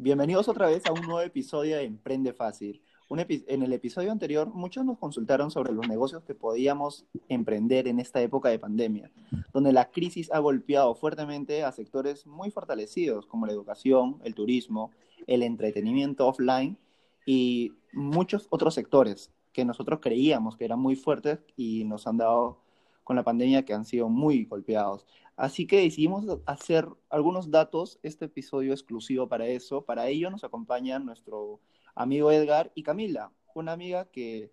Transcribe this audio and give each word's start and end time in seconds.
Bienvenidos 0.00 0.46
otra 0.46 0.68
vez 0.68 0.86
a 0.86 0.92
un 0.92 1.00
nuevo 1.00 1.20
episodio 1.22 1.76
de 1.76 1.82
Emprende 1.82 2.32
Fácil. 2.32 2.80
en 3.10 3.62
el 3.64 3.72
episodio 3.72 4.12
anterior, 4.12 4.46
muchos 4.46 4.84
nos 4.84 4.96
consultaron 4.96 5.50
sobre 5.50 5.72
los 5.72 5.88
negocios 5.88 6.22
que 6.22 6.36
podíamos 6.36 7.04
emprender 7.28 7.88
en 7.88 7.98
esta 7.98 8.22
época 8.22 8.48
de 8.48 8.60
pandemia, 8.60 9.10
donde 9.52 9.72
la 9.72 9.90
crisis 9.90 10.30
ha 10.30 10.38
golpeado 10.38 10.94
fuertemente 10.94 11.64
a 11.64 11.72
sectores 11.72 12.28
muy 12.28 12.52
fortalecidos 12.52 13.26
como 13.26 13.46
la 13.46 13.52
educación, 13.52 14.20
el 14.22 14.36
turismo, 14.36 14.92
el 15.26 15.42
entretenimiento 15.42 16.28
offline 16.28 16.78
y 17.26 17.72
muchos 17.92 18.46
otros 18.50 18.74
sectores 18.74 19.32
que 19.52 19.64
nosotros 19.64 19.98
creíamos 20.00 20.56
que 20.56 20.64
eran 20.64 20.78
muy 20.78 20.94
fuertes 20.94 21.40
y 21.56 21.82
nos 21.82 22.06
han 22.06 22.18
dado 22.18 22.60
con 23.08 23.16
la 23.16 23.24
pandemia 23.24 23.64
que 23.64 23.72
han 23.72 23.86
sido 23.86 24.10
muy 24.10 24.44
golpeados. 24.44 25.06
Así 25.34 25.66
que 25.66 25.80
decidimos 25.80 26.26
hacer 26.44 26.86
algunos 27.08 27.50
datos, 27.50 27.98
este 28.02 28.26
episodio 28.26 28.74
exclusivo 28.74 29.26
para 29.30 29.46
eso. 29.46 29.82
Para 29.82 30.08
ello 30.08 30.28
nos 30.28 30.44
acompañan 30.44 31.06
nuestro 31.06 31.58
amigo 31.94 32.30
Edgar 32.30 32.70
y 32.74 32.82
Camila, 32.82 33.32
una 33.54 33.72
amiga 33.72 34.10
que 34.10 34.52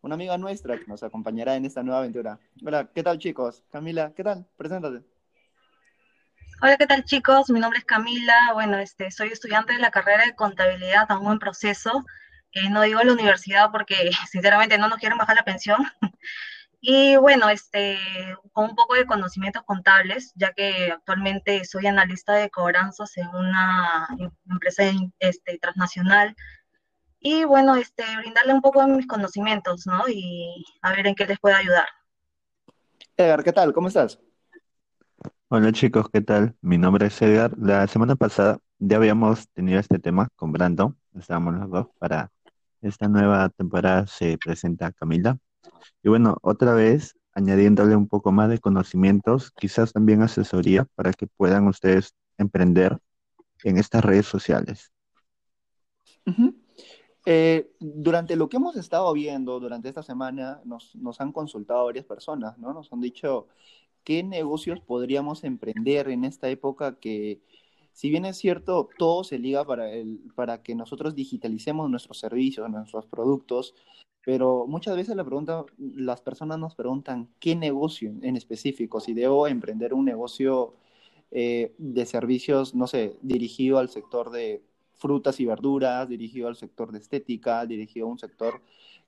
una 0.00 0.14
amiga 0.14 0.38
nuestra 0.38 0.78
que 0.78 0.86
nos 0.86 1.02
acompañará 1.02 1.56
en 1.56 1.64
esta 1.64 1.82
nueva 1.82 1.98
aventura. 1.98 2.38
Hola, 2.64 2.88
¿qué 2.94 3.02
tal 3.02 3.18
chicos? 3.18 3.64
Camila, 3.68 4.12
¿qué 4.14 4.22
tal? 4.22 4.46
Preséntate. 4.56 5.04
Hola, 6.62 6.76
¿qué 6.76 6.86
tal 6.86 7.04
chicos? 7.04 7.50
Mi 7.50 7.58
nombre 7.58 7.80
es 7.80 7.84
Camila. 7.84 8.52
Bueno, 8.54 8.78
este, 8.78 9.10
soy 9.10 9.30
estudiante 9.30 9.72
de 9.72 9.80
la 9.80 9.90
carrera 9.90 10.24
de 10.24 10.36
contabilidad, 10.36 11.06
aún 11.08 11.32
en 11.32 11.40
proceso. 11.40 12.06
Eh, 12.52 12.70
no 12.70 12.80
digo 12.82 13.02
la 13.02 13.12
universidad 13.12 13.72
porque 13.72 13.96
sinceramente 14.30 14.78
no 14.78 14.88
nos 14.88 15.00
quieren 15.00 15.18
bajar 15.18 15.34
la 15.34 15.44
pensión. 15.44 15.84
Y 16.80 17.16
bueno, 17.16 17.48
este, 17.48 17.98
con 18.52 18.70
un 18.70 18.76
poco 18.76 18.94
de 18.94 19.06
conocimientos 19.06 19.64
contables, 19.64 20.32
ya 20.36 20.52
que 20.52 20.92
actualmente 20.92 21.64
soy 21.64 21.86
analista 21.86 22.34
de 22.34 22.50
cobranzas 22.50 23.16
en 23.16 23.28
una 23.28 24.08
empresa 24.48 24.84
este, 25.18 25.58
transnacional. 25.58 26.36
Y 27.20 27.44
bueno, 27.44 27.74
este, 27.74 28.04
brindarle 28.18 28.54
un 28.54 28.62
poco 28.62 28.80
de 28.84 28.92
mis 28.92 29.06
conocimientos, 29.08 29.86
¿no? 29.86 30.08
Y 30.08 30.64
a 30.82 30.92
ver 30.92 31.06
en 31.08 31.16
qué 31.16 31.26
les 31.26 31.40
puedo 31.40 31.56
ayudar. 31.56 31.88
Edgar, 33.16 33.42
¿qué 33.42 33.52
tal? 33.52 33.72
¿Cómo 33.72 33.88
estás? 33.88 34.20
Hola 35.48 35.72
chicos, 35.72 36.06
¿qué 36.12 36.20
tal? 36.20 36.54
Mi 36.60 36.78
nombre 36.78 37.06
es 37.06 37.20
Edgar. 37.20 37.52
La 37.58 37.86
semana 37.88 38.14
pasada 38.14 38.58
ya 38.78 38.98
habíamos 38.98 39.48
tenido 39.48 39.80
este 39.80 39.98
tema 39.98 40.28
con 40.36 40.52
Brandon, 40.52 40.96
estábamos 41.18 41.54
los 41.54 41.70
dos 41.70 41.86
para 41.98 42.30
esta 42.80 43.08
nueva 43.08 43.48
temporada 43.48 44.06
se 44.06 44.38
presenta 44.38 44.92
Camila. 44.92 45.36
Y 46.02 46.08
bueno, 46.08 46.36
otra 46.42 46.74
vez, 46.74 47.16
añadiéndole 47.32 47.96
un 47.96 48.08
poco 48.08 48.32
más 48.32 48.48
de 48.48 48.58
conocimientos, 48.58 49.50
quizás 49.52 49.92
también 49.92 50.22
asesoría 50.22 50.86
para 50.94 51.12
que 51.12 51.26
puedan 51.26 51.68
ustedes 51.68 52.14
emprender 52.36 52.98
en 53.64 53.78
estas 53.78 54.04
redes 54.04 54.26
sociales. 54.26 54.92
Eh, 57.26 57.70
durante 57.78 58.36
lo 58.36 58.48
que 58.48 58.56
hemos 58.56 58.76
estado 58.76 59.12
viendo 59.12 59.60
durante 59.60 59.88
esta 59.88 60.02
semana, 60.02 60.60
nos, 60.64 60.94
nos, 60.96 61.20
han 61.20 61.32
consultado 61.32 61.84
varias 61.84 62.04
personas, 62.04 62.58
¿no? 62.58 62.72
Nos 62.72 62.92
han 62.92 63.00
dicho 63.00 63.48
qué 64.04 64.22
negocios 64.22 64.80
podríamos 64.80 65.44
emprender 65.44 66.08
en 66.08 66.24
esta 66.24 66.48
época 66.48 66.98
que, 66.98 67.42
si 67.92 68.10
bien 68.10 68.24
es 68.24 68.38
cierto, 68.38 68.88
todo 68.96 69.24
se 69.24 69.38
liga 69.38 69.64
para, 69.66 69.90
el, 69.90 70.20
para 70.34 70.62
que 70.62 70.74
nosotros 70.74 71.14
digitalicemos 71.14 71.90
nuestros 71.90 72.18
servicios, 72.18 72.70
nuestros 72.70 73.06
productos, 73.06 73.74
pero 74.28 74.66
muchas 74.66 74.94
veces 74.94 75.16
la 75.16 75.24
pregunta, 75.24 75.64
las 75.78 76.20
personas 76.20 76.58
nos 76.58 76.74
preguntan 76.74 77.30
qué 77.40 77.56
negocio 77.56 78.12
en 78.20 78.36
específico, 78.36 79.00
si 79.00 79.14
debo 79.14 79.46
emprender 79.46 79.94
un 79.94 80.04
negocio 80.04 80.74
eh, 81.30 81.72
de 81.78 82.04
servicios, 82.04 82.74
no 82.74 82.86
sé, 82.86 83.16
dirigido 83.22 83.78
al 83.78 83.88
sector 83.88 84.30
de 84.30 84.62
frutas 84.92 85.40
y 85.40 85.46
verduras, 85.46 86.10
dirigido 86.10 86.46
al 86.46 86.56
sector 86.56 86.92
de 86.92 86.98
estética, 86.98 87.64
dirigido 87.64 88.06
a 88.06 88.10
un 88.10 88.18
sector 88.18 88.60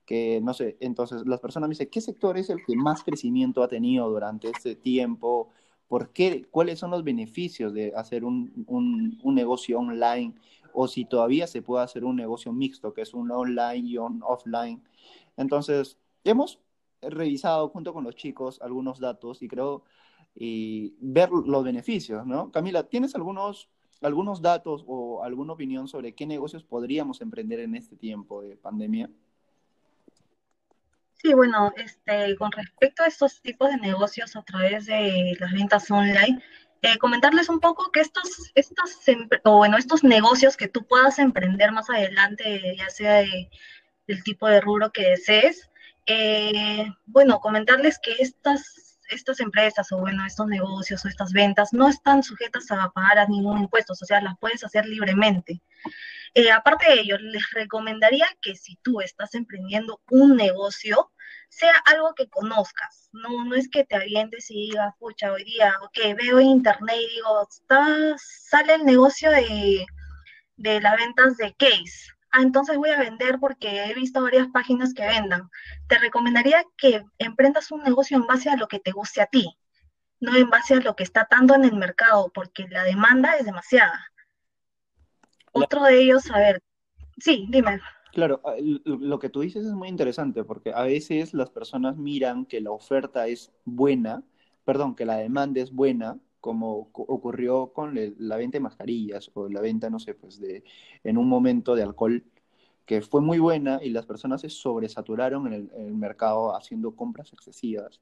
que, 0.07 0.41
no 0.41 0.55
sé, 0.55 0.79
entonces 0.81 1.27
las 1.27 1.41
personas 1.41 1.69
me 1.69 1.75
dicen, 1.75 1.91
¿qué 1.93 2.01
sector 2.01 2.39
es 2.39 2.49
el 2.49 2.65
que 2.65 2.75
más 2.75 3.05
crecimiento 3.05 3.62
ha 3.62 3.69
tenido 3.69 4.09
durante 4.09 4.49
este 4.49 4.75
tiempo? 4.75 5.50
¿Por 5.87 6.15
qué? 6.15 6.47
¿Cuáles 6.50 6.78
son 6.78 6.93
los 6.93 7.05
beneficios 7.05 7.75
de 7.75 7.93
hacer 7.94 8.25
un, 8.25 8.65
un, 8.67 9.21
un 9.23 9.34
negocio 9.34 9.81
online? 9.81 10.33
O 10.72 10.88
si 10.88 11.04
todavía 11.04 11.47
se 11.47 11.62
puede 11.62 11.84
hacer 11.84 12.04
un 12.04 12.16
negocio 12.16 12.53
mixto, 12.53 12.92
que 12.92 13.03
es 13.03 13.14
un 13.14 13.31
online 13.31 13.88
y 13.88 13.98
un 13.98 14.22
offline 14.22 14.82
entonces, 15.41 15.97
hemos 16.22 16.60
revisado 17.00 17.70
junto 17.70 17.94
con 17.94 18.04
los 18.04 18.14
chicos 18.14 18.60
algunos 18.60 19.00
datos 19.00 19.42
y 19.42 19.48
creo 19.48 19.84
y 20.34 20.94
ver 21.00 21.31
los 21.31 21.64
beneficios, 21.64 22.26
¿no? 22.26 22.53
Camila, 22.53 22.84
¿tienes 22.84 23.14
algunos, 23.14 23.70
algunos 24.03 24.42
datos 24.42 24.84
o 24.86 25.25
alguna 25.25 25.54
opinión 25.54 25.88
sobre 25.88 26.14
qué 26.14 26.26
negocios 26.26 26.62
podríamos 26.62 27.22
emprender 27.22 27.60
en 27.60 27.75
este 27.75 27.97
tiempo 27.97 28.42
de 28.42 28.56
pandemia? 28.56 29.10
Sí, 31.14 31.32
bueno, 31.32 31.72
este, 31.76 32.37
con 32.37 32.52
respecto 32.52 33.02
a 33.02 33.06
estos 33.06 33.41
tipos 33.41 33.70
de 33.70 33.78
negocios 33.78 34.37
a 34.37 34.42
través 34.42 34.84
de 34.87 35.37
las 35.41 35.52
ventas 35.52 35.91
online, 35.91 36.42
eh, 36.83 36.99
comentarles 36.99 37.49
un 37.49 37.61
poco 37.61 37.91
que 37.91 38.01
estos, 38.01 38.53
estos, 38.55 38.99
o 39.45 39.59
bueno, 39.59 39.77
estos 39.77 40.05
negocios 40.05 40.57
que 40.57 40.69
tú 40.69 40.85
puedas 40.87 41.19
emprender 41.19 41.73
más 41.73 41.91
adelante, 41.91 42.77
ya 42.77 42.89
sea 42.91 43.15
de 43.17 43.51
del 44.11 44.23
tipo 44.25 44.49
de 44.49 44.61
rubro 44.61 44.91
que 44.91 45.11
desees. 45.11 45.71
Eh, 46.07 46.87
bueno, 47.07 47.41
comentarles 47.41 47.99
que 47.99 48.13
estas, 48.19 48.90
estas 49.10 49.41
empresas 49.41 49.91
o 49.93 49.98
bueno, 49.98 50.25
estos 50.26 50.47
negocios 50.47 51.04
o 51.04 51.09
estas 51.09 51.32
ventas 51.32 51.72
no 51.72 51.88
están 51.88 52.22
sujetas 52.22 52.71
a 52.71 52.91
pagar 52.91 53.28
ningún 53.28 53.59
impuesto, 53.59 53.93
o 53.93 53.97
sea, 53.97 54.21
las 54.21 54.38
puedes 54.38 54.65
hacer 54.65 54.87
libremente. 54.87 55.62
Eh, 56.34 56.50
aparte 56.50 56.91
de 56.91 57.00
ello, 57.00 57.19
les 57.19 57.50
recomendaría 57.53 58.26
que 58.41 58.54
si 58.54 58.76
tú 58.76 59.00
estás 59.00 59.34
emprendiendo 59.34 60.00
un 60.10 60.37
negocio, 60.37 61.12
sea 61.49 61.75
algo 61.87 62.15
que 62.15 62.28
conozcas. 62.28 63.09
No, 63.12 63.44
no 63.44 63.56
es 63.56 63.69
que 63.69 63.84
te 63.84 63.97
avientes 63.97 64.50
y 64.50 64.70
digas, 64.70 64.94
pucha, 64.99 65.32
hoy 65.32 65.44
día, 65.44 65.75
ok, 65.82 66.16
veo 66.16 66.41
internet 66.41 66.97
y 66.97 67.15
digo, 67.16 67.49
está, 67.49 68.16
sale 68.19 68.75
el 68.75 68.84
negocio 68.84 69.31
de, 69.31 69.84
de 70.56 70.81
las 70.81 70.97
ventas 70.97 71.37
de 71.37 71.54
case 71.54 72.19
ah, 72.33 72.43
entonces 72.43 72.77
voy 72.77 72.91
a 72.91 72.99
vender 72.99 73.39
porque 73.41 73.85
he 73.85 73.95
visto 73.95 74.23
varias 74.23 74.49
páginas 74.49 74.95
que 74.95 75.07
vendan. 75.07 75.51
Te 75.89 75.99
recomendaría 75.99 76.65
que 76.77 77.05
emprendas 77.19 77.71
un 77.71 77.83
negocio 77.83 78.17
en 78.17 78.27
base 78.27 78.51
a 78.51 78.57
lo 78.57 78.69
que 78.69 78.81
te 78.81 78.93
guste 78.93 79.21
a 79.21 79.27
ti, 79.27 79.57
no 80.21 80.37
en 80.37 80.51
base 80.51 80.75
a 80.75 80.81
lo 80.81 80.95
que 80.97 81.03
está 81.03 81.25
tanto 81.27 81.55
en 81.55 81.65
el 81.65 81.77
mercado, 81.77 82.31
porque 82.35 82.67
la 82.69 82.85
demanda 82.85 83.37
es 83.37 83.45
demasiada. 83.45 84.07
Otro 85.53 85.83
de 85.85 86.03
ellos, 86.03 86.31
a 86.31 86.39
ver, 86.39 86.63
sí, 87.19 87.47
dime. 87.51 87.81
Claro, 88.13 88.41
ah, 88.45 88.55
lo 88.85 89.19
que 89.19 89.29
tú 89.29 89.41
dices 89.41 89.65
es 89.65 89.73
muy 89.73 89.89
interesante 89.89 90.45
porque 90.45 90.73
a 90.73 90.83
veces 90.83 91.33
las 91.33 91.51
personas 91.51 91.97
miran 91.97 92.45
que 92.45 92.61
la 92.61 92.71
oferta 92.71 93.27
es 93.27 93.53
buena, 93.65 94.23
perdón, 94.65 94.97
que 94.97 95.05
la 95.05 95.17
demanda 95.17 95.61
es 95.61 95.73
buena, 95.73 96.19
como 96.41 96.91
ocurrió 96.93 97.73
con 97.73 97.95
la 98.19 98.37
venta 98.37 98.59
de 98.59 98.62
mascarillas 98.62 99.31
o 99.34 99.49
la 99.49 99.61
venta, 99.61 99.91
no 99.91 99.99
sé, 99.99 100.15
pues 100.15 100.41
de 100.41 100.65
en 101.05 101.19
un 101.19 101.28
momento 101.28 101.75
de 101.75 101.83
alcohol 101.83 102.25
que 102.87 103.03
fue 103.03 103.21
muy 103.21 103.39
buena 103.39 103.81
y 103.83 103.91
las 103.91 104.06
personas 104.06 104.41
se 104.41 104.50
sobresaturaron 104.50 105.47
en 105.47 105.71
el, 105.77 105.95
mercado 105.95 106.56
haciendo 106.56 106.97
compras 106.97 107.33
excesivas 107.33 108.00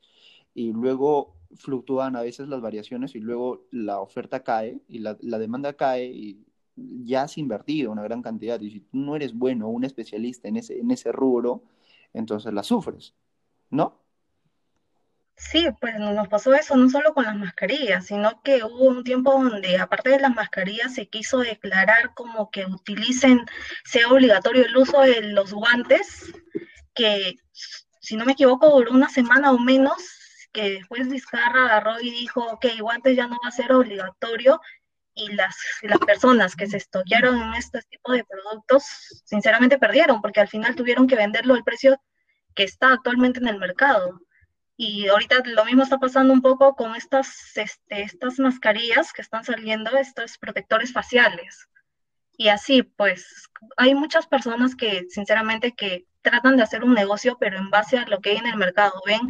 y 0.54 0.72
luego 0.72 1.34
fluctúan 1.56 2.16
a 2.16 2.22
veces 2.22 2.48
las 2.48 2.60
variaciones 2.60 3.14
y 3.14 3.20
luego 3.20 3.66
la 3.70 4.00
oferta 4.00 4.42
cae 4.42 4.80
y 4.88 5.00
la, 5.00 5.18
la 5.20 5.38
demanda 5.38 5.74
cae 5.74 6.06
y 6.06 6.46
ya 7.04 7.22
has 7.22 7.38
invertido 7.38 7.92
una 7.92 8.02
gran 8.02 8.22
cantidad 8.22 8.60
y 8.60 8.70
si 8.70 8.80
tú 8.80 8.98
no 8.98 9.16
eres 9.16 9.34
bueno, 9.34 9.68
un 9.68 9.84
especialista 9.84 10.48
en 10.48 10.56
ese, 10.56 10.78
en 10.78 10.90
ese 10.90 11.12
rubro, 11.12 11.62
entonces 12.14 12.52
la 12.52 12.62
sufres, 12.62 13.14
¿no? 13.70 14.07
Sí, 15.38 15.68
pues 15.80 15.94
nos 15.98 16.26
pasó 16.28 16.52
eso 16.52 16.76
no 16.76 16.90
solo 16.90 17.14
con 17.14 17.24
las 17.24 17.36
mascarillas, 17.36 18.06
sino 18.06 18.42
que 18.42 18.64
hubo 18.64 18.86
un 18.86 19.04
tiempo 19.04 19.32
donde 19.32 19.78
aparte 19.78 20.10
de 20.10 20.18
las 20.18 20.34
mascarillas 20.34 20.94
se 20.94 21.08
quiso 21.08 21.38
declarar 21.38 22.12
como 22.14 22.50
que 22.50 22.66
utilicen, 22.66 23.46
sea 23.84 24.08
obligatorio 24.08 24.64
el 24.66 24.76
uso 24.76 25.00
de 25.00 25.22
los 25.22 25.52
guantes, 25.52 26.32
que 26.92 27.36
si 28.00 28.16
no 28.16 28.24
me 28.24 28.32
equivoco 28.32 28.68
duró 28.68 28.90
una 28.90 29.08
semana 29.08 29.52
o 29.52 29.58
menos, 29.58 29.96
que 30.52 30.70
después 30.70 31.08
Vizcarra 31.08 31.66
agarró 31.66 32.00
y 32.00 32.10
dijo, 32.10 32.44
ok, 32.44 32.66
guantes 32.80 33.16
ya 33.16 33.28
no 33.28 33.36
va 33.44 33.48
a 33.48 33.52
ser 33.52 33.72
obligatorio, 33.72 34.60
y 35.14 35.32
las, 35.32 35.56
las 35.82 35.98
personas 35.98 36.56
que 36.56 36.66
se 36.66 36.78
estoquearon 36.78 37.40
en 37.40 37.54
este 37.54 37.80
tipo 37.82 38.12
de 38.12 38.24
productos, 38.24 38.84
sinceramente 39.24 39.78
perdieron, 39.78 40.20
porque 40.20 40.40
al 40.40 40.48
final 40.48 40.74
tuvieron 40.74 41.06
que 41.06 41.16
venderlo 41.16 41.54
al 41.54 41.64
precio 41.64 42.00
que 42.54 42.64
está 42.64 42.92
actualmente 42.92 43.40
en 43.40 43.48
el 43.48 43.58
mercado. 43.58 44.20
Y 44.80 45.08
ahorita 45.08 45.42
lo 45.44 45.64
mismo 45.64 45.82
está 45.82 45.98
pasando 45.98 46.32
un 46.32 46.40
poco 46.40 46.76
con 46.76 46.94
estas, 46.94 47.56
este, 47.56 48.02
estas 48.02 48.38
mascarillas 48.38 49.12
que 49.12 49.22
están 49.22 49.42
saliendo, 49.44 49.90
estos 49.98 50.38
protectores 50.38 50.92
faciales. 50.92 51.68
Y 52.36 52.48
así, 52.48 52.84
pues, 52.84 53.50
hay 53.76 53.94
muchas 53.96 54.28
personas 54.28 54.76
que, 54.76 55.06
sinceramente, 55.10 55.74
que 55.74 56.06
tratan 56.22 56.56
de 56.56 56.62
hacer 56.62 56.84
un 56.84 56.94
negocio, 56.94 57.36
pero 57.40 57.58
en 57.58 57.70
base 57.70 57.98
a 57.98 58.06
lo 58.06 58.20
que 58.20 58.30
hay 58.30 58.36
en 58.36 58.46
el 58.46 58.56
mercado. 58.56 58.92
Ven 59.04 59.20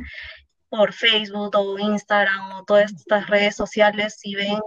por 0.69 0.93
Facebook 0.93 1.57
o 1.57 1.79
Instagram 1.79 2.53
o 2.53 2.65
todas 2.65 2.93
estas 2.93 3.27
redes 3.29 3.57
sociales 3.57 4.21
y 4.25 4.35
ven 4.35 4.61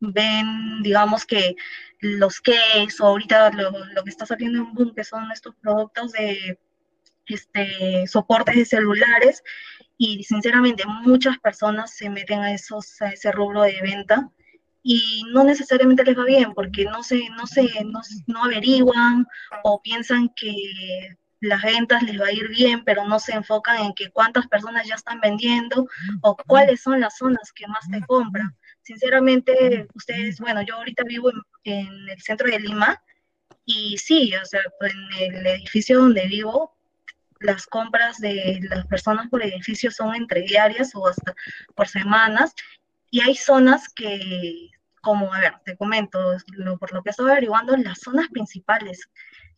ven, 0.00 0.82
digamos 0.82 1.24
que 1.24 1.56
los 2.00 2.40
cakes 2.40 3.00
o 3.00 3.06
ahorita 3.06 3.50
lo, 3.52 3.70
lo 3.70 4.04
que 4.04 4.10
está 4.10 4.26
saliendo 4.26 4.58
en 4.58 4.74
boom, 4.74 4.94
que 4.94 5.04
son 5.04 5.30
estos 5.32 5.54
productos 5.56 6.12
de 6.12 6.58
este, 7.26 8.06
soportes 8.06 8.56
de 8.56 8.64
celulares 8.64 9.42
y 10.02 10.24
sinceramente 10.24 10.86
muchas 10.86 11.38
personas 11.40 11.94
se 11.94 12.08
meten 12.08 12.40
a, 12.40 12.54
esos, 12.54 13.02
a 13.02 13.10
ese 13.10 13.30
rubro 13.32 13.64
de 13.64 13.82
venta 13.82 14.30
y 14.82 15.24
no 15.30 15.44
necesariamente 15.44 16.02
les 16.04 16.16
va 16.16 16.24
bien 16.24 16.54
porque 16.54 16.86
no 16.86 17.02
se, 17.02 17.28
no 17.36 17.46
se, 17.46 17.68
no, 17.84 18.00
no 18.26 18.44
averiguan 18.44 19.26
o 19.62 19.82
piensan 19.82 20.30
que 20.34 20.54
las 21.40 21.62
ventas 21.62 22.02
les 22.02 22.18
va 22.18 22.28
a 22.28 22.32
ir 22.32 22.48
bien, 22.48 22.82
pero 22.82 23.06
no 23.06 23.20
se 23.20 23.34
enfocan 23.34 23.84
en 23.84 23.92
que 23.92 24.10
cuántas 24.10 24.46
personas 24.46 24.86
ya 24.86 24.94
están 24.94 25.20
vendiendo 25.20 25.86
o 26.22 26.34
cuáles 26.46 26.80
son 26.80 26.98
las 26.98 27.18
zonas 27.18 27.52
que 27.52 27.66
más 27.66 27.86
te 27.90 28.00
compran. 28.06 28.56
Sinceramente, 28.80 29.86
ustedes, 29.94 30.40
bueno, 30.40 30.62
yo 30.62 30.76
ahorita 30.76 31.04
vivo 31.04 31.30
en, 31.30 31.76
en 31.76 32.08
el 32.08 32.22
centro 32.22 32.50
de 32.50 32.58
Lima 32.58 33.02
y 33.66 33.98
sí, 33.98 34.32
o 34.34 34.46
sea, 34.46 34.62
en 34.80 35.36
el 35.36 35.46
edificio 35.46 35.98
donde 35.98 36.26
vivo, 36.26 36.79
las 37.40 37.66
compras 37.66 38.18
de 38.18 38.60
las 38.62 38.86
personas 38.86 39.28
por 39.28 39.42
edificio 39.42 39.90
son 39.90 40.14
entre 40.14 40.42
diarias 40.42 40.92
o 40.94 41.06
hasta 41.06 41.34
por 41.74 41.88
semanas 41.88 42.54
y 43.10 43.20
hay 43.20 43.34
zonas 43.34 43.88
que, 43.88 44.70
como, 45.00 45.32
a 45.34 45.40
ver, 45.40 45.54
te 45.64 45.76
comento, 45.76 46.36
por 46.78 46.92
lo 46.92 47.02
que 47.02 47.10
estoy 47.10 47.30
averiguando, 47.30 47.76
las 47.76 47.98
zonas 48.00 48.28
principales 48.28 49.10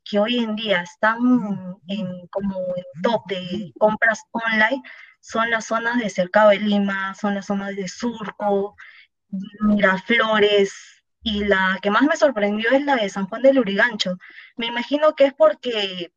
que 0.04 0.18
hoy 0.18 0.38
en 0.38 0.56
día 0.56 0.82
están 0.82 1.18
en, 1.88 2.26
como 2.28 2.58
en 2.76 3.02
top 3.02 3.26
de 3.26 3.72
compras 3.78 4.22
online 4.30 4.82
son 5.20 5.50
las 5.50 5.66
zonas 5.66 5.98
de 5.98 6.10
Cercado 6.10 6.50
de 6.50 6.58
Lima, 6.58 7.14
son 7.14 7.34
las 7.34 7.46
zonas 7.46 7.76
de 7.76 7.86
Surco, 7.86 8.76
Miraflores, 9.60 10.74
y 11.22 11.44
la 11.44 11.78
que 11.80 11.90
más 11.90 12.02
me 12.02 12.16
sorprendió 12.16 12.70
es 12.72 12.84
la 12.84 12.96
de 12.96 13.08
San 13.08 13.26
Juan 13.28 13.42
del 13.42 13.60
Urigancho. 13.60 14.18
Me 14.56 14.66
imagino 14.66 15.14
que 15.14 15.26
es 15.26 15.34
porque 15.34 16.12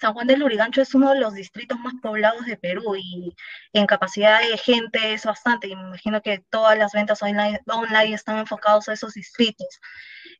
San 0.00 0.14
Juan 0.14 0.26
del 0.26 0.42
Urigancho 0.42 0.80
es 0.80 0.94
uno 0.94 1.12
de 1.12 1.20
los 1.20 1.34
distritos 1.34 1.78
más 1.78 1.92
poblados 2.00 2.46
de 2.46 2.56
Perú 2.56 2.96
y 2.96 3.36
en 3.74 3.86
capacidad 3.86 4.40
de 4.40 4.56
gente 4.56 5.12
es 5.12 5.26
bastante. 5.26 5.66
Me 5.68 5.74
imagino 5.74 6.22
que 6.22 6.42
todas 6.48 6.78
las 6.78 6.92
ventas 6.92 7.22
online, 7.22 8.14
están 8.14 8.38
enfocados 8.38 8.88
a 8.88 8.94
esos 8.94 9.12
distritos. 9.12 9.68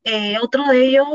Eh, 0.05 0.39
otro 0.41 0.65
de 0.65 0.87
ellos, 0.87 1.07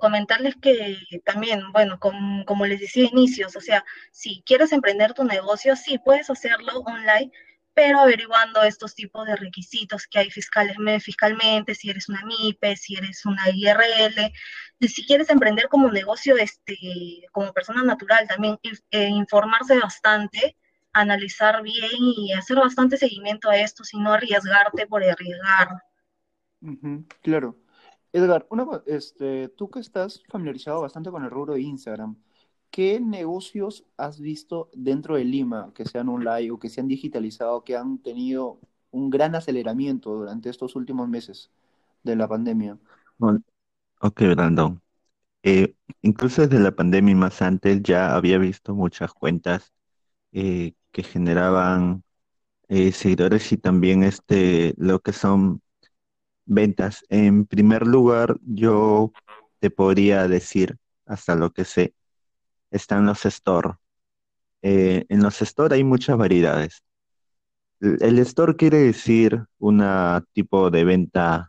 comentarles 0.00 0.56
que 0.56 0.98
también, 1.24 1.60
bueno, 1.72 1.98
como 2.00 2.66
les 2.66 2.80
decía 2.80 3.04
inicios, 3.04 3.54
o 3.54 3.60
sea, 3.60 3.84
si 4.12 4.42
quieres 4.46 4.72
emprender 4.72 5.12
tu 5.12 5.24
negocio, 5.24 5.76
sí, 5.76 5.98
puedes 5.98 6.30
hacerlo 6.30 6.80
online, 6.86 7.30
pero 7.76 8.00
averiguando 8.00 8.62
estos 8.62 8.94
tipos 8.94 9.26
de 9.26 9.36
requisitos 9.36 10.06
que 10.06 10.18
hay 10.18 10.30
fiscales, 10.30 10.78
fiscalmente, 11.04 11.74
si 11.74 11.90
eres 11.90 12.08
una 12.08 12.22
MIPE, 12.24 12.74
si 12.74 12.94
eres 12.94 13.26
una 13.26 13.50
IRL, 13.50 14.32
si 14.80 15.06
quieres 15.06 15.28
emprender 15.28 15.68
como 15.68 15.90
negocio, 15.90 16.38
este, 16.38 16.74
como 17.32 17.52
persona 17.52 17.82
natural, 17.82 18.26
también 18.26 18.58
eh, 18.90 19.08
informarse 19.08 19.78
bastante, 19.78 20.56
analizar 20.94 21.62
bien 21.62 21.90
y 21.98 22.32
hacer 22.32 22.56
bastante 22.56 22.96
seguimiento 22.96 23.50
a 23.50 23.58
esto, 23.58 23.84
sino 23.84 24.10
arriesgarte 24.10 24.86
por 24.86 25.04
arriesgar. 25.04 25.68
claro. 27.20 27.58
Edgar, 28.10 28.46
una, 28.48 28.64
este, 28.86 29.50
tú 29.50 29.68
que 29.68 29.80
estás 29.80 30.22
familiarizado 30.30 30.80
bastante 30.80 31.10
con 31.10 31.24
el 31.24 31.30
rubro 31.30 31.52
de 31.52 31.60
Instagram, 31.60 32.16
¿qué 32.70 33.00
negocios 33.00 33.84
has 33.96 34.20
visto 34.20 34.70
dentro 34.74 35.16
de 35.16 35.24
Lima 35.24 35.72
que 35.74 35.84
sean 35.86 36.08
online 36.08 36.50
o 36.52 36.58
que 36.58 36.68
se 36.70 36.80
han 36.80 36.88
digitalizado, 36.88 37.64
que 37.64 37.76
han 37.76 37.98
tenido 37.98 38.58
un 38.90 39.10
gran 39.10 39.34
aceleramiento 39.34 40.14
durante 40.14 40.50
estos 40.50 40.76
últimos 40.76 41.08
meses 41.08 41.50
de 42.02 42.16
la 42.16 42.28
pandemia? 42.28 42.78
ok, 44.00 44.20
Brandon. 44.34 44.80
Eh, 45.42 45.74
incluso 46.02 46.42
desde 46.42 46.60
la 46.62 46.72
pandemia 46.76 47.12
y 47.12 47.14
más 47.16 47.42
antes 47.42 47.82
ya 47.82 48.16
había 48.16 48.38
visto 48.38 48.74
muchas 48.74 49.12
cuentas 49.14 49.72
eh, 50.32 50.74
que 50.92 51.02
generaban 51.04 52.04
eh, 52.68 52.92
seguidores 52.92 53.52
y 53.52 53.58
también 53.58 54.04
este, 54.04 54.74
lo 54.78 55.00
que 55.00 55.12
son 55.12 55.62
ventas. 56.46 57.04
En 57.10 57.46
primer 57.46 57.86
lugar, 57.86 58.38
yo 58.44 59.12
te 59.60 59.70
podría 59.70 60.28
decir, 60.28 60.78
hasta 61.06 61.36
lo 61.36 61.52
que 61.52 61.64
sé, 61.66 61.94
están 62.76 63.06
los 63.06 63.24
store. 63.26 63.74
Eh, 64.62 65.04
en 65.08 65.22
los 65.22 65.42
store 65.42 65.76
hay 65.76 65.84
muchas 65.84 66.16
variedades. 66.16 66.82
El, 67.80 68.18
store 68.20 68.56
quiere 68.56 68.78
decir 68.78 69.44
un 69.58 69.82
tipo 70.32 70.70
de 70.70 70.84
venta 70.84 71.46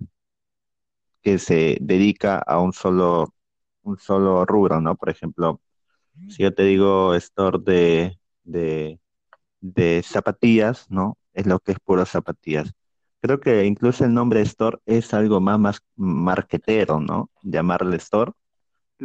que 1.21 1.39
se 1.39 1.77
dedica 1.81 2.37
a 2.39 2.59
un 2.59 2.73
solo, 2.73 3.33
un 3.83 3.97
solo 3.97 4.45
rubro, 4.45 4.81
¿no? 4.81 4.95
Por 4.95 5.09
ejemplo, 5.09 5.61
si 6.29 6.43
yo 6.43 6.53
te 6.53 6.63
digo 6.63 7.15
store 7.15 7.59
de, 7.63 8.19
de, 8.43 8.99
de 9.61 10.03
zapatillas, 10.03 10.89
¿no? 10.89 11.17
Es 11.33 11.45
lo 11.45 11.59
que 11.59 11.73
es 11.73 11.79
puro 11.79 12.05
zapatillas. 12.05 12.73
Creo 13.21 13.39
que 13.39 13.65
incluso 13.65 14.05
el 14.05 14.13
nombre 14.13 14.41
store 14.41 14.79
es 14.85 15.13
algo 15.13 15.41
más, 15.41 15.59
más 15.59 15.81
marketero, 15.95 16.99
¿no? 16.99 17.31
Llamarle 17.43 17.97
store 17.97 18.33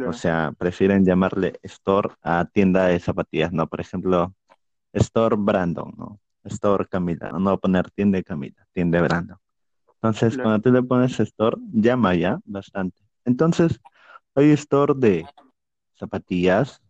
o 0.07 0.13
sea, 0.13 0.53
prefieren 0.57 1.05
llamarle 1.05 1.59
store 1.63 2.09
a 2.21 2.45
tienda 2.45 2.85
de 2.87 2.99
zapatillas, 2.99 3.51
¿no? 3.51 3.67
Por 3.67 3.81
ejemplo, 3.81 4.33
store 4.93 5.35
Brandon, 5.37 5.93
¿no? 5.97 6.19
Store 6.45 6.87
Camila, 6.87 7.29
no, 7.31 7.39
no 7.39 7.59
poner 7.59 7.89
tienda 7.91 8.17
de 8.17 8.23
Camila, 8.23 8.67
tienda 8.73 8.97
de 8.97 9.07
Brandon. 9.07 9.37
Entonces, 9.95 10.37
cuando 10.37 10.59
tú 10.59 10.71
le 10.71 10.83
pones 10.83 11.17
store, 11.19 11.57
llama 11.71 12.15
ya 12.15 12.39
bastante. 12.43 13.01
Entonces, 13.23 13.79
hay 14.35 14.51
store 14.51 14.93
de 14.97 15.25
zapatillas, 15.97 16.81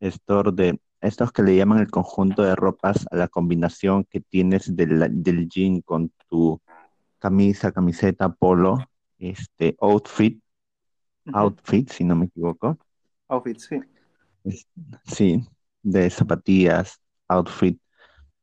store 0.00 0.50
de 0.52 0.80
estos 1.00 1.30
que 1.30 1.42
le 1.42 1.54
llaman 1.54 1.78
el 1.78 1.90
conjunto 1.90 2.42
de 2.42 2.56
ropas 2.56 3.06
a 3.10 3.16
la 3.16 3.28
combinación 3.28 4.04
que 4.04 4.20
tienes 4.20 4.74
del, 4.74 5.22
del 5.22 5.48
jean 5.48 5.82
con 5.82 6.10
tu 6.28 6.60
camisa, 7.18 7.72
camiseta, 7.72 8.30
polo, 8.30 8.78
este 9.18 9.76
outfit, 9.80 10.42
outfit, 11.32 11.90
si 11.90 12.04
no 12.04 12.14
me 12.16 12.26
equivoco. 12.26 12.78
Outfit, 13.28 13.58
sí. 13.58 13.80
Sí, 15.04 15.46
de 15.82 16.10
zapatillas, 16.10 17.00
outfit. 17.28 17.80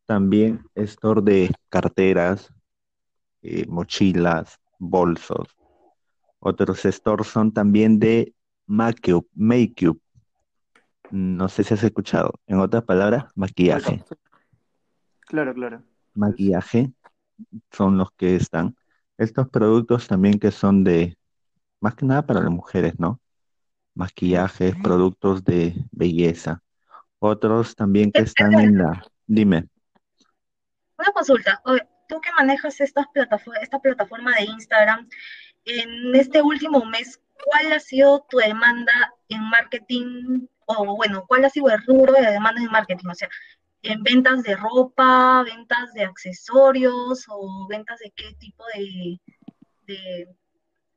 También 0.06 0.64
store 0.76 1.22
de 1.22 1.52
carteras, 1.70 2.52
eh, 3.42 3.66
mochilas, 3.68 4.60
bolsos. 4.80 5.48
Otros 6.40 6.80
stores 6.86 7.28
son 7.28 7.52
también 7.52 8.00
de 8.00 8.34
make-up, 8.66 9.28
make 9.36 9.92
No 11.12 11.48
sé 11.50 11.64
si 11.64 11.74
has 11.74 11.84
escuchado. 11.84 12.34
En 12.48 12.60
otras 12.60 12.84
palabras, 12.84 13.26
maquillaje. 13.36 14.04
Claro, 15.28 15.54
claro. 15.54 15.84
Maquillaje 16.16 16.92
son 17.72 17.98
los 17.98 18.12
que 18.12 18.36
están. 18.36 18.76
Estos 19.18 19.50
productos 19.50 20.08
también 20.08 20.40
que 20.40 20.52
son 20.52 20.84
de 20.84 21.18
más 21.82 21.96
que 21.96 22.06
nada 22.06 22.26
para 22.26 22.40
las 22.40 22.52
mujeres, 22.52 22.98
¿no? 22.98 23.20
Maquillajes, 23.94 24.76
productos 24.82 25.44
de 25.44 25.76
belleza. 25.92 26.64
Otros 27.20 27.76
también 27.76 28.12
que 28.12 28.22
están 28.22 28.54
en 28.54 28.78
la... 28.78 29.04
Dime. 29.28 29.68
Una 30.98 31.12
consulta. 31.14 31.62
Tú 32.08 32.22
que 32.22 32.32
manejas 32.38 32.80
esta 32.80 33.08
plataforma, 33.14 33.60
esta 33.60 33.80
plataforma 33.80 34.34
de 34.36 34.44
Instagram, 34.44 35.10
en 35.66 36.16
este 36.16 36.42
último 36.42 36.86
mes, 36.86 37.20
¿cuál 37.46 37.74
ha 37.74 37.80
sido 37.80 38.26
tu 38.30 38.38
demanda 38.38 39.14
en 39.30 39.42
marketing? 39.50 40.48
O 40.66 40.96
bueno, 40.96 41.26
¿cuál 41.28 41.46
ha 41.46 41.50
sido 41.50 41.70
el 41.70 41.84
rubro 41.86 42.14
de 42.14 42.32
demanda 42.32 42.62
en 42.62 42.72
marketing? 42.72 43.10
O 43.10 43.16
sea, 43.16 43.30
en 43.84 44.04
ventas 44.04 44.44
de 44.44 44.56
ropa, 44.56 45.44
ventas 45.44 45.94
de 45.94 46.04
accesorios 46.04 47.26
o 47.28 47.68
ventas 47.68 48.00
de 48.00 48.12
qué 48.16 48.34
tipo 48.36 48.64
de, 48.76 50.30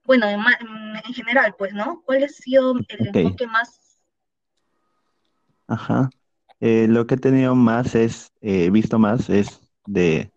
bueno, 0.05 0.27
en, 0.29 1.15
general, 1.15 1.55
pues, 1.59 1.73
¿no? 1.73 2.03
¿Cuál 2.05 2.25
ha 2.25 2.29
sido 2.29 2.75
el 2.89 3.07
enfoque 3.07 3.47
más? 3.47 3.99
Ajá. 5.67 6.11
Eh, 6.61 6.87
lo 6.89 7.07
que 7.07 7.15
he 7.15 7.19
tenido 7.19 7.55
más 7.55 7.95
es, 7.95 8.33
eh, 8.41 8.71
visto 8.71 8.99
más 8.99 9.29
es 9.31 9.61
de 9.87 10.33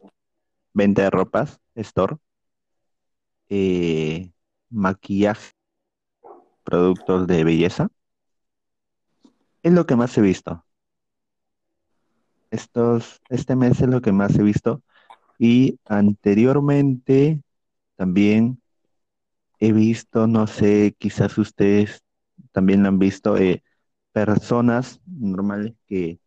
venta 0.74 1.04
de 1.04 1.10
ropas, 1.10 1.60
store, 1.76 2.18
eh, 3.50 4.32
maquillaje, 4.70 5.52
productos 6.64 7.28
de 7.28 7.44
belleza. 7.44 7.90
Es 9.64 9.74
lo 9.74 9.86
que 9.86 9.96
más 9.96 10.18
he 10.18 10.22
visto. 10.22 10.64
Estos, 12.52 13.22
este 13.30 13.56
mes 13.56 13.82
es 13.82 13.88
lo 13.88 14.02
que 14.02 14.12
más 14.12 14.38
he 14.38 14.44
visto. 14.44 14.82
Y 15.38 15.80
anteriormente 15.86 17.42
también 17.96 18.62
he 19.60 19.72
visto, 19.72 20.28
no 20.28 20.48
sé, 20.48 20.96
quizás 20.98 21.38
ustedes 21.38 22.04
también 22.52 22.84
lo 22.84 22.90
han 22.90 23.00
visto, 23.00 23.38
eh, 23.38 23.64
personas 24.12 25.02
normales 25.06 25.74
que, 25.88 26.20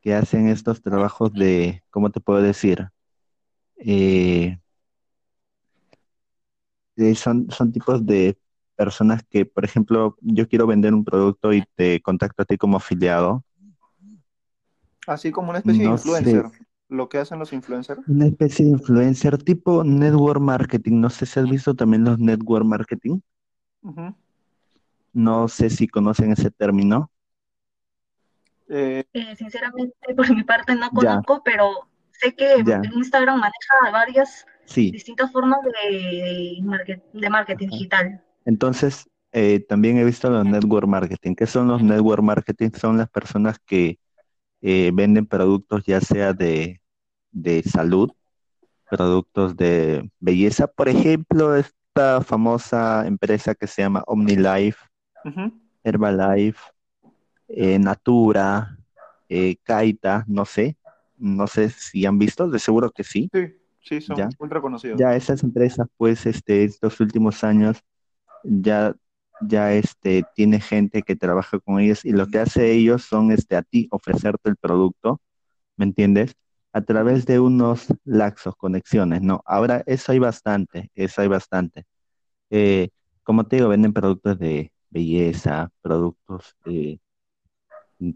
que, 0.00 0.14
hacen 0.14 0.48
estos 0.48 0.82
trabajos 0.82 1.32
de, 1.32 1.82
¿cómo 1.90 2.10
te 2.10 2.20
puedo 2.20 2.42
decir? 2.42 2.88
Eh, 3.78 4.58
eh, 6.96 7.14
son, 7.14 7.50
son 7.50 7.72
tipos 7.72 8.04
de 8.04 8.38
personas 8.74 9.22
que, 9.28 9.44
por 9.44 9.64
ejemplo, 9.64 10.16
yo 10.20 10.48
quiero 10.48 10.66
vender 10.66 10.94
un 10.94 11.04
producto 11.04 11.52
y 11.52 11.64
te 11.74 12.00
contacto 12.00 12.42
a 12.42 12.46
ti 12.46 12.56
como 12.56 12.76
afiliado. 12.76 13.44
Así 15.06 15.30
como 15.30 15.50
una 15.50 15.58
especie 15.60 15.84
de 15.84 15.90
influencer, 15.90 16.44
lo 16.88 17.08
que 17.08 17.18
hacen 17.18 17.38
los 17.38 17.52
influencers. 17.52 18.00
Una 18.08 18.26
especie 18.26 18.64
de 18.64 18.72
influencer 18.72 19.38
tipo 19.38 19.84
network 19.84 20.40
marketing. 20.40 21.00
No 21.00 21.10
sé 21.10 21.26
si 21.26 21.40
has 21.40 21.48
visto 21.48 21.74
también 21.74 22.04
los 22.04 22.18
network 22.18 22.64
marketing. 22.64 23.20
No 25.12 25.48
sé 25.48 25.70
si 25.70 25.88
conocen 25.88 26.32
ese 26.32 26.50
término. 26.50 27.10
Eh, 28.68 29.04
eh, 29.12 29.36
sinceramente, 29.36 29.94
por 30.16 30.34
mi 30.34 30.42
parte 30.42 30.74
no 30.74 30.90
conozco, 30.90 31.42
pero 31.44 31.88
sé 32.12 32.34
que 32.34 32.64
Instagram 32.94 33.38
maneja 33.38 33.92
varias 33.92 34.44
distintas 34.74 35.30
formas 35.30 35.60
de, 35.62 36.58
de 37.12 37.30
marketing 37.30 37.68
digital. 37.68 38.24
Entonces, 38.44 39.08
eh, 39.32 39.60
también 39.68 39.98
he 39.98 40.04
visto 40.04 40.30
los 40.30 40.44
network 40.44 40.86
marketing. 40.86 41.34
¿Qué 41.34 41.46
son 41.46 41.68
los 41.68 41.82
network 41.82 42.22
marketing? 42.22 42.70
Son 42.74 42.96
las 42.96 43.08
personas 43.08 43.58
que 43.58 43.98
eh, 44.62 44.90
venden 44.92 45.26
productos 45.26 45.84
ya 45.84 46.00
sea 46.00 46.32
de, 46.32 46.80
salud, 47.70 48.10
productos 48.90 49.56
de 49.56 50.10
belleza. 50.20 50.66
Por 50.66 50.88
ejemplo, 50.88 51.56
esta 51.56 52.20
famosa 52.22 53.06
empresa 53.06 53.54
que 53.54 53.66
se 53.66 53.82
llama 53.82 54.02
OmniLife, 54.06 54.78
Herbalife, 55.84 56.60
eh, 57.48 57.78
Natura, 57.78 58.76
Kaita, 59.64 60.24
no 60.26 60.44
sé. 60.44 60.76
No 61.18 61.46
sé 61.46 61.70
si 61.70 62.04
han 62.04 62.18
visto, 62.18 62.48
de 62.50 62.58
seguro 62.58 62.90
que 62.90 63.02
sí. 63.02 63.30
Sí, 63.32 63.54
sí, 63.80 64.00
son 64.02 64.16
¿Ya? 64.16 64.28
ultra 64.38 64.60
conocidos. 64.60 65.00
Ya 65.00 65.16
esas 65.16 65.42
empresas, 65.42 65.86
pues, 65.96 66.26
este, 66.26 66.64
estos 66.64 67.00
últimos 67.00 67.42
años 67.42 67.82
ya, 68.46 68.94
ya 69.40 69.72
este, 69.74 70.24
tiene 70.34 70.60
gente 70.60 71.02
que 71.02 71.16
trabaja 71.16 71.58
con 71.60 71.80
ellos 71.80 72.04
y 72.04 72.12
lo 72.12 72.26
que 72.28 72.38
hace 72.40 72.72
ellos 72.72 73.04
son 73.04 73.32
este, 73.32 73.56
a 73.56 73.62
ti 73.62 73.88
ofrecerte 73.90 74.50
el 74.50 74.56
producto, 74.56 75.20
¿me 75.76 75.84
entiendes? 75.86 76.34
A 76.72 76.82
través 76.82 77.26
de 77.26 77.40
unos 77.40 77.86
laxos, 78.04 78.56
conexiones, 78.56 79.22
¿no? 79.22 79.42
Ahora, 79.46 79.82
eso 79.86 80.12
hay 80.12 80.18
bastante, 80.20 80.90
eso 80.94 81.22
hay 81.22 81.28
bastante. 81.28 81.86
Eh, 82.50 82.90
como 83.24 83.46
te 83.46 83.56
digo, 83.56 83.68
venden 83.70 83.92
productos 83.92 84.38
de 84.38 84.72
belleza, 84.90 85.70
productos 85.82 86.56
eh, 86.66 86.98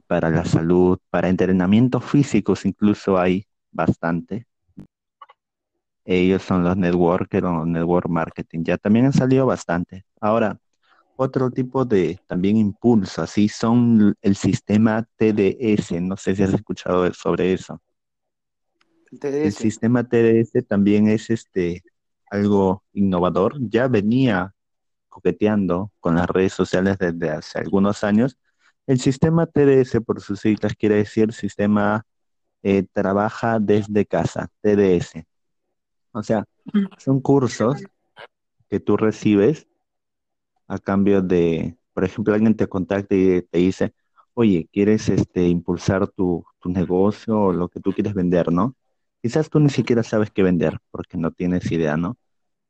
para 0.06 0.30
la 0.30 0.44
salud, 0.44 0.98
para 1.10 1.28
entrenamientos 1.28 2.04
físicos, 2.04 2.64
incluso 2.64 3.18
hay 3.18 3.46
bastante. 3.72 4.46
Ellos 6.04 6.42
son 6.42 6.64
los 6.64 6.76
networkers 6.76 7.44
o 7.46 7.64
network 7.66 8.08
marketing. 8.08 8.64
Ya 8.64 8.76
también 8.78 9.06
han 9.06 9.12
salido 9.12 9.46
bastante. 9.46 10.04
Ahora, 10.20 10.58
otro 11.22 11.50
tipo 11.50 11.84
de 11.84 12.18
también 12.26 12.56
impulso, 12.56 13.20
así 13.20 13.48
son 13.48 14.14
el 14.22 14.36
sistema 14.36 15.06
TDS. 15.16 16.00
No 16.00 16.16
sé 16.16 16.34
si 16.34 16.42
has 16.42 16.54
escuchado 16.54 17.12
sobre 17.12 17.52
eso. 17.52 17.80
El, 19.20 19.52
sistema 19.52 20.02
TDS 20.02 20.66
también 20.66 21.08
es 21.08 21.28
este 21.28 21.82
algo 22.30 22.84
innovador. 22.94 23.56
Ya 23.60 23.86
venía 23.86 24.54
coqueteando 25.10 25.92
con 26.00 26.14
las 26.14 26.26
redes 26.26 26.54
sociales 26.54 26.96
desde 26.98 27.28
hace 27.28 27.58
algunos 27.58 28.02
años. 28.02 28.38
El 28.86 28.98
sistema 28.98 29.46
TDS, 29.46 30.00
por 30.00 30.22
sus 30.22 30.40
siglas, 30.40 30.74
quiere 30.74 30.94
decir 30.96 31.34
sistema 31.34 32.06
eh, 32.62 32.84
trabaja 32.94 33.58
desde 33.60 34.06
casa, 34.06 34.48
TDS. 34.62 35.26
O 36.12 36.22
sea, 36.22 36.44
son 36.96 37.20
cursos 37.20 37.82
que 38.70 38.80
tú 38.80 38.96
recibes 38.96 39.66
a 40.70 40.78
cambio 40.78 41.22
de, 41.22 41.76
por 41.92 42.04
ejemplo, 42.04 42.34
alguien 42.34 42.56
te 42.56 42.68
contacta 42.68 43.14
y 43.14 43.42
te 43.42 43.58
dice, 43.58 43.94
oye, 44.34 44.68
¿quieres 44.72 45.08
este, 45.08 45.48
impulsar 45.48 46.08
tu, 46.08 46.44
negocio 46.64 47.40
o 47.40 47.52
lo 47.52 47.68
que 47.68 47.80
tú 47.80 47.92
quieres 47.92 48.14
vender, 48.14 48.52
no? 48.52 48.76
Quizás 49.22 49.50
tú 49.50 49.60
ni 49.60 49.70
siquiera 49.70 50.02
sabes 50.02 50.30
qué 50.30 50.42
vender 50.42 50.78
porque 50.90 51.16
no 51.18 51.32
tienes 51.32 51.70
idea, 51.72 51.96
¿no? 51.96 52.16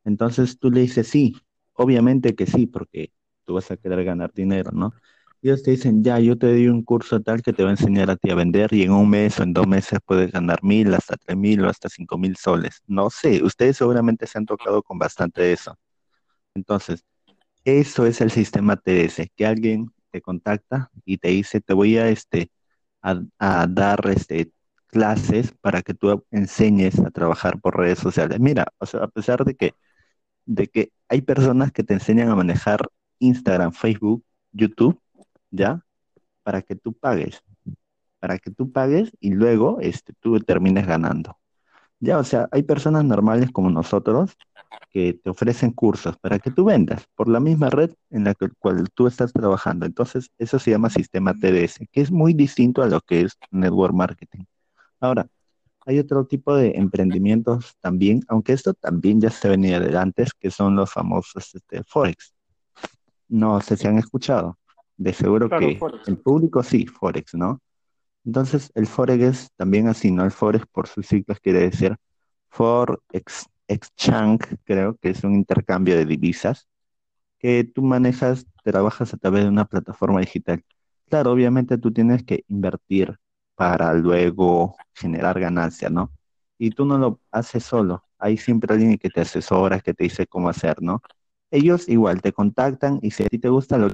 Entonces 0.04 0.59
tú 0.59 0.71
le 0.71 0.83
dices, 0.83 1.09
sí, 1.09 1.37
obviamente 1.75 2.35
que 2.35 2.47
sí, 2.47 2.66
porque 2.66 3.12
tú 3.45 3.54
vas 3.54 3.71
a 3.71 3.76
querer 3.76 4.04
ganar 4.04 4.33
dinero, 4.35 4.73
¿no? 4.73 4.95
ellos 5.42 5.62
te 5.62 5.71
dicen, 5.71 6.04
ya, 6.04 6.19
yo 6.21 6.37
te 6.38 6.49
doy 6.49 6.69
un 6.69 6.83
curso 6.83 7.21
tal 7.21 7.42
que 7.42 7.52
te 7.52 7.62
va 7.62 7.71
a 7.71 7.73
enseñar 7.73 8.11
a 8.11 8.16
ti 8.16 8.30
a 8.30 8.35
vender 8.35 8.73
y 8.75 8.83
en 8.83 8.92
un 8.92 9.09
mes 9.09 9.38
o 9.40 9.42
en 9.42 9.52
dos 9.54 9.66
meses 9.66 9.99
puedes 10.04 10.30
ganar 10.33 10.62
mil, 10.62 10.92
hasta 10.95 11.16
tres 11.16 11.37
mil 11.37 11.64
o 11.64 11.69
hasta 11.69 11.88
cinco 11.88 12.19
mil 12.19 12.37
soles. 12.37 12.83
No 12.87 13.09
sé, 13.11 13.42
ustedes 13.42 13.76
seguramente 13.78 14.26
se 14.26 14.38
han 14.38 14.47
tocado 14.47 14.83
con 14.83 14.99
bastante 14.99 15.52
eso. 15.52 15.78
Entonces, 16.54 17.04
eso 17.64 18.07
es 18.07 18.21
el 18.21 18.31
sistema 18.31 18.76
TS, 18.76 19.31
que 19.37 19.47
alguien 19.47 19.93
te 20.11 20.21
contacta 20.23 20.90
y 21.05 21.19
te 21.19 21.29
dice, 21.29 21.61
te 21.61 21.75
voy 21.75 21.97
a, 21.99 22.09
este, 22.09 22.50
a, 23.02 23.67
dar 23.69 24.00
este, 24.09 24.52
clases 24.88 25.52
para 25.61 25.83
que 25.83 25.95
tú 25.95 26.25
enseñes 26.31 26.99
a 27.00 27.11
trabajar 27.11 27.61
por 27.61 27.76
redes 27.76 27.99
sociales. 27.99 28.40
Mira, 28.40 28.67
o 28.79 28.87
sea, 28.87 29.05
a 29.05 29.09
pesar 29.09 29.45
de 29.45 29.55
que, 29.55 29.75
de 30.47 30.69
que 30.69 30.93
hay 31.09 31.23
personas 31.23 31.73
que 31.73 31.85
te 31.85 31.95
enseñan 31.95 32.31
a 32.31 32.37
manejar 32.37 32.81
Instagram, 33.19 33.73
Facebook, 33.73 34.25
YouTube, 34.52 35.00
¿ya? 35.50 35.85
Para 36.43 36.62
que 36.62 36.76
tú 36.76 36.93
pagues, 36.93 37.43
para 38.19 38.38
que 38.38 38.50
tú 38.50 38.73
pagues 38.73 39.12
y 39.21 39.31
luego 39.33 39.79
este, 39.81 40.12
tú 40.21 40.40
termines 40.40 40.87
ganando. 40.87 41.38
Ya, 42.00 42.19
o 42.19 42.25
sea, 42.25 42.49
hay 42.52 42.62
personas 42.62 43.05
normales 43.05 43.50
como 43.52 43.71
nosotros 43.71 44.37
que 44.91 45.15
te 45.15 45.31
ofrecen 45.31 45.71
cursos 45.71 46.17
para 46.19 46.39
que 46.39 46.50
tú 46.50 46.65
vendas 46.65 47.07
por 47.15 47.29
la 47.29 47.41
misma 47.41 47.71
red 47.71 47.93
en 48.11 48.25
la 48.25 48.35
cual 48.59 48.89
tú 48.95 49.07
estás 49.07 49.33
trabajando. 49.33 49.87
Entonces, 49.87 50.31
eso 50.39 50.59
se 50.59 50.71
llama 50.71 50.91
sistema 50.91 51.35
TDS, 51.35 51.87
que 51.91 52.00
es 52.00 52.11
muy 52.11 52.35
distinto 52.35 52.83
a 52.83 52.89
lo 52.89 53.00
que 53.00 53.23
es 53.23 53.39
network 53.50 53.95
marketing. 53.95 54.45
Ahora, 55.00 55.27
hay 55.87 55.99
otro 55.99 56.27
tipo 56.27 56.55
de 56.55 56.73
emprendimientos 56.77 57.75
también, 57.81 58.23
aunque 58.29 58.53
esto 58.53 58.75
también 58.75 59.21
ya 59.21 59.31
se 59.31 59.49
venía 59.49 59.81
de 59.81 59.97
antes, 59.97 60.33
que 60.35 60.50
son 60.50 60.77
los 60.77 60.93
famosos 60.93 61.55
este, 61.55 61.83
Forex. 61.85 62.35
No 63.29 63.61
sé 63.61 63.77
si 63.77 63.87
han 63.87 63.99
escuchado. 63.99 64.59
De 64.97 65.15
seguro 65.15 65.49
que 65.49 65.79
el 66.07 66.19
público 66.19 66.62
sí, 66.62 66.87
Forex, 66.87 67.35
¿no? 67.35 67.61
Entonces, 68.25 68.71
el 68.75 68.87
Forex 68.87 69.23
es 69.25 69.50
también 69.57 69.89
así, 69.89 70.11
¿no? 70.11 70.25
El 70.25 70.31
Forex 70.31 70.67
por 70.67 70.87
sus 70.87 71.07
siglas 71.07 71.41
quiere 71.41 71.61
decir 71.61 71.97
Forex 72.50 73.47
Exchange, 73.71 74.57
creo 74.65 74.97
que 74.99 75.11
es 75.11 75.25
un 75.25 75.35
intercambio 75.35 75.97
de 75.97 76.07
divisas 76.07 76.69
que 77.39 77.65
tú 77.65 77.83
manejas, 77.83 78.47
trabajas 78.65 79.15
a 79.15 79.19
través 79.19 79.45
de 79.45 79.50
una 79.50 79.67
plataforma 79.67 80.21
digital. 80.21 80.65
Claro, 81.09 81.33
obviamente 81.33 81.79
tú 81.79 81.93
tienes 81.93 82.25
que 82.25 82.45
invertir 82.49 83.19
para 83.57 83.95
luego 83.95 84.77
generar 84.95 85.41
ganancia, 85.41 85.91
¿no? 85.91 86.12
Y 86.59 86.71
tú 86.71 86.85
no 86.85 86.99
lo 86.99 87.21
haces 87.31 87.65
solo, 87.65 88.05
hay 88.19 88.37
siempre 88.37 88.75
alguien 88.75 88.99
que 88.99 89.11
te 89.11 89.23
asesora, 89.23 89.81
que 89.81 89.95
te 89.95 90.05
dice 90.05 90.27
cómo 90.27 90.49
hacer, 90.50 90.83
¿no? 90.83 91.03
Ellos 91.50 91.89
igual 91.89 92.23
te 92.23 92.33
contactan 92.33 93.00
y 93.03 93.11
si 93.12 93.25
a 93.25 93.29
ti 93.29 93.39
te 93.39 93.49
gusta 93.49 93.79
lo 93.79 93.89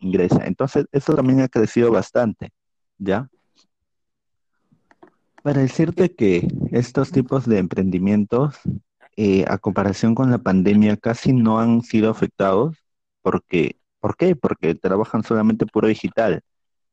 ingresa. 0.00 0.44
Entonces, 0.46 0.86
eso 0.92 1.14
también 1.14 1.40
ha 1.40 1.48
crecido 1.48 1.90
bastante, 1.90 2.52
¿ya? 2.98 3.28
Para 5.42 5.60
decirte 5.60 6.14
que 6.14 6.46
estos 6.70 7.10
tipos 7.10 7.46
de 7.46 7.58
emprendimientos, 7.58 8.56
eh, 9.16 9.44
a 9.48 9.58
comparación 9.58 10.14
con 10.14 10.30
la 10.30 10.38
pandemia, 10.38 10.96
casi 10.96 11.32
no 11.32 11.58
han 11.58 11.82
sido 11.82 12.10
afectados. 12.10 12.76
Porque, 13.22 13.76
¿Por 14.00 14.16
qué? 14.16 14.36
Porque 14.36 14.74
trabajan 14.74 15.24
solamente 15.24 15.66
puro 15.66 15.88
digital. 15.88 16.42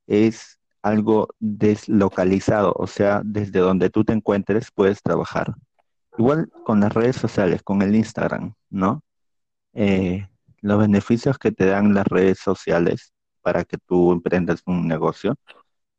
Es 0.07 0.59
algo 0.81 1.27
deslocalizado, 1.39 2.73
o 2.77 2.87
sea, 2.87 3.21
desde 3.23 3.59
donde 3.59 3.89
tú 3.89 4.03
te 4.03 4.13
encuentres 4.13 4.71
puedes 4.71 5.01
trabajar. 5.03 5.53
Igual 6.17 6.49
con 6.65 6.79
las 6.81 6.93
redes 6.93 7.17
sociales, 7.17 7.63
con 7.63 7.81
el 7.81 7.95
Instagram, 7.95 8.53
¿no? 8.69 9.03
Eh, 9.73 10.27
los 10.61 10.79
beneficios 10.79 11.37
que 11.37 11.51
te 11.51 11.65
dan 11.65 11.93
las 11.93 12.07
redes 12.07 12.39
sociales 12.39 13.13
para 13.41 13.63
que 13.65 13.77
tú 13.77 14.11
emprendas 14.11 14.61
un 14.65 14.87
negocio 14.87 15.35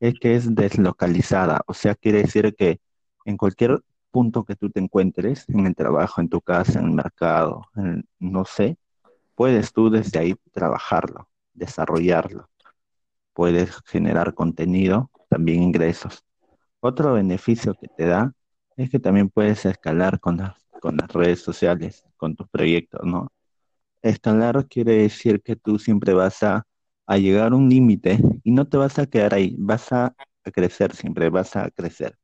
es 0.00 0.14
que 0.18 0.34
es 0.34 0.54
deslocalizada, 0.54 1.62
o 1.66 1.74
sea, 1.74 1.94
quiere 1.94 2.22
decir 2.22 2.54
que 2.56 2.80
en 3.24 3.36
cualquier 3.36 3.82
punto 4.10 4.44
que 4.44 4.56
tú 4.56 4.70
te 4.70 4.80
encuentres, 4.80 5.48
en 5.48 5.66
el 5.66 5.74
trabajo, 5.74 6.20
en 6.20 6.28
tu 6.28 6.40
casa, 6.40 6.80
en 6.80 6.86
el 6.86 6.92
mercado, 6.92 7.66
no 8.18 8.44
sé, 8.44 8.78
puedes 9.34 9.72
tú 9.72 9.90
desde 9.90 10.18
ahí 10.18 10.34
trabajarlo, 10.52 11.28
desarrollarlo. 11.54 12.48
Puedes 13.32 13.76
generar 13.86 14.34
contenido, 14.34 15.10
también 15.28 15.62
ingresos. 15.62 16.24
Otro 16.80 17.14
beneficio 17.14 17.74
que 17.74 17.88
te 17.88 18.06
da 18.06 18.32
es 18.76 18.90
que 18.90 18.98
también 18.98 19.28
puedes 19.30 19.64
escalar 19.66 20.20
con 20.20 20.38
las, 20.38 20.56
con 20.80 20.96
las 20.96 21.08
redes 21.12 21.40
sociales, 21.42 22.04
con 22.16 22.34
tus 22.36 22.48
proyectos, 22.48 23.02
¿no? 23.04 23.32
Escalar 24.02 24.66
quiere 24.66 24.94
decir 24.94 25.42
que 25.42 25.56
tú 25.56 25.78
siempre 25.78 26.14
vas 26.14 26.42
a, 26.42 26.66
llegar 27.18 27.52
a 27.52 27.56
un 27.56 27.68
límite 27.68 28.20
y 28.44 28.52
no 28.52 28.66
te 28.68 28.76
vas 28.76 28.98
a 28.98 29.06
quedar 29.06 29.34
ahí, 29.34 29.54
vas 29.58 29.92
a, 29.92 30.14
crecer 30.52 30.94
siempre, 30.96 31.30
vas 31.30 31.56
a 31.56 31.70
crecer. 31.70 32.16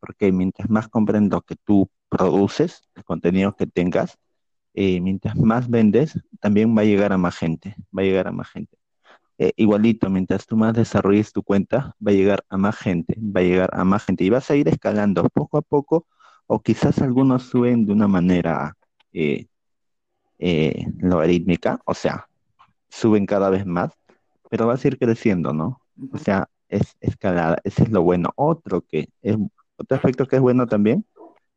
Porque 0.00 0.32
mientras 0.32 0.70
más 0.70 0.88
comprendo 0.88 1.42
que 1.42 1.56
tú 1.56 1.90
produces, 2.08 2.82
el 2.94 3.04
contenido 3.04 3.56
que 3.56 3.66
tengas, 3.66 4.18
eh, 4.74 5.00
mientras 5.00 5.36
más 5.36 5.68
vendes, 5.68 6.18
también 6.40 6.76
va 6.76 6.82
a 6.82 6.84
llegar 6.84 7.12
a 7.12 7.18
más 7.18 7.36
gente, 7.36 7.76
va 7.96 8.02
a 8.02 8.04
llegar 8.04 8.28
a 8.28 8.32
más 8.32 8.48
gente. 8.50 8.76
Eh, 9.38 9.52
igualito, 9.56 10.10
mientras 10.10 10.46
tú 10.46 10.56
más 10.56 10.74
desarrolles 10.74 11.32
tu 11.32 11.42
cuenta, 11.42 11.96
va 12.06 12.12
a 12.12 12.14
llegar 12.14 12.44
a 12.48 12.56
más 12.56 12.76
gente, 12.76 13.16
va 13.18 13.40
a 13.40 13.44
llegar 13.44 13.70
a 13.72 13.84
más 13.84 14.04
gente 14.04 14.24
y 14.24 14.30
vas 14.30 14.50
a 14.50 14.56
ir 14.56 14.68
escalando 14.68 15.28
poco 15.28 15.58
a 15.58 15.62
poco 15.62 16.06
o 16.46 16.62
quizás 16.62 17.00
algunos 17.02 17.44
suben 17.44 17.86
de 17.86 17.92
una 17.92 18.06
manera 18.08 18.76
eh, 19.12 19.46
eh, 20.38 20.86
logarítmica, 20.98 21.80
o 21.84 21.94
sea, 21.94 22.28
suben 22.88 23.26
cada 23.26 23.50
vez 23.50 23.66
más, 23.66 23.92
pero 24.54 24.68
vas 24.68 24.84
a 24.84 24.86
ir 24.86 24.98
creciendo, 25.00 25.52
¿no? 25.52 25.80
O 26.12 26.18
sea, 26.18 26.48
es 26.68 26.96
escalada, 27.00 27.58
ese 27.64 27.82
es 27.82 27.90
lo 27.90 28.04
bueno. 28.04 28.30
Otro 28.36 28.82
que 28.82 29.08
es, 29.20 29.36
otro 29.76 29.96
aspecto 29.96 30.28
que 30.28 30.36
es 30.36 30.42
bueno 30.42 30.68
también 30.68 31.04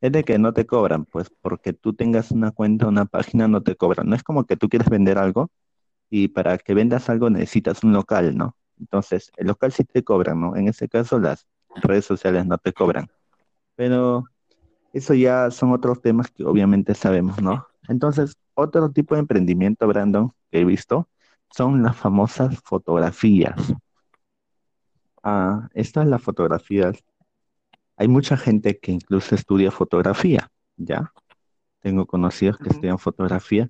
es 0.02 0.12
de 0.12 0.24
que 0.24 0.40
no 0.40 0.52
te 0.52 0.66
cobran, 0.66 1.06
pues 1.06 1.30
porque 1.44 1.74
tú 1.74 1.94
tengas 1.94 2.32
una 2.32 2.50
cuenta, 2.50 2.88
una 2.88 3.06
página, 3.06 3.48
no 3.48 3.62
te 3.62 3.76
cobran. 3.76 4.10
No 4.10 4.16
es 4.16 4.24
como 4.24 4.46
que 4.46 4.58
tú 4.58 4.68
quieres 4.68 4.90
vender 4.90 5.20
algo 5.20 5.52
y 6.10 6.30
para 6.30 6.58
que 6.58 6.74
vendas 6.74 7.08
algo 7.08 7.30
necesitas 7.30 7.84
un 7.84 7.94
local, 7.94 8.36
¿no? 8.36 8.56
Entonces, 8.80 9.32
el 9.38 9.46
local 9.46 9.72
sí 9.72 9.84
te 9.84 10.04
cobran, 10.04 10.42
¿no? 10.42 10.56
En 10.56 10.68
ese 10.68 10.90
caso, 10.90 11.20
las 11.20 11.46
redes 11.76 12.06
sociales 12.06 12.48
no 12.48 12.58
te 12.58 12.74
cobran. 12.74 13.12
Pero 13.76 14.24
eso 14.92 15.14
ya 15.14 15.52
son 15.52 15.72
otros 15.72 16.02
temas 16.02 16.32
que 16.32 16.44
obviamente 16.46 16.96
sabemos, 16.96 17.44
¿no? 17.44 17.68
Entonces, 17.90 18.38
otro 18.56 18.90
tipo 18.90 19.14
de 19.14 19.20
emprendimiento, 19.20 19.88
Brandon, 19.88 20.32
que 20.50 20.62
he 20.62 20.66
visto, 20.66 21.08
son 21.56 21.84
las 21.84 21.96
famosas 21.96 22.60
fotografías. 22.64 23.56
Ah, 25.24 25.70
estas 25.74 26.08
las 26.08 26.22
fotografías. 26.22 27.04
Hay 27.98 28.08
mucha 28.08 28.38
gente 28.38 28.80
que 28.80 28.92
incluso 28.92 29.36
estudia 29.36 29.72
fotografía, 29.72 30.50
¿ya? 30.78 31.12
Tengo 31.82 32.06
conocidos 32.06 32.58
que 32.58 32.70
estudian 32.70 33.00
fotografía, 33.00 33.70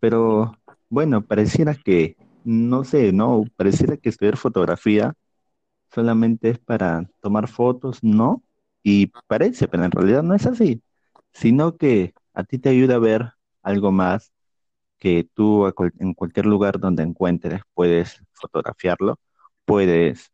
pero 0.00 0.52
bueno, 0.88 1.24
pareciera 1.24 1.74
que, 1.74 2.16
no 2.44 2.84
sé, 2.84 3.12
no, 3.12 3.44
pareciera 3.56 3.96
que 3.96 4.08
estudiar 4.08 4.36
fotografía 4.36 5.14
solamente 5.92 6.50
es 6.50 6.58
para 6.58 7.08
tomar 7.20 7.48
fotos, 7.48 8.02
¿no? 8.02 8.42
Y 8.82 9.08
parece, 9.26 9.68
pero 9.68 9.84
en 9.84 9.90
realidad 9.90 10.22
no 10.22 10.34
es 10.34 10.46
así, 10.46 10.82
sino 11.32 11.76
que 11.76 12.14
a 12.34 12.44
ti 12.44 12.58
te 12.58 12.68
ayuda 12.70 12.96
a 12.96 12.98
ver 12.98 13.32
algo 13.62 13.92
más 13.92 14.32
que 14.98 15.28
tú 15.34 15.72
en 15.98 16.14
cualquier 16.14 16.46
lugar 16.46 16.80
donde 16.80 17.02
encuentres 17.02 17.62
puedes 17.74 18.22
fotografiarlo, 18.32 19.18
puedes 19.64 20.32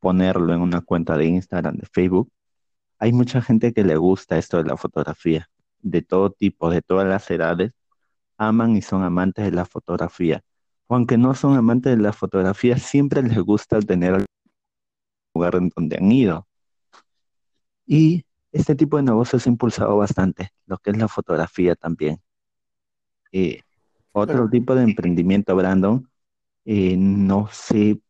ponerlo 0.00 0.54
en 0.54 0.60
una 0.60 0.80
cuenta 0.80 1.16
de 1.16 1.26
Instagram, 1.26 1.76
de 1.76 1.86
Facebook. 1.92 2.30
Hay 2.98 3.12
mucha 3.12 3.42
gente 3.42 3.72
que 3.72 3.84
le 3.84 3.96
gusta 3.96 4.38
esto 4.38 4.58
de 4.58 4.64
la 4.64 4.76
fotografía, 4.76 5.48
de 5.80 6.02
todo 6.02 6.30
tipo, 6.30 6.70
de 6.70 6.82
todas 6.82 7.06
las 7.08 7.30
edades, 7.30 7.72
aman 8.38 8.76
y 8.76 8.82
son 8.82 9.02
amantes 9.04 9.44
de 9.44 9.52
la 9.52 9.64
fotografía. 9.66 10.42
aunque 10.88 11.18
no 11.18 11.34
son 11.34 11.56
amantes 11.56 11.96
de 11.96 12.02
la 12.02 12.12
fotografía, 12.12 12.78
siempre 12.78 13.22
les 13.22 13.38
gusta 13.40 13.80
tener 13.80 14.14
el 14.14 14.26
lugar 15.34 15.56
en 15.56 15.70
donde 15.76 15.96
han 15.98 16.10
ido. 16.12 16.46
Y 17.86 18.24
este 18.52 18.74
tipo 18.74 18.96
de 18.96 19.02
negocios 19.02 19.46
ha 19.46 19.50
impulsado 19.50 19.96
bastante 19.96 20.50
lo 20.66 20.78
que 20.78 20.90
es 20.90 20.98
la 20.98 21.08
fotografía 21.08 21.74
también. 21.74 22.20
Eh, 23.32 23.60
otro 24.12 24.48
tipo 24.50 24.74
de 24.74 24.84
emprendimiento, 24.84 25.54
Brandon, 25.56 26.08
eh, 26.64 26.96
no 26.98 27.48
sé 27.52 28.00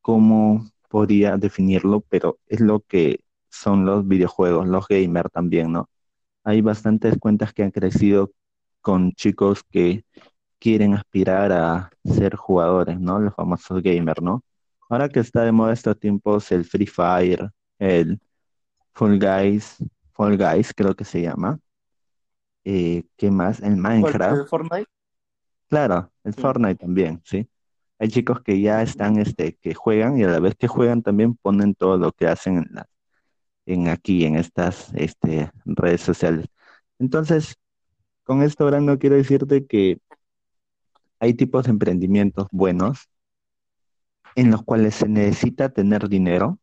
cómo 0.00 0.70
podría 0.88 1.36
definirlo, 1.36 2.02
pero 2.08 2.38
es 2.46 2.60
lo 2.60 2.80
que 2.80 3.20
son 3.48 3.84
los 3.86 4.06
videojuegos, 4.08 4.68
los 4.68 4.86
gamers 4.88 5.30
también, 5.32 5.72
¿no? 5.72 5.88
Hay 6.44 6.62
bastantes 6.62 7.18
cuentas 7.18 7.52
que 7.52 7.62
han 7.64 7.70
crecido 7.72 8.32
con 8.80 9.12
chicos 9.12 9.62
que 9.70 10.04
quieren 10.58 10.94
aspirar 10.94 11.52
a 11.52 11.90
ser 12.04 12.36
jugadores, 12.36 13.00
¿no? 13.00 13.18
Los 13.20 13.34
famosos 13.34 13.82
gamers, 13.82 14.22
¿no? 14.22 14.42
Ahora 14.88 15.08
que 15.08 15.20
está 15.20 15.44
de 15.44 15.52
moda 15.52 15.72
estos 15.72 15.98
tiempos 15.98 16.50
el 16.52 16.64
Free 16.64 16.86
Fire, 16.86 17.50
el 17.78 18.20
Fall 18.94 19.18
Guys, 19.18 19.78
Fall 20.14 20.36
Guys 20.36 20.72
creo 20.74 20.94
que 20.94 21.04
se 21.04 21.22
llama. 21.22 21.58
Eh, 22.64 23.04
¿Qué 23.16 23.30
más? 23.30 23.60
El 23.60 23.76
Minecraft. 23.76 24.40
¿El 24.40 24.46
Fortnite? 24.46 24.86
Claro, 25.68 26.12
el 26.24 26.34
Fortnite 26.34 26.76
también, 26.76 27.20
¿sí? 27.24 27.48
Hay 27.98 28.08
chicos 28.08 28.40
que 28.42 28.60
ya 28.60 28.82
están, 28.82 29.18
este, 29.18 29.56
que 29.56 29.74
juegan 29.74 30.18
y 30.18 30.24
a 30.24 30.28
la 30.28 30.40
vez 30.40 30.54
que 30.56 30.68
juegan 30.68 31.02
también 31.02 31.36
ponen 31.36 31.74
todo 31.74 31.98
lo 31.98 32.12
que 32.12 32.26
hacen 32.26 32.58
en, 32.58 32.66
la, 32.72 32.86
en 33.66 33.88
aquí, 33.88 34.24
en 34.24 34.36
estas 34.36 34.92
este, 34.94 35.50
redes 35.64 36.00
sociales. 36.00 36.46
Entonces, 36.98 37.56
con 38.24 38.42
esto, 38.42 38.64
ahora 38.64 38.80
no 38.80 38.98
quiero 38.98 39.16
decirte 39.16 39.66
que 39.66 39.98
hay 41.18 41.34
tipos 41.34 41.64
de 41.64 41.70
emprendimientos 41.70 42.46
buenos 42.50 43.10
en 44.34 44.50
los 44.50 44.62
cuales 44.62 44.94
se 44.94 45.08
necesita 45.08 45.68
tener 45.68 46.08
dinero 46.08 46.58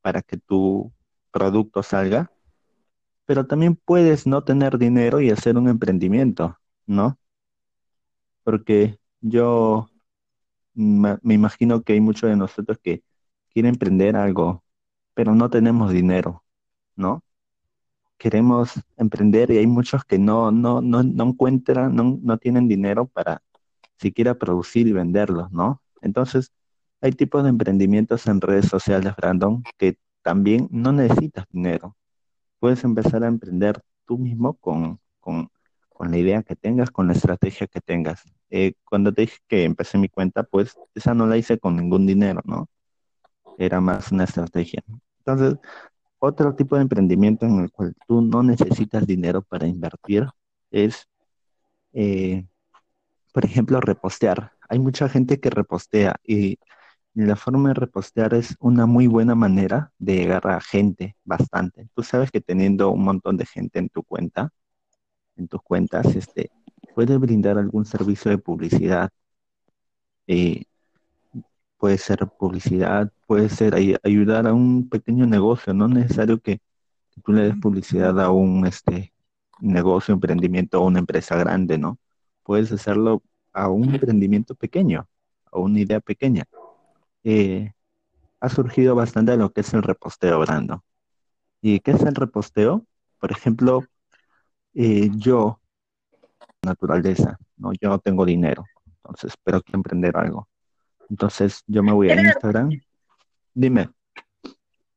para 0.00 0.22
que 0.22 0.36
tu 0.36 0.92
producto 1.30 1.82
salga, 1.82 2.31
pero 3.26 3.46
también 3.46 3.76
puedes 3.76 4.26
no 4.26 4.44
tener 4.44 4.78
dinero 4.78 5.20
y 5.20 5.30
hacer 5.30 5.56
un 5.58 5.68
emprendimiento, 5.68 6.58
¿no? 6.86 7.18
Porque 8.44 8.98
yo 9.20 9.88
me 10.74 11.18
imagino 11.34 11.82
que 11.82 11.94
hay 11.94 12.00
muchos 12.00 12.30
de 12.30 12.36
nosotros 12.36 12.78
que 12.82 13.04
quieren 13.52 13.74
emprender 13.74 14.16
algo, 14.16 14.64
pero 15.14 15.34
no 15.34 15.50
tenemos 15.50 15.92
dinero, 15.92 16.44
¿no? 16.96 17.22
queremos 18.18 18.72
emprender 18.96 19.50
y 19.50 19.58
hay 19.58 19.66
muchos 19.66 20.04
que 20.04 20.18
no, 20.18 20.50
no, 20.52 20.80
no, 20.80 21.02
no 21.02 21.24
encuentran, 21.24 21.94
no, 21.96 22.18
no 22.22 22.38
tienen 22.38 22.68
dinero 22.68 23.06
para 23.08 23.42
siquiera 23.98 24.34
producir 24.38 24.86
y 24.88 24.92
venderlos, 24.92 25.50
¿no? 25.52 25.82
Entonces, 26.02 26.52
hay 27.00 27.12
tipos 27.12 27.42
de 27.44 27.50
emprendimientos 27.50 28.26
en 28.28 28.40
redes 28.40 28.66
sociales, 28.68 29.14
Brandon, 29.16 29.62
que 29.78 29.98
también 30.22 30.68
no 30.70 30.92
necesitas 30.92 31.46
dinero. 31.50 31.96
Puedes 32.62 32.84
empezar 32.84 33.24
a 33.24 33.26
emprender 33.26 33.82
tú 34.06 34.18
mismo 34.18 34.54
con, 34.54 35.00
con, 35.18 35.50
la 35.98 36.16
idea 36.16 36.44
que 36.44 36.54
tengas, 36.54 36.92
con 36.92 37.08
la 37.08 37.12
estrategia 37.12 37.66
que 37.66 37.80
tengas. 37.80 38.22
Eh, 38.50 38.74
cuando 38.84 39.12
te 39.12 39.22
dije 39.22 39.38
que 39.48 39.64
empecé 39.64 39.98
mi 39.98 40.08
cuenta, 40.08 40.44
pues 40.44 40.76
esa 40.94 41.12
no 41.12 41.26
la 41.26 41.36
hice 41.36 41.58
con 41.58 41.74
ningún 41.74 42.06
dinero, 42.06 42.40
¿no? 42.44 42.68
Era 43.58 43.80
más 43.80 44.12
una 44.12 44.22
estrategia. 44.22 44.84
Entonces, 45.18 45.58
otro 46.20 46.54
tipo 46.54 46.76
de 46.76 46.82
emprendimiento 46.82 47.46
en 47.46 47.58
el 47.64 47.72
cual 47.72 47.96
tú 48.06 48.22
no 48.22 48.44
necesitas 48.44 49.08
dinero 49.08 49.42
para 49.42 49.66
invertir 49.66 50.28
es, 50.70 51.08
eh, 51.92 52.46
por 53.32 53.44
ejemplo, 53.44 53.80
repostear. 53.80 54.52
Hay 54.68 54.78
mucha 54.78 55.08
gente 55.08 55.40
que 55.40 55.50
repostea 55.50 56.14
y 56.22 56.60
la 57.14 57.36
forma 57.36 57.70
de 57.70 57.74
repostear 57.74 58.34
es 58.34 58.56
una 58.60 58.86
muy 58.86 59.06
buena 59.06 59.34
manera 59.34 59.92
de 59.98 60.16
llegar 60.16 60.46
a 60.46 60.60
gente 60.60 61.16
bastante. 61.24 61.88
Tú 61.94 62.02
sabes 62.02 62.30
que 62.30 62.40
teniendo 62.40 62.90
un 62.90 63.04
montón 63.04 63.36
de 63.36 63.46
gente 63.46 63.78
en 63.78 63.88
tu 63.88 64.02
cuenta, 64.02 64.50
en 65.36 65.48
tus 65.48 65.62
cuentas, 65.62 66.06
este, 66.16 66.50
puedes 66.94 67.18
brindar 67.18 67.58
algún 67.58 67.84
servicio 67.86 68.30
de 68.30 68.38
publicidad. 68.38 69.10
Eh, 70.26 70.64
puede 71.78 71.98
ser 71.98 72.26
publicidad, 72.38 73.12
puede 73.26 73.48
ser 73.48 73.74
ayudar 74.04 74.46
a 74.46 74.54
un 74.54 74.88
pequeño 74.88 75.26
negocio, 75.26 75.74
no 75.74 75.86
es 75.86 75.92
necesario 75.92 76.40
que, 76.40 76.60
tú 77.24 77.32
le 77.32 77.42
des 77.42 77.56
publicidad 77.60 78.18
a 78.20 78.30
un 78.30 78.66
este 78.66 79.12
negocio, 79.60 80.14
emprendimiento 80.14 80.80
o 80.80 80.86
una 80.86 81.00
empresa 81.00 81.36
grande, 81.36 81.78
¿no? 81.78 81.98
Puedes 82.42 82.72
hacerlo 82.72 83.22
a 83.52 83.68
un 83.68 83.94
emprendimiento 83.94 84.54
pequeño, 84.54 85.08
a 85.52 85.58
una 85.58 85.80
idea 85.80 86.00
pequeña. 86.00 86.44
Eh, 87.24 87.72
ha 88.40 88.48
surgido 88.48 88.94
bastante 88.94 89.36
lo 89.36 89.52
que 89.52 89.60
es 89.60 89.72
el 89.74 89.82
reposteo, 89.82 90.40
Brando. 90.40 90.84
¿Y 91.60 91.80
qué 91.80 91.92
es 91.92 92.02
el 92.02 92.14
reposteo? 92.14 92.84
Por 93.20 93.30
ejemplo, 93.30 93.84
eh, 94.74 95.10
yo, 95.14 95.60
naturaleza, 96.62 97.38
¿no? 97.56 97.72
Yo 97.80 97.88
no 97.88 97.98
tengo 97.98 98.24
dinero, 98.24 98.64
entonces, 98.86 99.34
pero 99.44 99.62
quiero 99.62 99.78
emprender 99.78 100.16
algo. 100.16 100.48
Entonces 101.08 101.62
yo 101.66 101.82
me 101.82 101.92
voy 101.92 102.10
a 102.10 102.20
Instagram. 102.20 102.70
Dime. 103.54 103.90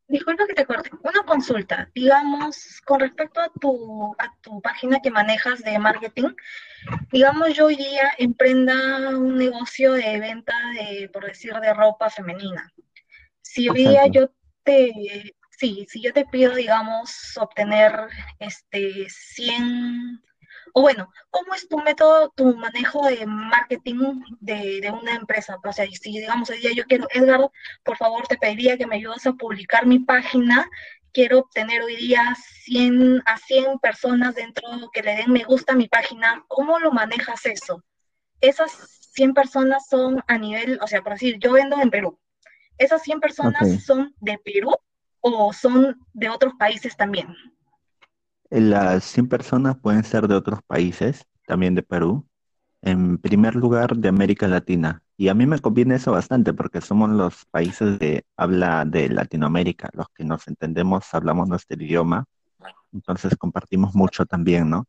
Disculpa 0.07 0.45
que 0.45 0.53
te 0.53 0.65
corte. 0.65 0.91
Una 1.01 1.23
consulta, 1.23 1.89
digamos, 1.95 2.79
con 2.85 2.99
respecto 2.99 3.39
a 3.39 3.49
tu, 3.59 4.15
a 4.19 4.35
tu 4.41 4.61
página 4.61 4.99
que 4.99 5.09
manejas 5.09 5.63
de 5.63 5.79
marketing, 5.79 6.29
digamos 7.11 7.53
yo 7.55 7.65
hoy 7.65 7.75
día 7.75 8.11
emprenda 8.19 9.09
un 9.17 9.35
negocio 9.35 9.93
de 9.93 10.19
venta 10.19 10.53
de, 10.77 11.09
por 11.09 11.25
decir, 11.25 11.53
de 11.53 11.73
ropa 11.73 12.09
femenina. 12.11 12.71
Si 13.41 13.67
hoy 13.67 13.87
día 13.87 14.05
yo 14.07 14.29
te, 14.63 15.33
sí, 15.49 15.87
si 15.89 16.01
yo 16.01 16.13
te 16.13 16.25
pido, 16.25 16.53
digamos, 16.53 17.35
obtener 17.37 18.07
este 18.39 19.09
100 19.09 20.21
o 20.77 20.81
bueno, 20.81 21.09
¿cómo 21.29 21.53
es 21.53 21.69
tu 21.69 21.77
método, 21.77 22.33
tu 22.35 22.53
manejo 22.57 23.07
de 23.07 23.25
marketing 23.25 24.21
de, 24.41 24.91
una 24.91 25.15
empresa? 25.15 25.57
O 25.63 25.71
sea, 25.71 25.85
si 25.85 26.11
digamos 26.11 26.49
hoy 26.49 26.59
día 26.59 26.71
yo 26.75 26.83
quiero, 26.83 27.07
Edgar, 27.13 27.49
por 27.81 27.95
favor 27.95 28.27
te 28.27 28.37
pediría 28.37 28.77
que 28.77 28.85
me 28.85 28.97
ayudes 28.97 29.25
a 29.25 29.31
publicar 29.31 29.85
mi 29.85 29.99
página, 29.99 30.69
quiero 31.13 31.47
tener 31.53 31.81
hoy 31.81 31.95
día 31.95 32.35
100 32.65 33.23
a 33.25 33.37
100 33.37 33.79
personas 33.79 34.35
dentro 34.35 34.67
que 34.91 35.01
le 35.01 35.15
den 35.15 35.31
me 35.31 35.45
gusta 35.45 35.71
a 35.71 35.77
mi 35.77 35.87
página, 35.87 36.43
¿cómo 36.49 36.77
lo 36.79 36.91
manejas 36.91 37.45
eso? 37.45 37.81
Esas 38.41 38.73
100 39.13 39.33
personas 39.33 39.87
son 39.87 40.21
a 40.27 40.37
nivel, 40.37 40.77
o 40.81 40.87
sea, 40.87 41.01
por 41.01 41.13
decir, 41.13 41.37
yo 41.39 41.53
vendo 41.53 41.77
en 41.81 41.89
Perú. 41.89 42.19
¿Esas 42.77 43.01
100 43.01 43.21
personas 43.21 43.81
son 43.85 44.13
de 44.19 44.37
Perú 44.39 44.75
o 45.21 45.53
son 45.53 45.97
de 46.11 46.27
otros 46.27 46.53
países 46.59 46.97
también? 46.97 47.33
Las 48.57 49.03
100 49.03 49.27
personas 49.27 49.75
pueden 49.77 50.05
ser 50.05 50.29
de 50.29 50.35
otros 50.35 50.61
países, 50.65 51.25
también 51.45 51.75
de 51.75 51.83
Perú. 51.83 52.25
En 52.81 53.17
primer 53.17 53.53
lugar, 53.53 53.97
de 53.97 54.07
América 54.07 54.47
Latina. 54.47 55.03
Y 55.17 55.27
a 55.27 55.33
mí 55.33 55.45
me 55.45 55.59
conviene 55.59 55.95
eso 55.95 56.13
bastante 56.13 56.53
porque 56.53 56.79
somos 56.79 57.09
los 57.09 57.43
países 57.47 57.99
de 57.99 58.23
habla 58.37 58.85
de 58.85 59.09
Latinoamérica, 59.09 59.89
los 59.91 60.07
que 60.15 60.23
nos 60.23 60.47
entendemos, 60.47 61.13
hablamos 61.13 61.49
nuestro 61.49 61.83
idioma, 61.83 62.23
entonces 62.93 63.35
compartimos 63.35 63.93
mucho 63.93 64.25
también, 64.25 64.69
¿no? 64.69 64.87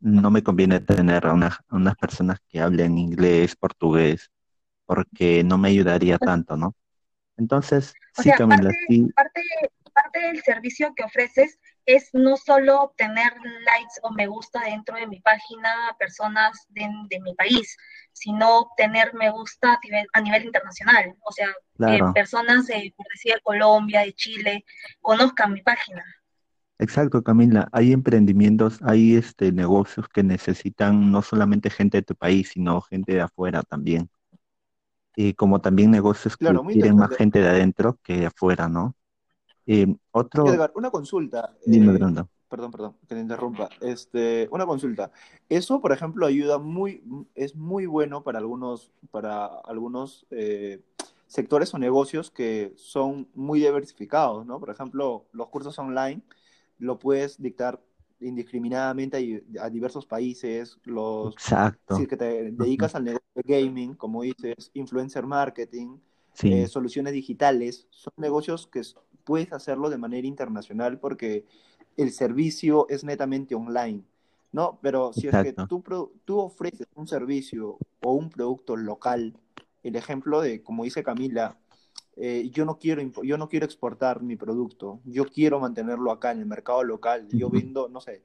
No 0.00 0.30
me 0.30 0.42
conviene 0.42 0.80
tener 0.80 1.26
a, 1.26 1.32
unas 1.32 1.96
personas 1.96 2.40
que 2.46 2.60
hablen 2.60 2.98
inglés, 2.98 3.56
portugués, 3.56 4.30
porque 4.84 5.42
no 5.44 5.56
me 5.56 5.68
ayudaría 5.68 6.18
tanto, 6.18 6.58
¿no? 6.58 6.74
Entonces, 7.38 7.94
sí, 8.12 8.30
Camila, 8.36 8.70
sí. 8.86 9.10
Parte, 9.16 9.42
parte 9.94 10.20
del 10.20 10.42
servicio 10.42 10.92
que 10.94 11.04
ofreces 11.04 11.58
es 11.88 12.10
no 12.12 12.36
solo 12.36 12.92
tener 12.98 13.32
likes 13.64 13.94
o 14.02 14.10
me 14.10 14.26
gusta 14.26 14.60
dentro 14.60 14.94
de 14.94 15.06
mi 15.06 15.20
página 15.20 15.96
personas 15.98 16.66
de, 16.68 16.86
mi 17.22 17.34
país, 17.34 17.78
sino 18.12 18.68
tener 18.76 19.14
me 19.14 19.30
gusta 19.30 19.78
a 20.12 20.20
nivel, 20.20 20.44
internacional. 20.44 21.16
O 21.24 21.32
sea, 21.32 21.48
que 21.78 22.04
personas 22.12 22.66
de, 22.66 22.92
por 22.94 23.06
decir, 23.10 23.40
Colombia, 23.42 24.02
de 24.02 24.12
Chile, 24.12 24.66
conozcan 25.00 25.54
mi 25.54 25.62
página. 25.62 26.04
Exacto, 26.78 27.22
Camila. 27.22 27.70
Hay 27.72 27.92
emprendimientos, 27.92 28.80
hay 28.82 29.16
este 29.16 29.50
negocios 29.50 30.10
que 30.10 30.22
necesitan 30.22 31.10
no 31.10 31.22
solamente 31.22 31.70
gente 31.70 31.96
de 31.96 32.02
tu 32.02 32.14
país, 32.14 32.50
sino 32.50 32.82
gente 32.82 33.14
de 33.14 33.22
afuera 33.22 33.62
también. 33.62 34.10
Y 35.16 35.32
como 35.32 35.62
también 35.62 35.90
negocios 35.90 36.36
que 36.36 36.54
quieren 36.70 36.96
más 36.96 37.16
gente 37.16 37.40
de 37.40 37.48
adentro 37.48 37.98
que 38.02 38.18
de 38.18 38.26
afuera, 38.26 38.68
¿no? 38.68 38.94
Eh, 39.70 39.86
otro... 40.12 40.46
una 40.74 40.90
consulta. 40.90 41.54
Dime, 41.66 41.94
eh, 41.94 42.24
Perdón, 42.48 42.70
perdón, 42.70 42.96
que 43.06 43.14
te 43.14 43.20
interrumpa. 43.20 43.68
Este, 43.82 44.48
una 44.50 44.64
consulta. 44.64 45.12
Eso, 45.50 45.82
por 45.82 45.92
ejemplo, 45.92 46.24
ayuda 46.24 46.58
muy, 46.58 47.02
es 47.34 47.54
muy 47.54 47.84
bueno 47.84 48.24
para 48.24 48.38
algunos, 48.38 48.90
para 49.10 49.44
algunos 49.44 50.26
eh, 50.30 50.80
sectores 51.26 51.74
o 51.74 51.78
negocios 51.78 52.30
que 52.30 52.72
son 52.76 53.28
muy 53.34 53.60
diversificados, 53.60 54.46
¿no? 54.46 54.58
Por 54.58 54.70
ejemplo, 54.70 55.26
los 55.32 55.48
cursos 55.48 55.78
online 55.78 56.22
lo 56.78 56.98
puedes 56.98 57.40
dictar 57.40 57.82
indiscriminadamente 58.20 59.44
a, 59.60 59.68
diversos 59.68 60.06
países, 60.06 60.78
los 60.84 61.34
Exacto. 61.34 61.96
Si 61.96 62.06
que 62.06 62.16
te 62.16 62.52
dedicas 62.52 62.94
al 62.94 63.04
negocio 63.04 63.28
de 63.34 63.42
gaming, 63.42 63.94
como 63.94 64.22
dices, 64.22 64.70
influencer 64.72 65.26
marketing, 65.26 65.98
eh, 66.42 66.66
soluciones 66.66 67.12
digitales, 67.12 67.86
son 67.90 68.12
negocios 68.16 68.66
que 68.68 68.82
puedes 69.28 69.52
hacerlo 69.52 69.90
de 69.90 69.98
manera 69.98 70.26
internacional 70.26 70.98
porque 70.98 71.44
el 71.98 72.12
servicio 72.12 72.86
es 72.88 73.04
netamente 73.04 73.54
online, 73.54 74.02
¿no? 74.52 74.78
Pero 74.80 75.12
si 75.12 75.28
es 75.28 75.36
que 75.42 75.52
tú, 75.52 75.84
tú 76.24 76.38
ofreces 76.38 76.86
un 76.94 77.06
servicio 77.06 77.76
o 78.00 78.12
un 78.14 78.30
producto 78.30 78.74
local, 78.74 79.34
el 79.82 79.96
ejemplo 79.96 80.40
de, 80.40 80.62
como 80.62 80.84
dice 80.84 81.02
Camila, 81.02 81.58
eh, 82.16 82.48
yo, 82.50 82.64
no 82.64 82.78
quiero, 82.78 83.02
yo 83.22 83.36
no 83.36 83.50
quiero 83.50 83.66
exportar 83.66 84.22
mi 84.22 84.36
producto, 84.36 85.00
yo 85.04 85.26
quiero 85.26 85.60
mantenerlo 85.60 86.10
acá 86.10 86.30
en 86.30 86.38
el 86.38 86.46
mercado 86.46 86.82
local, 86.82 87.28
yo 87.28 87.50
vendo, 87.50 87.90
no 87.90 88.00
sé, 88.00 88.22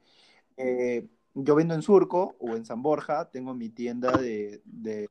eh, 0.56 1.06
yo 1.34 1.54
vendo 1.54 1.74
en 1.74 1.82
Surco 1.82 2.34
o 2.38 2.56
en 2.56 2.64
San 2.64 2.80
Borja, 2.80 3.28
tengo 3.30 3.52
mi 3.52 3.68
tienda 3.68 4.10
de, 4.12 4.62
de, 4.64 5.10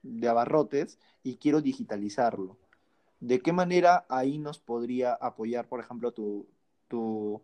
de 0.00 0.28
abarrotes 0.28 0.98
y 1.22 1.36
quiero 1.36 1.60
digitalizarlo 1.60 2.56
¿de 3.20 3.40
qué 3.40 3.52
manera 3.52 4.06
ahí 4.08 4.38
nos 4.38 4.58
podría 4.58 5.14
apoyar, 5.14 5.68
por 5.68 5.80
ejemplo, 5.80 6.12
tu, 6.12 6.46
tu, 6.88 7.42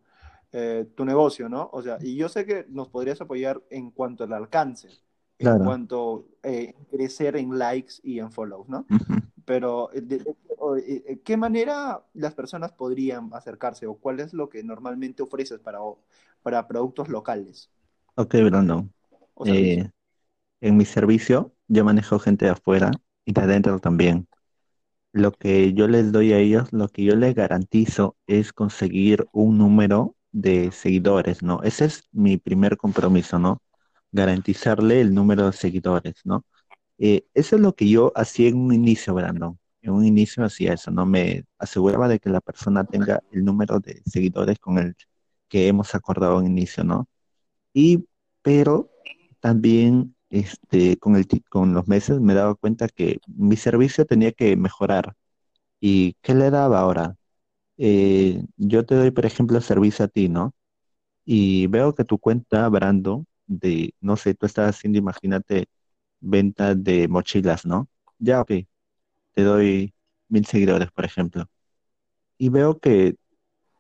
eh, 0.53 0.87
tu 0.95 1.05
negocio, 1.05 1.49
¿no? 1.49 1.71
O 1.73 1.83
sea, 1.83 1.99
y 2.01 2.17
yo 2.17 2.29
sé 2.29 2.45
que 2.45 2.67
nos 2.69 2.89
podrías 2.89 3.21
apoyar 3.21 3.63
en 3.71 3.91
cuanto 3.91 4.25
al 4.25 4.33
alcance, 4.33 4.89
en 5.39 5.59
cuanto 5.59 6.27
a 6.43 6.49
eh, 6.49 6.75
crecer 6.91 7.37
en 7.37 7.59
likes 7.59 7.95
y 8.03 8.19
en 8.19 8.31
follows, 8.31 8.69
¿no? 8.69 8.87
Pero, 9.45 9.91
¿de, 9.93 10.23
eh, 10.87 11.21
qué 11.25 11.37
manera 11.37 12.05
las 12.15 12.35
personas 12.35 12.73
podrían 12.73 13.31
acercarse 13.33 13.87
o 13.87 13.95
cuál 13.95 14.21
es 14.21 14.33
lo 14.33 14.49
que 14.49 14.63
normalmente 14.63 15.23
ofreces 15.23 15.59
para, 15.59 15.79
para 16.43 16.69
productos 16.69 17.09
locales? 17.09 17.71
Ok, 18.15 18.35
Brandon. 18.45 18.93
en 19.45 20.77
mi 20.77 20.85
servicio 20.85 21.53
yo 21.67 21.85
manejo 21.85 22.19
gente 22.19 22.45
de 22.45 22.53
afuera 22.53 22.91
y 23.25 23.33
de 23.33 23.41
adentro 23.41 23.79
también 23.81 24.29
lo 25.13 25.33
que 25.33 25.75
yo 25.75 25.89
les 25.89 26.13
doy 26.13 26.33
a 26.33 26.39
ellos, 26.39 26.73
lo 26.73 26.89
que 26.89 27.05
yo 27.05 27.17
les 27.17 27.35
garantizo 27.35 28.17
es 28.27 28.53
conseguir 28.53 29.27
un 29.33 29.59
número 29.59 30.17
de 30.33 30.73
seguidores, 30.73 31.43
¿no? 31.43 31.63
Ese 31.63 31.87
es 31.87 32.09
mi 32.13 32.39
primer 32.39 32.77
compromiso, 32.79 33.39
¿no? 33.39 33.61
Garantizarle 34.13 35.01
el 35.01 35.15
número 35.15 35.47
de 35.47 35.53
seguidores, 35.53 36.15
¿no? 36.25 36.45
Eh, 36.99 37.27
eso 37.35 37.57
es 37.57 37.63
lo 37.63 37.75
que 37.75 37.89
yo 37.89 38.13
hacía 38.17 38.49
en 38.49 38.57
un 38.59 38.73
inicio, 38.75 39.15
Brandon. 39.15 39.59
En 39.83 39.93
un 39.93 40.05
inicio 40.07 40.45
hacía 40.45 40.75
eso, 40.75 40.91
¿no? 40.91 41.07
Me 41.07 41.45
aseguraba 41.59 42.09
de 42.09 42.21
que 42.21 42.31
la 42.31 42.41
persona 42.41 42.85
tenga 42.85 43.23
el 43.33 43.45
número 43.45 43.81
de 43.81 44.03
seguidores 44.07 44.59
con 44.59 44.79
el 44.79 44.95
que 45.49 45.69
hemos 45.69 45.95
acordado 45.95 46.41
en 46.41 46.47
inicio, 46.47 46.85
¿no? 46.85 47.09
Y, 47.75 48.07
pero 48.43 48.91
también 49.41 50.15
este, 50.33 50.99
con, 50.99 51.17
el, 51.17 51.29
con 51.51 51.75
los 51.75 51.89
meses 51.89 52.21
me 52.21 52.35
daba 52.35 52.57
cuenta 52.57 52.89
que 52.89 53.21
mi 53.29 53.57
servicio 53.59 54.07
tenía 54.07 54.33
que 54.33 54.57
mejorar. 54.57 55.15
¿Y 55.81 56.15
qué 56.23 56.35
le 56.35 56.51
daba 56.51 56.81
ahora? 56.81 57.17
Eh, 57.79 58.45
yo 58.57 58.87
te 58.87 58.95
doy, 58.97 59.11
por 59.13 59.27
ejemplo, 59.27 59.61
servicio 59.63 60.05
a 60.07 60.09
ti, 60.09 60.29
¿no? 60.29 60.55
Y 61.25 61.67
veo 61.69 61.95
que 61.95 62.05
tu 62.05 62.19
cuenta, 62.19 62.69
Brando, 62.69 63.27
de, 63.47 63.95
no 64.01 64.17
sé, 64.17 64.35
tú 64.35 64.47
estás 64.47 64.71
haciendo, 64.77 64.99
imagínate, 64.99 65.67
venta 66.21 66.75
de 66.75 67.09
mochilas, 67.09 67.67
¿no? 67.67 67.89
Ya, 68.19 68.41
ok, 68.43 68.53
te 69.35 69.43
doy 69.45 69.95
mil 70.29 70.47
seguidores, 70.47 70.91
por 70.93 71.05
ejemplo. 71.05 71.47
Y 72.39 72.49
veo 72.49 72.79
que, 72.79 73.17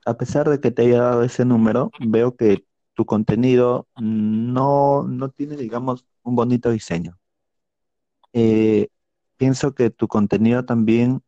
a 0.06 0.16
pesar 0.18 0.48
de 0.50 0.60
que 0.60 0.70
te 0.72 0.82
haya 0.84 1.02
dado 1.02 1.24
ese 1.24 1.44
número, 1.44 1.90
veo 2.00 2.36
que 2.36 2.64
tu 2.94 3.06
contenido 3.06 3.88
no, 4.00 5.04
no 5.04 5.30
tiene, 5.30 5.56
digamos, 5.56 6.06
un 6.24 6.36
bonito 6.36 6.70
diseño. 6.70 7.18
Eh, 8.32 8.88
pienso 9.36 9.74
que 9.74 9.90
tu 9.90 10.08
contenido 10.08 10.64
también 10.64 11.22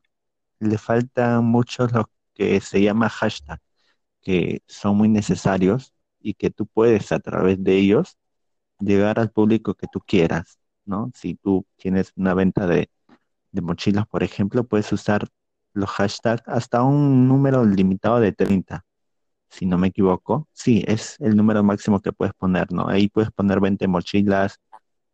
le 0.61 0.79
faltan 0.79 1.45
muchos 1.47 1.93
lo 1.93 2.11
que 2.35 2.61
se 2.61 2.83
llama 2.83 3.09
hashtag, 3.11 3.61
que 4.23 4.63
son 4.69 4.97
muy 4.99 5.09
necesarios 5.09 5.95
y 6.21 6.35
que 6.35 6.51
tú 6.51 6.67
puedes 6.67 7.13
a 7.13 7.21
través 7.21 7.63
de 7.65 7.77
ellos 7.79 8.19
llegar 8.81 9.21
al 9.21 9.31
público 9.33 9.75
que 9.75 9.89
tú 9.89 10.01
quieras, 10.01 10.59
¿no? 10.87 11.11
Si 11.15 11.35
tú 11.37 11.67
tienes 11.77 12.13
una 12.17 12.35
venta 12.35 12.67
de, 12.67 12.91
de 13.53 13.61
mochilas, 13.63 14.07
por 14.07 14.23
ejemplo, 14.23 14.65
puedes 14.65 14.93
usar 14.93 15.27
los 15.73 15.91
hashtags 15.91 16.43
hasta 16.47 16.83
un 16.83 17.29
número 17.29 17.65
limitado 17.65 18.21
de 18.21 18.33
30 18.33 18.85
si 19.51 19.67
no 19.67 19.79
me 19.79 19.89
equivoco. 19.89 20.49
Sí, 20.53 20.85
es 20.87 21.17
el 21.21 21.37
número 21.37 21.63
máximo 21.63 22.01
que 22.01 22.13
puedes 22.13 22.35
poner, 22.35 22.73
¿no? 22.73 22.89
Ahí 22.89 23.09
puedes 23.09 23.31
poner 23.33 23.61
20 23.61 23.89
mochilas, 23.89 24.61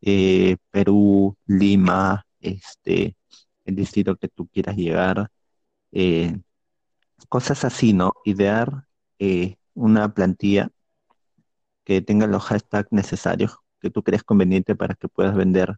eh, 0.03 0.57
Perú, 0.71 1.37
Lima, 1.47 2.27
este, 2.41 3.17
el 3.65 3.77
distrito 3.77 4.17
que 4.17 4.29
tú 4.29 4.49
quieras 4.49 4.77
llegar, 4.77 5.31
eh, 5.93 6.39
cosas 7.29 7.65
así, 7.65 7.93
¿no? 7.93 8.13
Idear 8.25 8.87
eh, 9.19 9.57
una 9.75 10.13
plantilla 10.15 10.71
que 11.85 12.03
tenga 12.03 12.27
los 12.27 12.45
hashtags 12.45 12.93
necesarios 12.93 13.57
que 13.81 13.91
tú 13.91 14.03
crees 14.03 14.23
conveniente 14.25 14.75
para 14.77 14.95
que 14.95 15.09
puedas 15.09 15.35
vender. 15.37 15.77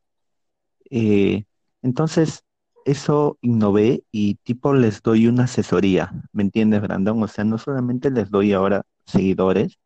entonces, 1.83 2.45
eso 2.85 3.39
innové 3.43 4.05
y 4.13 4.37
tipo 4.37 4.75
les 4.75 5.03
doy 5.03 5.27
una 5.29 5.45
asesoría, 5.45 6.13
¿me 6.33 6.43
entiendes, 6.43 6.83
Brandon? 6.83 7.23
O 7.23 7.29
sea, 7.29 7.45
no 7.45 7.59
solamente 7.59 8.11
les 8.11 8.31
doy 8.31 8.53
ahora 8.53 8.85
seguidores, 9.07 9.79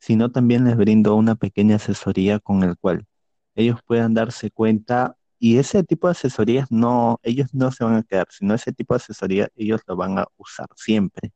sino 0.00 0.32
también 0.32 0.64
les 0.64 0.76
brindo 0.76 1.14
una 1.16 1.36
pequeña 1.36 1.76
asesoría 1.76 2.40
con 2.40 2.62
el 2.64 2.76
cual 2.78 3.06
ellos 3.54 3.80
puedan 3.86 4.14
darse 4.14 4.50
cuenta 4.50 5.16
y 5.38 5.58
ese 5.58 5.82
tipo 5.84 6.06
de 6.08 6.12
asesorías 6.12 6.70
no, 6.70 7.18
ellos 7.22 7.48
no 7.54 7.72
se 7.72 7.84
van 7.84 7.96
a 7.96 8.02
quedar, 8.04 8.26
sino 8.30 8.54
ese 8.54 8.72
tipo 8.72 8.94
de 8.94 8.98
asesoría 8.98 9.48
ellos 9.56 9.80
lo 9.86 9.96
van 9.96 10.18
a 10.18 10.26
usar 10.36 10.68
siempre. 10.76 11.32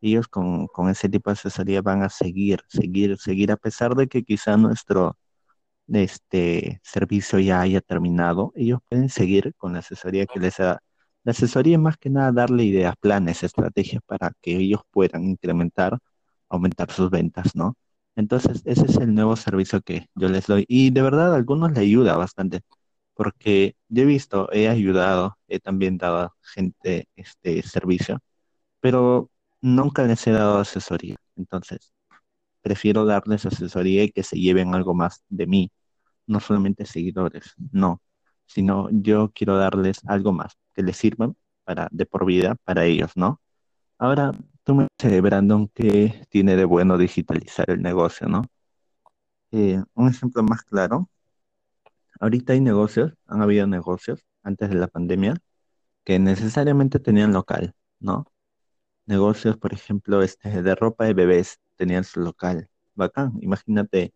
Ellos 0.00 0.28
con, 0.28 0.66
con 0.68 0.88
ese 0.90 1.08
tipo 1.08 1.30
de 1.30 1.34
asesoría 1.34 1.82
van 1.82 2.02
a 2.02 2.08
seguir, 2.10 2.62
seguir, 2.68 3.18
seguir, 3.18 3.52
a 3.52 3.56
pesar 3.56 3.94
de 3.96 4.08
que 4.08 4.24
quizá 4.24 4.56
nuestro 4.56 5.16
este 5.88 6.80
servicio 6.84 7.38
ya 7.40 7.60
haya 7.60 7.80
terminado, 7.80 8.52
ellos 8.56 8.80
pueden 8.88 9.08
seguir 9.08 9.54
con 9.56 9.72
la 9.74 9.80
asesoría 9.80 10.26
que 10.26 10.38
les, 10.40 10.58
La 10.58 10.80
asesoría 11.26 11.76
es 11.76 11.80
más 11.82 11.96
que 11.98 12.10
nada 12.10 12.32
darle 12.32 12.64
ideas, 12.64 12.94
planes, 13.00 13.42
estrategias 13.42 14.02
para 14.06 14.32
que 14.42 14.56
ellos 14.56 14.82
puedan 14.90 15.24
incrementar, 15.24 15.98
aumentar 16.48 16.90
sus 16.92 17.10
ventas, 17.10 17.54
¿no? 17.56 17.76
Entonces, 18.16 18.62
ese 18.64 18.86
es 18.86 18.96
el 18.98 19.14
nuevo 19.14 19.36
servicio 19.36 19.80
que 19.82 20.08
yo 20.14 20.28
les 20.28 20.46
doy. 20.46 20.64
Y 20.68 20.90
de 20.90 21.02
verdad, 21.02 21.32
a 21.32 21.36
algunos 21.36 21.72
le 21.72 21.80
ayuda 21.80 22.16
bastante, 22.16 22.62
porque 23.14 23.76
yo 23.88 24.02
he 24.04 24.06
visto, 24.06 24.50
he 24.52 24.68
ayudado, 24.68 25.38
he 25.48 25.60
también 25.60 25.98
dado 25.98 26.18
a 26.18 26.34
gente 26.54 27.08
este 27.16 27.62
servicio, 27.62 28.20
pero 28.80 29.30
nunca 29.62 30.04
les 30.04 30.26
he 30.26 30.32
dado 30.32 30.58
asesoría. 30.60 31.16
Entonces, 31.36 31.92
prefiero 32.62 33.04
darles 33.04 33.46
asesoría 33.46 34.04
y 34.04 34.10
que 34.12 34.22
se 34.22 34.38
lleven 34.38 34.74
algo 34.74 34.94
más 34.94 35.22
de 35.28 35.46
mí, 35.46 35.70
no 36.26 36.40
solamente 36.40 36.86
seguidores, 36.86 37.54
no, 37.72 38.02
sino 38.46 38.88
yo 38.92 39.32
quiero 39.34 39.56
darles 39.58 40.00
algo 40.06 40.32
más 40.32 40.54
que 40.74 40.82
les 40.82 40.96
sirvan 40.98 41.36
para 41.64 41.88
de 41.92 42.06
por 42.06 42.26
vida 42.26 42.56
para 42.64 42.84
ellos, 42.86 43.12
¿no? 43.16 43.40
Ahora, 43.98 44.32
tú 44.64 44.74
me 44.74 44.86
dices, 44.98 45.22
Brandon, 45.22 45.68
que 45.68 46.26
tiene 46.30 46.56
de 46.56 46.64
bueno 46.64 46.98
digitalizar 46.98 47.70
el 47.70 47.82
negocio, 47.82 48.28
¿no? 48.28 48.44
Eh, 49.52 49.82
un 49.94 50.08
ejemplo 50.08 50.42
más 50.42 50.62
claro, 50.62 51.08
ahorita 52.20 52.52
hay 52.52 52.60
negocios, 52.60 53.12
han 53.26 53.42
habido 53.42 53.66
negocios 53.66 54.24
antes 54.42 54.68
de 54.70 54.76
la 54.76 54.86
pandemia 54.88 55.34
que 56.04 56.18
necesariamente 56.18 57.00
tenían 57.00 57.32
local, 57.32 57.74
¿no? 58.00 58.26
Negocios, 59.06 59.56
por 59.58 59.72
ejemplo, 59.74 60.22
este, 60.22 60.62
de 60.62 60.74
ropa 60.74 61.04
de 61.06 61.14
bebés 61.14 61.60
tenían 61.76 62.04
su 62.04 62.20
local. 62.20 62.68
Bacán, 62.94 63.34
imagínate 63.42 64.14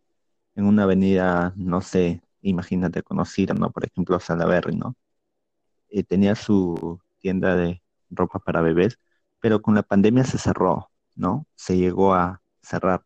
en 0.55 0.65
una 0.65 0.83
avenida, 0.83 1.53
no 1.57 1.81
sé, 1.81 2.21
imagínate 2.41 3.03
conocida, 3.03 3.53
¿no? 3.53 3.71
Por 3.71 3.85
ejemplo, 3.85 4.19
Salaberry, 4.19 4.75
¿no? 4.77 4.95
Eh, 5.89 6.03
tenía 6.03 6.35
su 6.35 6.99
tienda 7.19 7.55
de 7.55 7.81
ropa 8.09 8.39
para 8.39 8.61
bebés, 8.61 8.99
pero 9.45 9.61
con 9.61 9.75
la 9.75 9.83
pandemia 9.83 10.23
se 10.23 10.39
cerró, 10.39 10.89
¿no? 11.13 11.45
Se 11.53 11.77
llegó 11.77 12.15
a 12.15 12.41
cerrar. 12.63 13.03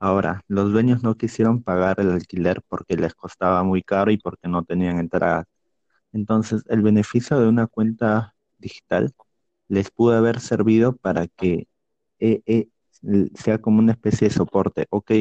Ahora, 0.00 0.42
los 0.48 0.72
dueños 0.72 1.04
no 1.04 1.16
quisieron 1.16 1.62
pagar 1.62 2.00
el 2.00 2.10
alquiler 2.10 2.62
porque 2.68 2.96
les 2.96 3.14
costaba 3.14 3.62
muy 3.62 3.84
caro 3.84 4.10
y 4.10 4.18
porque 4.18 4.48
no 4.48 4.64
tenían 4.64 4.98
entrada. 4.98 5.44
Entonces, 6.12 6.64
el 6.68 6.82
beneficio 6.82 7.38
de 7.38 7.48
una 7.48 7.68
cuenta 7.68 8.34
digital 8.58 9.14
les 9.68 9.92
pudo 9.92 10.16
haber 10.16 10.40
servido 10.40 10.96
para 10.96 11.28
que 11.28 11.68
eh, 12.18 12.42
eh, 12.46 12.68
sea 13.36 13.58
como 13.60 13.78
una 13.78 13.92
especie 13.92 14.28
de 14.28 14.34
soporte. 14.34 14.86
Ok, 14.90 15.12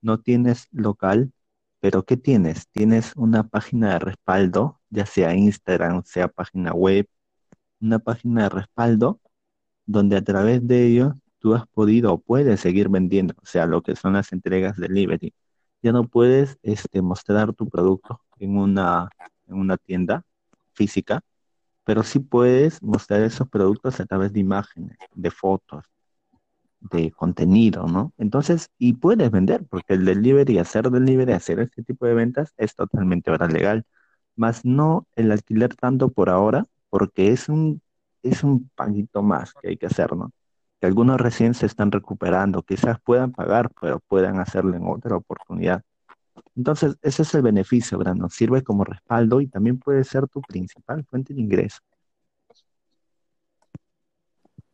no 0.00 0.20
tienes 0.20 0.68
local, 0.72 1.32
pero 1.80 2.04
¿qué 2.06 2.16
tienes? 2.16 2.68
Tienes 2.70 3.14
una 3.16 3.48
página 3.48 3.94
de 3.94 3.98
respaldo, 4.00 4.80
ya 4.88 5.04
sea 5.06 5.34
Instagram, 5.34 6.04
sea 6.06 6.28
página 6.28 6.72
web, 6.72 7.06
una 7.80 7.98
página 7.98 8.44
de 8.44 8.48
respaldo 8.50 9.20
donde 9.90 10.16
a 10.16 10.22
través 10.22 10.66
de 10.66 10.86
ello 10.86 11.16
tú 11.40 11.54
has 11.54 11.66
podido 11.68 12.12
o 12.14 12.18
puedes 12.20 12.60
seguir 12.60 12.88
vendiendo, 12.88 13.34
o 13.42 13.46
sea, 13.46 13.66
lo 13.66 13.82
que 13.82 13.96
son 13.96 14.12
las 14.14 14.32
entregas 14.32 14.76
delivery. 14.76 15.34
Ya 15.82 15.92
no 15.92 16.06
puedes 16.08 16.58
este, 16.62 17.02
mostrar 17.02 17.52
tu 17.54 17.68
producto 17.68 18.20
en 18.38 18.56
una, 18.58 19.08
en 19.48 19.56
una 19.56 19.76
tienda 19.78 20.24
física, 20.74 21.22
pero 21.84 22.02
sí 22.04 22.20
puedes 22.20 22.82
mostrar 22.82 23.22
esos 23.22 23.48
productos 23.48 24.00
a 24.00 24.06
través 24.06 24.32
de 24.32 24.40
imágenes, 24.40 24.98
de 25.14 25.30
fotos, 25.30 25.84
de 26.80 27.10
contenido, 27.12 27.86
¿no? 27.86 28.12
Entonces, 28.18 28.70
y 28.78 28.94
puedes 28.94 29.30
vender, 29.30 29.64
porque 29.68 29.94
el 29.94 30.04
delivery, 30.04 30.58
hacer 30.58 30.90
delivery, 30.90 31.32
hacer 31.32 31.60
este 31.60 31.82
tipo 31.82 32.06
de 32.06 32.14
ventas 32.14 32.54
es 32.58 32.74
totalmente 32.76 33.30
ahora 33.30 33.48
legal, 33.48 33.84
más 34.36 34.64
no 34.64 35.06
el 35.16 35.32
alquiler 35.32 35.74
tanto 35.76 36.10
por 36.10 36.30
ahora, 36.30 36.66
porque 36.90 37.32
es 37.32 37.48
un, 37.48 37.82
es 38.22 38.44
un 38.44 38.70
paguito 38.74 39.22
más 39.22 39.54
que 39.54 39.68
hay 39.68 39.76
que 39.76 39.86
hacer, 39.86 40.14
¿no? 40.14 40.32
Que 40.80 40.86
algunos 40.86 41.20
recién 41.20 41.54
se 41.54 41.66
están 41.66 41.92
recuperando, 41.92 42.62
quizás 42.62 42.98
puedan 43.00 43.32
pagar, 43.32 43.70
pero 43.80 44.00
puedan 44.00 44.38
hacerlo 44.40 44.76
en 44.76 44.86
otra 44.86 45.16
oportunidad. 45.16 45.82
Entonces, 46.56 46.96
ese 47.02 47.22
es 47.22 47.34
el 47.34 47.42
beneficio, 47.42 47.98
Brandon. 47.98 48.30
Sirve 48.30 48.62
como 48.62 48.84
respaldo 48.84 49.40
y 49.40 49.46
también 49.46 49.78
puede 49.78 50.04
ser 50.04 50.26
tu 50.28 50.40
principal 50.40 51.04
fuente 51.04 51.34
de 51.34 51.40
ingreso. 51.40 51.80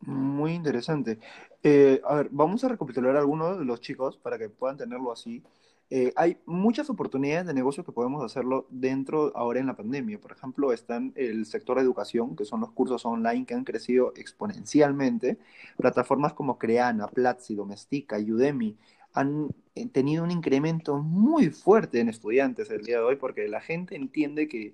Muy 0.01 0.53
interesante. 0.53 1.19
Eh, 1.63 2.01
a 2.05 2.15
ver, 2.15 2.29
vamos 2.31 2.63
a 2.63 2.69
recapitular 2.69 3.17
algunos 3.17 3.59
de 3.59 3.65
los 3.65 3.81
chicos 3.81 4.17
para 4.17 4.37
que 4.37 4.49
puedan 4.49 4.77
tenerlo 4.77 5.11
así. 5.11 5.43
Eh, 5.89 6.11
hay 6.17 6.37
muchas 6.45 6.89
oportunidades 6.89 7.47
de 7.47 7.53
negocio 7.53 7.85
que 7.85 7.93
podemos 7.93 8.21
hacerlo 8.23 8.67
dentro 8.69 9.31
ahora 9.35 9.59
en 9.59 9.67
la 9.67 9.75
pandemia. 9.75 10.19
Por 10.19 10.33
ejemplo, 10.33 10.73
están 10.73 11.13
el 11.15 11.45
sector 11.45 11.77
de 11.77 11.83
educación, 11.83 12.35
que 12.35 12.43
son 12.45 12.59
los 12.59 12.71
cursos 12.71 13.05
online 13.05 13.45
que 13.45 13.53
han 13.53 13.63
crecido 13.63 14.13
exponencialmente. 14.17 15.37
Plataformas 15.77 16.33
como 16.33 16.57
Creana, 16.57 17.07
Platzi, 17.07 17.55
Domestika, 17.55 18.17
Udemy 18.17 18.77
han 19.13 19.49
eh, 19.75 19.87
tenido 19.87 20.23
un 20.23 20.31
incremento 20.31 20.97
muy 20.97 21.49
fuerte 21.49 21.99
en 22.01 22.09
estudiantes 22.09 22.69
el 22.69 22.83
día 22.83 22.97
de 22.97 23.03
hoy 23.03 23.15
porque 23.15 23.47
la 23.47 23.61
gente 23.61 23.95
entiende 23.95 24.47
que 24.47 24.73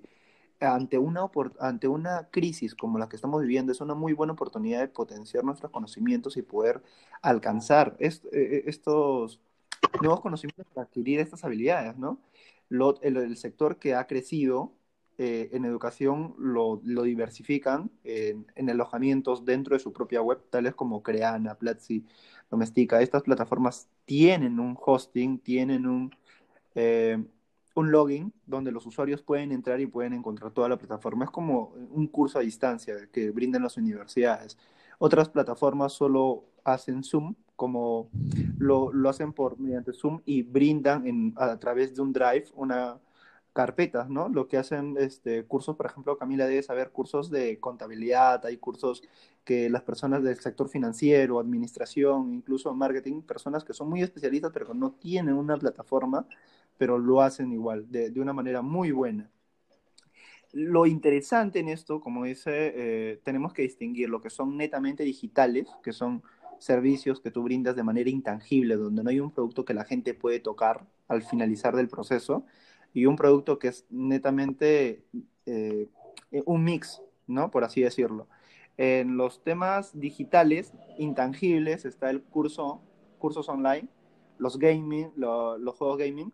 ante 0.60 0.98
una, 0.98 1.30
ante 1.60 1.88
una 1.88 2.28
crisis 2.30 2.74
como 2.74 2.98
la 2.98 3.08
que 3.08 3.16
estamos 3.16 3.40
viviendo, 3.42 3.72
es 3.72 3.80
una 3.80 3.94
muy 3.94 4.12
buena 4.12 4.32
oportunidad 4.32 4.80
de 4.80 4.88
potenciar 4.88 5.44
nuestros 5.44 5.70
conocimientos 5.70 6.36
y 6.36 6.42
poder 6.42 6.82
alcanzar 7.22 7.96
e, 7.98 8.08
e, 8.32 8.64
estos 8.66 9.40
nuevos 10.00 10.20
conocimientos 10.20 10.66
para 10.72 10.86
adquirir 10.86 11.20
estas 11.20 11.44
habilidades, 11.44 11.96
¿no? 11.96 12.20
el, 13.02 13.36
sector 13.36 13.78
que 13.78 13.94
ha 13.94 14.06
crecido 14.06 14.72
eh, 15.18 15.50
en 15.52 15.64
educación 15.64 16.34
lo, 16.38 16.80
diversifican 16.82 17.90
en, 18.04 18.70
alojamientos 18.70 19.44
dentro 19.44 19.74
de 19.74 19.80
su 19.80 19.92
propia 19.92 20.22
web, 20.22 20.42
tales 20.50 20.74
como 20.74 21.02
Creana, 21.02 21.54
Platzi, 21.54 22.04
Domestika. 22.50 23.00
Estas 23.00 23.22
plataformas 23.22 23.88
tienen 24.04 24.58
un 24.60 24.76
hosting, 24.80 25.38
tienen 25.38 25.86
un... 25.86 26.14
Eh, 26.74 27.22
un 27.76 27.90
login 27.90 28.32
donde 28.46 28.70
los 28.70 28.86
usuarios 28.86 29.22
pueden 29.22 29.52
entrar 29.52 29.80
y 29.80 29.86
pueden 29.86 30.12
encontrar 30.12 30.52
toda 30.52 30.68
la 30.68 30.78
plataforma. 30.78 31.24
Es 31.24 31.30
como 31.30 31.74
un 31.90 32.06
curso 32.06 32.38
a 32.38 32.42
distancia 32.42 32.94
que 33.12 33.30
brindan 33.30 33.62
las 33.62 33.76
universidades. 33.76 34.56
Otras 34.98 35.28
plataformas 35.28 35.92
solo 35.92 36.44
hacen 36.64 37.02
Zoom, 37.02 37.34
como 37.56 38.10
lo, 38.58 38.90
hacen 39.08 39.32
por 39.32 39.58
mediante 39.58 39.92
Zoom 39.92 40.20
y 40.24 40.42
brindan 40.42 41.34
a 41.36 41.58
través 41.58 41.94
de 41.94 42.02
un 42.02 42.12
Drive 42.12 42.46
una 42.54 42.98
carpeta, 43.54 44.06
¿no? 44.10 44.28
Lo 44.28 44.48
que 44.48 44.58
hacen 44.58 44.96
este, 44.98 45.44
cursos, 45.44 45.76
por 45.76 45.86
ejemplo, 45.86 46.18
Camila 46.18 46.46
debe 46.46 46.62
saber 46.62 46.90
cursos 46.90 47.30
de 47.30 47.60
contabilidad, 47.60 48.44
hay 48.44 48.56
cursos 48.56 49.02
que 49.44 49.70
las 49.70 49.82
personas 49.82 50.24
del 50.24 50.36
sector 50.40 50.68
financiero, 50.68 51.38
administración, 51.38 52.34
incluso 52.34 52.74
marketing, 52.74 53.22
personas 53.22 53.62
que 53.64 53.72
son 53.72 53.88
muy 53.88 54.02
especialistas 54.02 54.50
pero 54.52 54.74
no 54.74 54.92
tienen 54.92 55.34
una 55.34 55.56
plataforma, 55.56 56.26
pero 56.76 56.98
lo 56.98 57.22
hacen 57.22 57.52
igual, 57.52 57.86
de, 57.90 58.12
una 58.20 58.32
manera 58.32 58.60
muy 58.60 58.90
buena. 58.90 59.30
Lo 60.52 60.86
interesante 60.86 61.60
en 61.60 61.68
esto, 61.68 62.00
como 62.00 62.24
dice, 62.24 62.72
eh, 62.74 63.20
tenemos 63.24 63.52
que 63.52 63.62
distinguir 63.62 64.08
lo 64.08 64.20
que 64.20 64.30
son 64.30 64.56
netamente 64.56 65.04
digitales, 65.04 65.68
que 65.82 65.92
son 65.92 66.22
servicios 66.64 67.20
que 67.20 67.30
tú 67.30 67.42
brindas 67.42 67.76
de 67.76 67.82
manera 67.82 68.08
intangible, 68.08 68.76
donde 68.76 69.04
no 69.04 69.10
hay 69.10 69.20
un 69.20 69.30
producto 69.30 69.66
que 69.66 69.74
la 69.74 69.84
gente 69.84 70.14
puede 70.14 70.40
tocar 70.40 70.86
al 71.08 71.22
finalizar 71.22 71.76
del 71.76 71.88
proceso, 71.88 72.46
y 72.94 73.04
un 73.04 73.16
producto 73.16 73.58
que 73.58 73.68
es 73.68 73.84
netamente 73.90 75.04
eh, 75.44 75.88
un 76.46 76.64
mix, 76.64 77.02
¿no? 77.26 77.50
Por 77.50 77.64
así 77.64 77.82
decirlo. 77.82 78.28
En 78.78 79.18
los 79.18 79.44
temas 79.44 79.98
digitales, 80.00 80.72
intangibles, 80.98 81.84
está 81.84 82.08
el 82.08 82.22
curso, 82.22 82.80
cursos 83.18 83.46
online, 83.50 83.88
los 84.38 84.58
gaming, 84.58 85.12
los 85.16 85.76
juegos 85.76 85.98
gaming, 85.98 86.32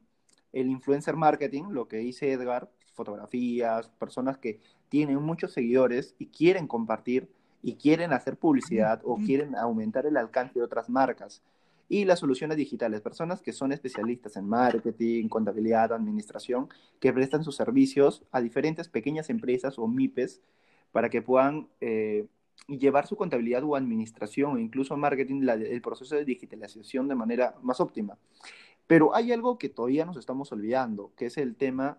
el 0.52 0.68
influencer 0.68 1.16
marketing, 1.16 1.64
lo 1.70 1.88
que 1.88 1.96
dice 1.96 2.30
Edgar, 2.30 2.70
fotografías, 2.94 3.88
personas 3.98 4.38
que 4.38 4.60
tienen 4.88 5.20
muchos 5.20 5.52
seguidores 5.52 6.14
y 6.20 6.26
quieren 6.26 6.68
compartir 6.68 7.28
y 7.62 7.74
quieren 7.74 8.12
hacer 8.12 8.36
publicidad 8.36 9.00
o 9.04 9.16
quieren 9.16 9.54
aumentar 9.56 10.06
el 10.06 10.16
alcance 10.16 10.58
de 10.58 10.64
otras 10.64 10.88
marcas. 10.88 11.42
Y 11.88 12.04
las 12.04 12.20
soluciones 12.20 12.56
digitales, 12.56 13.00
personas 13.00 13.42
que 13.42 13.52
son 13.52 13.72
especialistas 13.72 14.36
en 14.36 14.48
marketing, 14.48 15.28
contabilidad, 15.28 15.92
administración, 15.92 16.68
que 17.00 17.12
prestan 17.12 17.42
sus 17.42 17.56
servicios 17.56 18.22
a 18.30 18.40
diferentes 18.40 18.88
pequeñas 18.88 19.28
empresas 19.28 19.78
o 19.78 19.88
MIPES 19.88 20.40
para 20.92 21.10
que 21.10 21.20
puedan 21.20 21.68
eh, 21.80 22.26
llevar 22.68 23.06
su 23.06 23.16
contabilidad 23.16 23.64
o 23.64 23.74
administración 23.74 24.54
o 24.54 24.58
incluso 24.58 24.96
marketing, 24.96 25.46
el 25.48 25.82
proceso 25.82 26.14
de 26.14 26.24
digitalización 26.24 27.08
de 27.08 27.14
manera 27.14 27.56
más 27.62 27.80
óptima. 27.80 28.16
Pero 28.86 29.14
hay 29.14 29.32
algo 29.32 29.58
que 29.58 29.68
todavía 29.68 30.04
nos 30.04 30.16
estamos 30.16 30.50
olvidando, 30.52 31.12
que 31.16 31.26
es 31.26 31.38
el 31.38 31.56
tema 31.56 31.98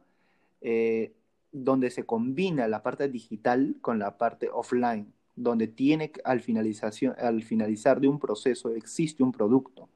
eh, 0.61 1.13
donde 1.51 1.89
se 1.89 2.05
combina 2.05 2.67
la 2.67 2.83
parte 2.83 3.07
digital 3.09 3.75
con 3.81 3.99
la 3.99 4.17
parte 4.17 4.49
offline, 4.51 5.13
donde 5.35 5.67
tiene 5.67 6.11
al, 6.23 6.41
finalización, 6.41 7.15
al 7.17 7.43
finalizar 7.43 7.99
de 7.99 8.07
un 8.07 8.19
proceso 8.19 8.73
existe 8.75 9.23
un 9.23 9.31
producto, 9.31 9.89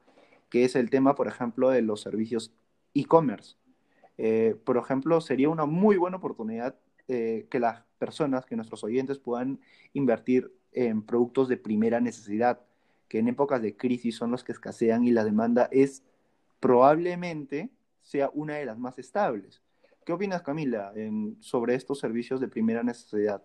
que 0.48 0.64
es 0.64 0.76
el 0.76 0.90
tema, 0.90 1.14
por 1.14 1.28
ejemplo, 1.28 1.70
de 1.70 1.82
los 1.82 2.00
servicios 2.00 2.52
e-commerce. 2.94 3.56
Eh, 4.18 4.56
por 4.64 4.76
ejemplo, 4.76 5.20
sería 5.20 5.48
una 5.48 5.66
muy 5.66 5.96
buena 5.96 6.16
oportunidad 6.16 6.76
eh, 7.08 7.46
que 7.50 7.60
las 7.60 7.84
personas, 7.98 8.46
que 8.46 8.56
nuestros 8.56 8.82
oyentes 8.82 9.18
puedan 9.18 9.60
invertir 9.92 10.52
en 10.72 11.02
productos 11.02 11.48
de 11.48 11.56
primera 11.56 12.00
necesidad, 12.00 12.60
que 13.08 13.18
en 13.18 13.28
épocas 13.28 13.62
de 13.62 13.76
crisis 13.76 14.16
son 14.16 14.30
los 14.30 14.42
que 14.42 14.52
escasean 14.52 15.04
y 15.04 15.12
la 15.12 15.24
demanda 15.24 15.68
es 15.70 16.02
probablemente 16.60 17.70
sea 18.02 18.30
una 18.32 18.54
de 18.54 18.66
las 18.66 18.78
más 18.78 18.98
estables. 18.98 19.62
¿Qué 20.04 20.12
opinas, 20.12 20.42
Camila, 20.42 20.92
sobre 21.40 21.74
estos 21.74 21.98
servicios 21.98 22.40
de 22.40 22.48
primera 22.48 22.82
necesidad? 22.82 23.42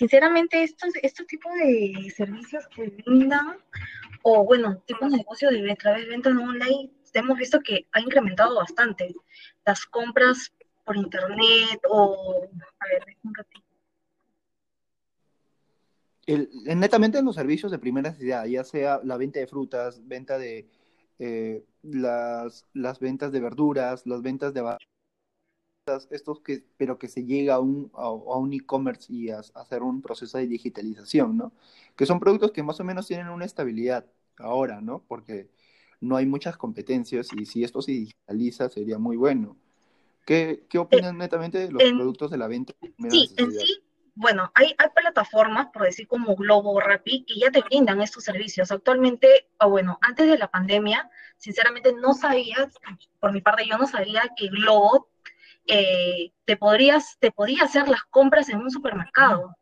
Sinceramente, 0.00 0.62
estos, 0.62 0.94
estos 1.02 1.26
tipos 1.26 1.52
de 1.62 2.10
servicios 2.16 2.66
que 2.68 2.88
brindan, 2.88 3.58
o 4.22 4.46
bueno, 4.46 4.82
tipos 4.86 5.10
de 5.10 5.18
negocio 5.18 5.50
de 5.50 5.76
través 5.76 6.04
de 6.04 6.08
ventas 6.08 6.32
online, 6.32 6.90
hemos 7.12 7.36
visto 7.36 7.60
que 7.60 7.86
ha 7.92 8.00
incrementado 8.00 8.56
bastante. 8.56 9.14
Las 9.66 9.84
compras 9.84 10.54
por 10.86 10.96
internet 10.96 11.82
o... 11.86 12.48
A 12.78 12.86
ver, 12.86 13.14
un 13.24 13.34
ratito. 13.34 13.66
El, 16.24 16.48
netamente 16.64 17.18
en 17.18 17.26
los 17.26 17.34
servicios 17.34 17.70
de 17.70 17.78
primera 17.78 18.08
necesidad, 18.08 18.46
ya 18.46 18.64
sea 18.64 19.02
la 19.04 19.18
venta 19.18 19.38
de 19.38 19.48
frutas, 19.48 20.00
venta 20.08 20.38
de 20.38 20.66
eh, 21.18 21.62
las, 21.82 22.64
las 22.72 23.00
ventas 23.00 23.32
de 23.32 23.40
verduras, 23.40 24.06
las 24.06 24.22
ventas 24.22 24.54
de 24.54 24.62
estos 26.10 26.40
que, 26.40 26.64
pero 26.76 26.98
que 26.98 27.08
se 27.08 27.24
llega 27.24 27.54
a 27.54 27.60
un, 27.60 27.90
a, 27.94 28.10
un 28.10 28.52
e-commerce 28.52 29.12
y 29.12 29.30
a, 29.30 29.40
hacer 29.54 29.82
un 29.82 30.02
proceso 30.02 30.38
de 30.38 30.46
digitalización, 30.46 31.36
¿no? 31.36 31.52
Que 31.96 32.06
son 32.06 32.20
productos 32.20 32.52
que 32.52 32.62
más 32.62 32.80
o 32.80 32.84
menos 32.84 33.06
tienen 33.06 33.28
una 33.28 33.44
estabilidad 33.44 34.06
ahora, 34.38 34.80
¿no? 34.80 35.02
Porque 35.06 35.48
no 36.00 36.16
hay 36.16 36.26
muchas 36.26 36.56
competencias 36.56 37.28
y 37.36 37.46
si 37.46 37.64
esto 37.64 37.82
se 37.82 37.92
digitaliza 37.92 38.68
sería 38.68 38.98
muy 38.98 39.16
bueno. 39.16 39.56
¿Qué, 40.24 40.64
qué 40.68 40.78
opinan 40.78 41.18
netamente 41.18 41.58
de 41.58 41.72
los 41.72 41.82
productos 41.82 42.30
de 42.30 42.38
la 42.38 42.46
venta? 42.46 42.74
Sí, 43.10 43.30
en 43.36 43.52
sí, 43.52 43.82
bueno, 44.20 44.52
hay, 44.54 44.74
hay 44.76 44.88
plataformas, 44.94 45.68
por 45.72 45.84
decir 45.84 46.06
como 46.06 46.36
Globo 46.36 46.72
o 46.72 46.80
Rappi, 46.80 47.24
que 47.24 47.40
ya 47.40 47.50
te 47.50 47.62
brindan 47.62 48.02
estos 48.02 48.24
servicios. 48.24 48.70
Actualmente, 48.70 49.48
o 49.58 49.70
bueno, 49.70 49.98
antes 50.02 50.28
de 50.28 50.36
la 50.36 50.50
pandemia, 50.50 51.10
sinceramente 51.38 51.94
no 51.94 52.12
sabía, 52.12 52.70
por 53.18 53.32
mi 53.32 53.40
parte 53.40 53.66
yo 53.66 53.78
no 53.78 53.86
sabía 53.86 54.22
que 54.36 54.48
Globo 54.48 55.08
eh, 55.66 56.32
te, 56.44 56.56
podrías, 56.56 57.16
te 57.20 57.30
podía 57.30 57.62
hacer 57.62 57.88
las 57.88 58.02
compras 58.04 58.48
en 58.48 58.58
un 58.58 58.70
supermercado 58.70 59.56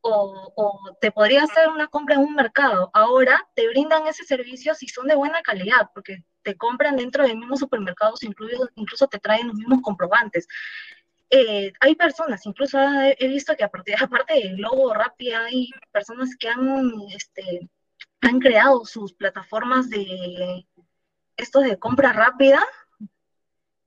o, 0.00 0.80
te 1.00 1.12
podría 1.12 1.44
hacer 1.44 1.68
una 1.68 1.86
compra 1.86 2.16
en 2.16 2.22
un 2.22 2.34
mercado. 2.34 2.90
Ahora 2.94 3.46
te 3.54 3.68
brindan 3.68 4.06
ese 4.06 4.24
servicio 4.24 4.74
si 4.74 4.88
son 4.88 5.06
de 5.06 5.14
buena 5.14 5.42
calidad, 5.42 5.90
porque 5.94 6.24
te 6.42 6.56
compran 6.56 6.96
dentro 6.96 7.26
del 7.26 7.38
mismo 7.38 7.56
supermercado, 7.56 8.14
incluso, 8.22 8.68
incluso 8.74 9.06
te 9.06 9.18
traen 9.18 9.48
los 9.48 9.56
mismos 9.56 9.80
comprobantes. 9.82 10.48
Eh, 11.30 11.72
hay 11.80 11.94
personas, 11.94 12.44
incluso 12.44 12.78
he 12.78 13.28
visto 13.28 13.56
que 13.56 13.64
aparte, 13.64 13.94
aparte 14.00 14.34
de 14.34 14.54
Globo 14.56 14.92
Rappi, 14.92 15.32
hay 15.32 15.70
personas 15.92 16.36
que 16.38 16.48
han, 16.48 16.92
este, 17.14 17.70
han 18.20 18.40
creado 18.40 18.84
sus 18.84 19.14
plataformas 19.14 19.88
de 19.88 20.66
estos 21.36 21.64
de 21.64 21.78
compra 21.78 22.12
rápida 22.12 22.62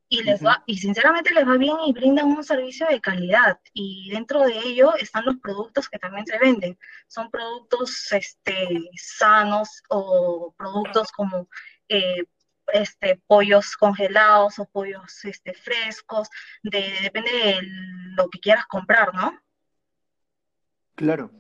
y 0.07 0.23
les 0.23 0.43
va, 0.43 0.63
y 0.65 0.77
sinceramente 0.77 1.33
les 1.33 1.47
va 1.47 1.57
bien 1.57 1.77
y 1.85 1.93
brindan 1.93 2.27
un 2.27 2.43
servicio 2.43 2.87
de 2.87 3.01
calidad. 3.01 3.59
Y 3.73 4.09
dentro 4.11 4.41
de 4.41 4.57
ello 4.57 4.95
están 4.95 5.25
los 5.25 5.37
productos 5.37 5.89
que 5.89 5.99
también 5.99 6.25
se 6.25 6.37
venden. 6.37 6.77
Son 7.07 7.29
productos 7.31 8.11
este, 8.11 8.89
sanos 8.95 9.81
o 9.89 10.53
productos 10.57 11.11
como 11.11 11.49
eh, 11.89 12.23
este, 12.73 13.21
pollos 13.27 13.75
congelados 13.77 14.59
o 14.59 14.65
pollos 14.65 15.25
este, 15.25 15.53
frescos, 15.53 16.29
de, 16.63 16.93
depende 17.01 17.31
de 17.31 17.59
lo 18.15 18.29
que 18.29 18.39
quieras 18.39 18.65
comprar, 18.67 19.13
¿no? 19.13 19.39
Claro. 20.95 21.31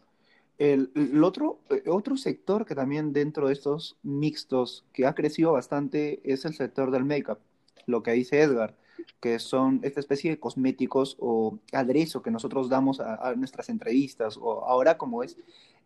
El, 0.57 1.21
otro, 1.21 1.59
eh, 1.69 1.83
otro 1.87 2.15
sector 2.15 2.65
que 2.65 2.75
también 2.75 3.11
dentro 3.11 3.47
de 3.47 3.53
estos 3.53 3.97
mixtos 4.03 4.85
que 4.93 5.05
ha 5.05 5.13
crecido 5.13 5.51
bastante 5.51 6.21
es 6.23 6.45
el 6.45 6.53
sector 6.53 6.91
del 6.91 7.03
make-up 7.03 7.39
lo 7.85 8.03
que 8.03 8.11
dice 8.11 8.41
Edgar, 8.41 8.77
que 9.19 9.39
son 9.39 9.79
esta 9.83 9.99
especie 9.99 10.31
de 10.31 10.39
cosméticos 10.39 11.17
o 11.19 11.59
aderezo 11.71 12.21
que 12.21 12.31
nosotros 12.31 12.69
damos 12.69 12.99
a, 12.99 13.33
nuestras 13.35 13.69
entrevistas, 13.69 14.37
o 14.37 14.65
ahora 14.65 14.97
como 14.97 15.23
es, 15.23 15.37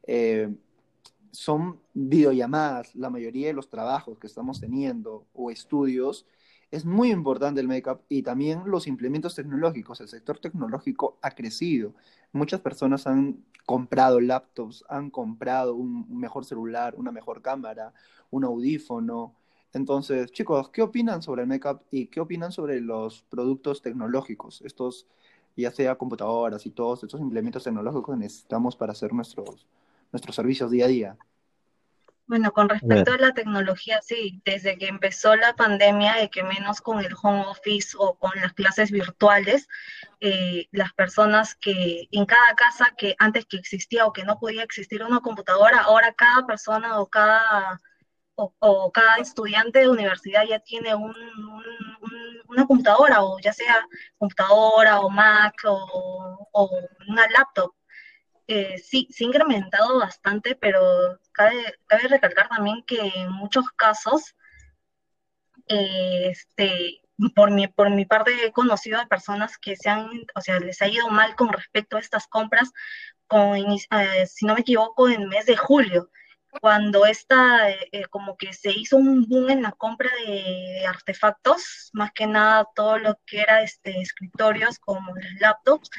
eh, 0.03 0.53
son 1.31 1.79
videollamadas, 1.93 2.95
la 2.95 3.09
mayoría 3.09 3.47
de 3.47 3.53
los 3.53 3.69
trabajos 3.69 4.17
que 4.19 4.27
estamos 4.27 4.59
teniendo 4.59 5.25
o 5.33 5.51
estudios, 5.51 6.25
es 6.71 6.85
muy 6.85 7.11
importante 7.11 7.61
el 7.61 7.67
make-up 7.67 8.01
y 8.09 8.21
también 8.21 8.61
los 8.65 8.85
implementos 8.85 9.35
tecnológicos. 9.35 10.01
El 10.01 10.07
sector 10.07 10.37
tecnológico 10.39 11.17
ha 11.21 11.31
crecido. 11.31 11.95
Muchas 12.31 12.61
personas 12.61 13.07
han 13.07 13.43
comprado 13.65 14.19
laptops, 14.19 14.83
han 14.87 15.09
comprado 15.09 15.75
un 15.75 16.19
mejor 16.19 16.45
celular, 16.45 16.93
una 16.97 17.11
mejor 17.11 17.41
cámara, 17.41 17.93
un 18.29 18.43
audífono, 18.43 19.35
entonces, 19.73 20.31
chicos, 20.31 20.69
¿qué 20.69 20.81
opinan 20.81 21.21
sobre 21.21 21.43
el 21.43 21.47
make-up 21.47 21.81
y 21.91 22.07
qué 22.07 22.19
opinan 22.19 22.51
sobre 22.51 22.81
los 22.81 23.21
productos 23.23 23.81
tecnológicos? 23.81 24.61
Estos, 24.61 25.07
ya 25.55 25.71
sea 25.71 25.95
computadoras 25.95 26.65
y 26.65 26.71
todos 26.71 27.03
estos 27.03 27.21
implementos 27.21 27.63
tecnológicos 27.63 28.15
que 28.15 28.19
necesitamos 28.19 28.75
para 28.75 28.93
hacer 28.93 29.13
nuestros, 29.13 29.67
nuestros 30.11 30.35
servicios 30.35 30.71
día 30.71 30.85
a 30.85 30.87
día. 30.87 31.17
Bueno, 32.25 32.51
con 32.51 32.69
respecto 32.69 33.11
a, 33.11 33.17
la 33.17 33.33
tecnología, 33.33 34.01
sí, 34.03 34.39
desde 34.45 34.77
que 34.77 34.87
empezó 34.87 35.35
la 35.35 35.55
pandemia, 35.55 36.23
y 36.23 36.29
que 36.29 36.43
menos 36.43 36.79
con 36.79 36.99
el 36.99 37.15
home 37.19 37.43
office 37.47 37.97
o 37.97 38.19
con 38.19 38.31
las 38.39 38.53
clases 38.53 38.91
virtuales, 38.91 39.67
eh, 40.19 40.67
las 40.71 40.93
personas 40.93 41.55
que 41.55 42.07
en 42.11 42.27
cada 42.27 42.53
casa 42.53 42.93
que 42.95 43.15
antes 43.17 43.47
que 43.47 43.57
existía 43.57 44.05
o 44.05 44.13
que 44.13 44.25
no 44.25 44.37
podía 44.37 44.61
existir 44.61 45.01
una 45.01 45.21
computadora, 45.21 45.79
ahora 45.79 46.13
cada 46.13 46.45
persona 46.45 46.99
o 46.99 47.07
cada 47.07 47.81
o, 48.59 48.91
cada 48.91 49.17
estudiante 49.17 49.79
de 49.79 49.89
universidad 49.89 50.45
ya 50.45 50.59
tiene 50.59 50.95
una 50.95 52.65
computadora, 52.67 53.23
o 53.23 53.39
ya 53.39 53.53
sea 53.53 53.85
computadora 54.17 55.01
o 55.01 55.09
Mac 55.09 55.55
o, 55.65 56.69
una 57.07 57.27
laptop. 57.29 57.73
Eh, 58.47 58.79
sí, 58.79 59.07
se 59.11 59.23
ha 59.23 59.27
incrementado 59.27 59.99
bastante, 59.99 60.55
pero 60.55 61.19
cabe, 61.31 61.75
cabe 61.87 62.07
recalcar 62.07 62.49
también 62.49 62.83
que 62.85 62.99
en 63.15 63.31
muchos 63.31 63.65
casos, 63.75 64.35
eh, 65.67 66.29
este, 66.31 67.01
por 67.35 67.51
mi, 67.51 67.67
por 67.67 67.89
mi 67.91 68.05
parte 68.05 68.31
he 68.45 68.51
conocido 68.51 68.99
a 68.99 69.05
personas 69.07 69.57
que 69.59 69.75
se 69.75 69.89
han, 69.89 70.09
o 70.35 70.41
sea, 70.41 70.59
les 70.59 70.81
ha 70.81 70.87
ido 70.87 71.09
mal 71.09 71.35
con 71.35 71.49
respecto 71.49 71.97
a 71.97 71.99
estas 71.99 72.27
compras, 72.27 72.71
con, 73.27 73.55
eh, 73.57 74.25
si 74.27 74.45
no 74.47 74.55
me 74.55 74.61
equivoco, 74.61 75.09
en 75.09 75.21
el 75.21 75.27
mes 75.27 75.45
de 75.45 75.55
julio 75.57 76.09
cuando 76.61 77.05
esta, 77.05 77.69
eh, 77.69 77.89
eh, 77.91 78.05
como 78.05 78.37
que 78.37 78.53
se 78.53 78.71
hizo 78.71 78.97
un 78.97 79.25
boom 79.27 79.49
en 79.49 79.61
la 79.61 79.71
compra 79.71 80.09
de, 80.25 80.85
artefactos, 80.87 81.89
más 81.93 82.11
que 82.11 82.27
nada 82.27 82.67
todo 82.75 82.97
lo 82.97 83.19
que 83.25 83.41
era 83.41 83.61
este, 83.61 83.99
escritorios 84.01 84.79
como 84.79 85.13
los 85.15 85.41
laptops. 85.41 85.89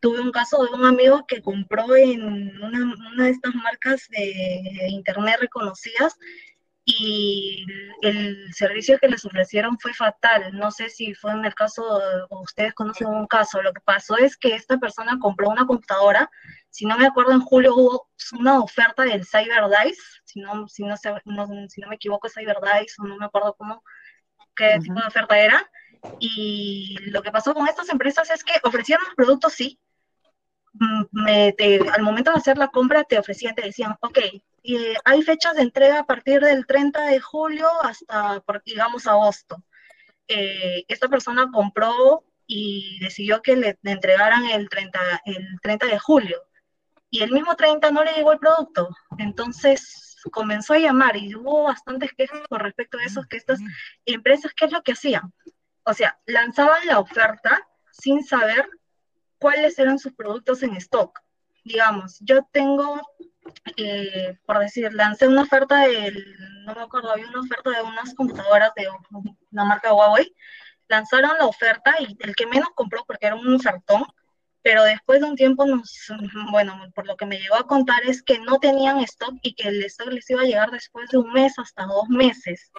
Tuve 0.00 0.20
un 0.20 0.32
caso 0.32 0.64
de 0.64 0.70
un 0.72 0.86
amigo 0.86 1.26
que 1.26 1.42
compró 1.42 1.94
en 1.96 2.22
una, 2.62 2.94
una 3.12 3.24
de 3.24 3.30
estas 3.30 3.54
marcas 3.54 4.08
de 4.08 4.88
internet 4.88 5.36
reconocidas 5.40 6.16
y 6.84 7.64
el 8.02 8.52
servicio 8.52 8.98
que 8.98 9.08
les 9.08 9.24
ofrecieron 9.24 9.78
fue 9.78 9.92
fatal. 9.94 10.50
No 10.56 10.70
sé 10.70 10.88
si 10.88 11.14
fue 11.14 11.32
en 11.32 11.44
el 11.44 11.54
caso, 11.54 11.82
o 12.30 12.42
ustedes 12.42 12.74
conocen 12.74 13.08
un 13.08 13.26
caso. 13.26 13.62
Lo 13.62 13.72
que 13.72 13.80
pasó 13.80 14.16
es 14.16 14.36
que 14.36 14.54
esta 14.54 14.78
persona 14.78 15.18
compró 15.20 15.48
una 15.48 15.66
computadora 15.66 16.30
si 16.70 16.86
no 16.86 16.96
me 16.96 17.06
acuerdo, 17.06 17.32
en 17.32 17.40
julio 17.40 17.74
hubo 17.74 18.08
una 18.38 18.60
oferta 18.60 19.02
del 19.02 19.26
Cyber 19.26 19.64
Dice, 19.84 20.02
si 20.24 20.40
no, 20.40 20.68
si 20.68 20.84
no, 20.84 20.96
si 20.96 21.80
no 21.80 21.88
me 21.88 21.96
equivoco, 21.96 22.28
Cyber 22.28 22.58
Dice, 22.80 22.94
o 23.00 23.04
no 23.04 23.16
me 23.16 23.26
acuerdo 23.26 23.54
cómo, 23.54 23.82
qué 24.54 24.78
tipo 24.80 25.00
de 25.00 25.06
oferta 25.06 25.38
era. 25.38 25.70
Y 26.18 26.96
lo 27.10 27.22
que 27.22 27.32
pasó 27.32 27.52
con 27.54 27.68
estas 27.68 27.88
empresas 27.90 28.30
es 28.30 28.44
que 28.44 28.54
ofrecían 28.62 29.00
los 29.04 29.14
productos, 29.14 29.52
sí. 29.52 29.78
Mm, 30.72 31.04
me, 31.10 31.54
al 31.92 32.02
momento 32.02 32.30
de 32.30 32.38
hacer 32.38 32.56
la 32.56 32.68
compra 32.68 33.02
te 33.04 33.18
ofrecían, 33.18 33.54
te 33.56 33.62
decían, 33.62 33.96
ok, 34.00 34.18
hay 35.04 35.22
fechas 35.22 35.56
de 35.56 35.62
entrega 35.62 36.00
a 36.00 36.06
partir 36.06 36.40
del 36.40 36.66
30 36.66 37.06
de 37.06 37.20
julio 37.20 37.68
hasta, 37.82 38.42
digamos, 38.64 39.06
agosto. 39.08 39.62
Eh, 40.28 40.84
esta 40.86 41.08
persona 41.08 41.50
compró 41.52 42.24
y 42.46 42.98
decidió 43.00 43.42
que 43.42 43.56
le, 43.56 43.78
le 43.82 43.90
entregaran 43.90 44.44
el 44.46 44.68
30, 44.68 45.00
el 45.24 45.60
30 45.62 45.86
de 45.86 45.98
julio 45.98 46.40
y 47.10 47.22
el 47.22 47.32
mismo 47.32 47.54
30 47.56 47.90
no 47.90 48.04
le 48.04 48.12
llegó 48.12 48.32
el 48.32 48.38
producto. 48.38 48.88
Entonces 49.18 50.16
comenzó 50.30 50.74
a 50.74 50.78
llamar 50.78 51.16
y 51.16 51.34
hubo 51.34 51.64
bastantes 51.64 52.12
quejas 52.12 52.40
con 52.48 52.60
respecto 52.60 52.98
a 52.98 53.04
eso, 53.04 53.24
que 53.28 53.36
estas 53.36 53.58
empresas, 54.04 54.52
¿qué 54.54 54.66
es 54.66 54.72
lo 54.72 54.82
que 54.82 54.92
hacían? 54.92 55.32
O 55.84 55.94
sea, 55.94 56.18
lanzaban 56.26 56.86
la 56.86 56.98
oferta 56.98 57.66
sin 57.90 58.22
saber 58.22 58.68
cuáles 59.38 59.78
eran 59.78 59.98
sus 59.98 60.12
productos 60.12 60.62
en 60.62 60.76
stock. 60.76 61.18
Digamos, 61.64 62.18
yo 62.20 62.46
tengo, 62.52 63.00
eh, 63.76 64.38
por 64.46 64.58
decir, 64.58 64.92
lancé 64.92 65.26
una 65.26 65.42
oferta 65.42 65.80
del, 65.86 66.36
no 66.64 66.74
me 66.74 66.82
acuerdo, 66.82 67.10
había 67.10 67.28
una 67.28 67.40
oferta 67.40 67.70
de 67.70 67.82
unas 67.82 68.14
computadoras 68.14 68.72
de 68.76 68.88
una 69.50 69.64
marca 69.64 69.92
Huawei, 69.92 70.34
lanzaron 70.88 71.38
la 71.38 71.46
oferta 71.46 71.94
y 72.00 72.16
el 72.20 72.36
que 72.36 72.46
menos 72.46 72.68
compró, 72.74 73.04
porque 73.06 73.26
era 73.26 73.36
un 73.36 73.54
ofertón, 73.54 74.04
pero 74.62 74.84
después 74.84 75.20
de 75.20 75.26
un 75.26 75.36
tiempo, 75.36 75.64
nos, 75.66 76.08
bueno, 76.50 76.90
por 76.94 77.06
lo 77.06 77.16
que 77.16 77.26
me 77.26 77.38
llegó 77.38 77.56
a 77.56 77.66
contar 77.66 78.02
es 78.04 78.22
que 78.22 78.38
no 78.38 78.58
tenían 78.58 78.98
stock 79.00 79.34
y 79.42 79.54
que 79.54 79.68
el 79.68 79.82
stock 79.84 80.08
les 80.08 80.28
iba 80.30 80.42
a 80.42 80.46
llegar 80.46 80.70
después 80.70 81.08
de 81.10 81.18
un 81.18 81.32
mes 81.32 81.58
hasta 81.58 81.84
dos 81.86 82.08
meses. 82.08 82.70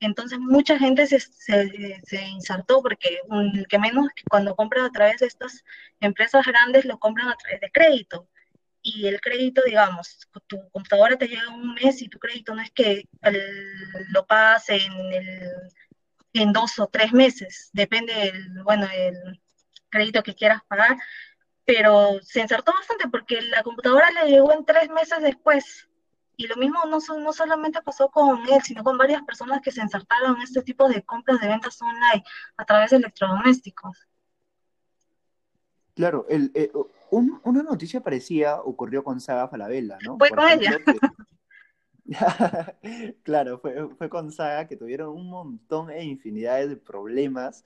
Entonces 0.00 0.38
mucha 0.40 0.78
gente 0.78 1.06
se, 1.06 1.20
se, 1.20 2.22
insertó 2.26 2.82
porque 2.82 3.20
el 3.30 3.66
que 3.68 3.78
menos 3.78 4.08
cuando 4.28 4.56
compra 4.56 4.84
a 4.84 4.90
través 4.90 5.18
de 5.20 5.26
estas 5.26 5.62
empresas 6.00 6.44
grandes 6.44 6.84
lo 6.84 6.98
compran 6.98 7.28
a 7.28 7.36
través 7.36 7.60
de 7.60 7.70
crédito. 7.70 8.28
Y 8.82 9.06
el 9.06 9.20
crédito, 9.20 9.62
digamos, 9.64 10.28
tu 10.48 10.58
computadora 10.70 11.16
te 11.16 11.28
llega 11.28 11.48
un 11.50 11.74
mes 11.74 12.02
y 12.02 12.08
tu 12.08 12.18
crédito 12.18 12.52
no 12.52 12.62
es 12.62 12.72
que 12.72 13.08
lo 14.10 14.26
pagas 14.26 14.68
en, 14.70 14.92
el, 15.12 15.50
en 16.32 16.52
dos 16.52 16.80
o 16.80 16.88
tres 16.88 17.12
meses, 17.12 17.70
depende 17.72 18.12
del, 18.12 18.62
bueno, 18.64 18.88
el 18.92 19.40
crédito 19.92 20.22
que 20.22 20.34
quieras 20.34 20.62
pagar, 20.66 20.96
pero 21.64 22.18
se 22.22 22.40
insertó 22.40 22.72
bastante 22.72 23.08
porque 23.08 23.40
la 23.42 23.62
computadora 23.62 24.10
le 24.10 24.30
llegó 24.30 24.52
en 24.52 24.64
tres 24.64 24.90
meses 24.90 25.20
después. 25.20 25.88
Y 26.36 26.46
lo 26.48 26.56
mismo 26.56 26.80
no, 26.86 26.98
no 27.18 27.32
solamente 27.32 27.82
pasó 27.82 28.08
con 28.08 28.40
él, 28.48 28.62
sino 28.62 28.82
con 28.82 28.98
varias 28.98 29.22
personas 29.22 29.60
que 29.62 29.70
se 29.70 29.82
insertaron 29.82 30.36
en 30.36 30.42
este 30.42 30.62
tipo 30.62 30.88
de 30.88 31.02
compras 31.02 31.40
de 31.40 31.46
ventas 31.46 31.80
online 31.80 32.24
a 32.56 32.64
través 32.64 32.90
de 32.90 32.96
electrodomésticos. 32.96 34.08
Claro, 35.94 36.26
el, 36.28 36.50
eh, 36.54 36.72
una 37.10 37.62
noticia 37.62 38.00
parecida 38.00 38.62
ocurrió 38.62 39.04
con 39.04 39.20
Saga 39.20 39.46
Falabella, 39.46 39.98
¿no? 40.04 40.16
Fue 40.16 40.30
con 40.30 40.48
ella. 40.48 40.78
claro, 43.22 43.58
fue, 43.58 43.88
fue 43.96 44.08
con 44.08 44.32
Saga 44.32 44.66
que 44.66 44.76
tuvieron 44.76 45.10
un 45.10 45.28
montón 45.28 45.90
e 45.90 46.02
infinidades 46.02 46.70
de 46.70 46.76
problemas 46.76 47.64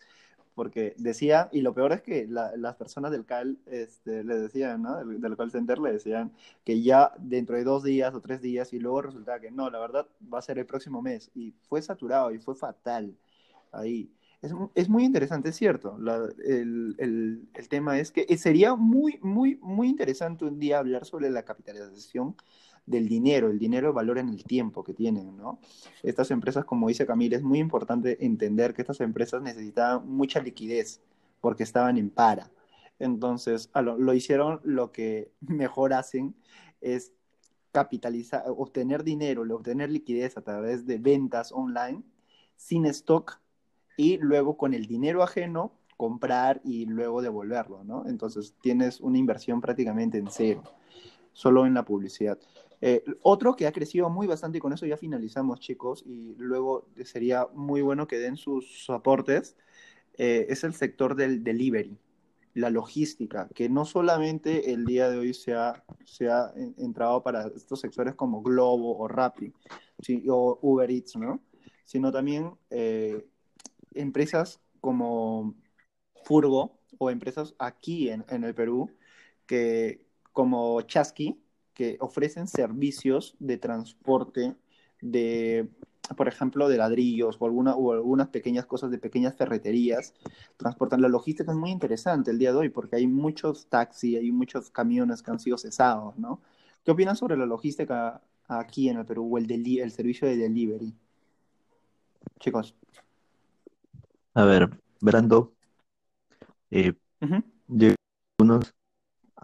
porque 0.56 0.94
decía, 0.96 1.50
y 1.52 1.60
lo 1.60 1.74
peor 1.74 1.92
es 1.92 2.00
que 2.00 2.26
las 2.26 2.76
personas 2.76 3.12
del 3.12 3.26
CAL 3.26 3.58
este, 3.66 4.24
le 4.24 4.38
decían, 4.38 4.80
¿no? 4.82 4.96
Del, 4.96 5.20
del, 5.20 5.36
call 5.36 5.50
center 5.50 5.78
le 5.78 5.92
decían 5.92 6.32
que 6.64 6.80
ya 6.80 7.12
dentro 7.18 7.56
de 7.56 7.62
dos 7.62 7.84
días 7.84 8.14
o 8.14 8.22
tres 8.22 8.40
días, 8.40 8.72
y 8.72 8.78
luego 8.78 9.02
resultaba 9.02 9.38
que 9.38 9.50
no, 9.50 9.68
la 9.68 9.78
verdad 9.78 10.08
va 10.32 10.38
a 10.38 10.42
ser 10.42 10.58
el 10.58 10.64
próximo 10.64 11.02
mes, 11.02 11.30
y 11.34 11.52
fue 11.68 11.82
saturado 11.82 12.32
y 12.32 12.38
fue 12.38 12.54
fatal 12.54 13.14
ahí. 13.70 14.10
Es, 14.40 14.52
es 14.74 14.88
muy 14.88 15.04
interesante, 15.04 15.50
es 15.50 15.56
cierto. 15.56 15.98
el, 15.98 16.94
el, 16.98 17.48
el, 17.52 17.68
tema 17.68 17.98
es 17.98 18.10
que 18.10 18.24
sería 18.38 18.74
muy, 18.74 19.18
muy, 19.20 19.58
muy 19.60 19.88
interesante 19.88 20.46
un 20.46 20.58
día 20.58 20.78
hablar 20.78 21.04
sobre 21.04 21.28
la 21.28 21.44
capitalización 21.44 22.34
del 22.86 23.08
dinero, 23.08 23.50
el 23.50 23.58
dinero 23.58 23.92
valor 23.92 24.18
en 24.18 24.28
el 24.28 24.44
tiempo 24.44 24.84
que 24.84 24.94
tienen, 24.94 25.36
¿no? 25.36 25.58
Estas 26.02 26.30
empresas, 26.30 26.64
como 26.64 26.88
dice 26.88 27.06
Camila, 27.06 27.36
es 27.36 27.42
muy 27.42 27.58
importante 27.58 28.24
entender 28.24 28.74
que 28.74 28.82
estas 28.82 29.00
empresas 29.00 29.42
necesitaban 29.42 30.08
mucha 30.08 30.40
liquidez 30.40 31.00
porque 31.40 31.64
estaban 31.64 31.98
en 31.98 32.10
para. 32.10 32.50
Entonces, 32.98 33.70
lo, 33.74 33.98
lo 33.98 34.14
hicieron, 34.14 34.60
lo 34.64 34.92
que 34.92 35.32
mejor 35.40 35.92
hacen 35.92 36.34
es 36.80 37.12
capitalizar, 37.72 38.44
obtener 38.46 39.04
dinero, 39.04 39.42
obtener 39.54 39.90
liquidez 39.90 40.38
a 40.38 40.42
través 40.42 40.86
de 40.86 40.98
ventas 40.98 41.52
online 41.52 42.02
sin 42.56 42.86
stock 42.86 43.38
y 43.96 44.16
luego 44.18 44.56
con 44.56 44.72
el 44.72 44.86
dinero 44.86 45.22
ajeno 45.22 45.72
comprar 45.96 46.60
y 46.64 46.86
luego 46.86 47.22
devolverlo, 47.22 47.84
¿no? 47.84 48.06
Entonces 48.06 48.54
tienes 48.62 49.00
una 49.00 49.18
inversión 49.18 49.60
prácticamente 49.60 50.18
en 50.18 50.28
cero, 50.30 50.62
solo 51.36 51.66
en 51.66 51.74
la 51.74 51.84
publicidad. 51.84 52.38
Eh, 52.80 53.04
otro 53.20 53.56
que 53.56 53.66
ha 53.66 53.72
crecido 53.72 54.08
muy 54.08 54.26
bastante, 54.26 54.56
y 54.56 54.60
con 54.60 54.72
eso 54.72 54.86
ya 54.86 54.96
finalizamos, 54.96 55.60
chicos, 55.60 56.02
y 56.06 56.34
luego 56.38 56.88
sería 57.04 57.46
muy 57.52 57.82
bueno 57.82 58.06
que 58.06 58.18
den 58.18 58.38
sus, 58.38 58.88
aportes, 58.88 59.54
eh, 60.16 60.46
es 60.48 60.64
el 60.64 60.72
sector 60.72 61.14
del 61.14 61.44
delivery, 61.44 61.98
la 62.54 62.70
logística, 62.70 63.48
que 63.54 63.68
no 63.68 63.84
solamente 63.84 64.72
el 64.72 64.86
día 64.86 65.10
de 65.10 65.18
hoy 65.18 65.34
se 65.34 65.52
ha, 65.52 65.84
se 66.06 66.30
ha 66.30 66.54
entrado 66.78 67.22
para 67.22 67.48
estos 67.48 67.80
sectores 67.80 68.14
como 68.14 68.40
Globo 68.42 68.96
o 68.96 69.06
Rappi 69.06 69.52
o 70.30 70.58
Uber 70.62 70.90
Eats, 70.90 71.16
¿no? 71.16 71.42
sino 71.84 72.10
también 72.10 72.52
eh, 72.70 73.26
empresas 73.92 74.58
como 74.80 75.54
Furgo 76.24 76.78
o 76.96 77.10
empresas 77.10 77.54
aquí 77.58 78.08
en, 78.08 78.24
en 78.30 78.44
el 78.44 78.54
Perú, 78.54 78.90
que 79.46 80.05
como 80.36 80.82
Chasqui, 80.82 81.40
que 81.72 81.96
ofrecen 81.98 82.46
servicios 82.46 83.36
de 83.38 83.56
transporte 83.56 84.54
de, 85.00 85.70
por 86.14 86.28
ejemplo, 86.28 86.68
de 86.68 86.76
ladrillos 86.76 87.38
o, 87.40 87.46
alguna, 87.46 87.74
o 87.74 87.94
algunas 87.94 88.28
pequeñas 88.28 88.66
cosas 88.66 88.90
de 88.90 88.98
pequeñas 88.98 89.34
ferreterías. 89.34 90.12
Transportan 90.58 91.00
la 91.00 91.08
logística 91.08 91.50
es 91.50 91.56
muy 91.56 91.70
interesante 91.70 92.32
el 92.32 92.38
día 92.38 92.52
de 92.52 92.58
hoy 92.58 92.68
porque 92.68 92.96
hay 92.96 93.06
muchos 93.06 93.68
taxis, 93.68 94.18
hay 94.18 94.30
muchos 94.30 94.68
camiones 94.68 95.22
que 95.22 95.30
han 95.30 95.40
sido 95.40 95.56
cesados, 95.56 96.18
¿no? 96.18 96.42
¿Qué 96.84 96.90
opinan 96.90 97.16
sobre 97.16 97.38
la 97.38 97.46
logística 97.46 98.20
aquí 98.46 98.90
en 98.90 98.98
el 98.98 99.06
Perú 99.06 99.36
o 99.36 99.38
el, 99.38 99.50
el 99.50 99.90
servicio 99.90 100.28
de 100.28 100.36
delivery? 100.36 100.94
Chicos. 102.40 102.74
A 104.34 104.44
ver, 104.44 104.68
Brando, 105.00 105.54
eh, 106.70 106.92
unos 108.38 108.75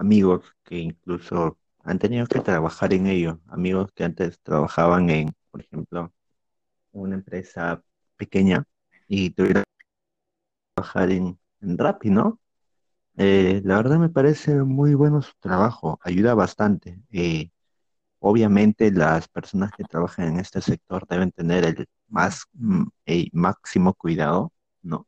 amigos 0.03 0.45
que 0.65 0.79
incluso 0.79 1.59
han 1.85 1.99
tenido 1.99 2.27
que 2.27 2.41
trabajar 2.41 2.93
en 2.95 3.07
ello. 3.07 3.41
Amigos 3.49 3.91
que 3.95 4.05
antes 4.05 4.41
trabajaban 4.43 5.11
en, 5.11 5.33
por 5.51 5.61
ejemplo, 5.63 6.13
una 6.93 7.15
empresa 7.17 7.83
pequeña 8.17 8.65
y 9.09 9.31
tuvieron 9.31 9.65
que 9.65 9.87
trabajar 10.75 11.11
en, 11.13 11.39
en 11.61 11.77
¿no? 12.15 12.41
Eh, 13.17 13.63
la 13.65 13.77
verdad 13.79 13.99
me 13.99 14.09
parece 14.11 14.55
muy 14.63 14.95
bueno 14.95 15.23
su 15.23 15.33
trabajo, 15.41 16.01
ayuda 16.03 16.35
bastante. 16.35 17.01
Eh, 17.13 17.51
obviamente 18.21 18.91
las 18.93 19.29
personas 19.29 19.73
que 19.73 19.85
trabajan 19.85 20.29
en 20.29 20.41
este 20.41 20.61
sector 20.63 21.07
deben 21.09 21.33
tener 21.33 21.65
el 21.65 21.87
más 22.09 22.47
mm, 22.55 22.85
el 23.07 23.31
máximo 23.33 23.95
cuidado, 23.95 24.53
¿no? 24.83 25.07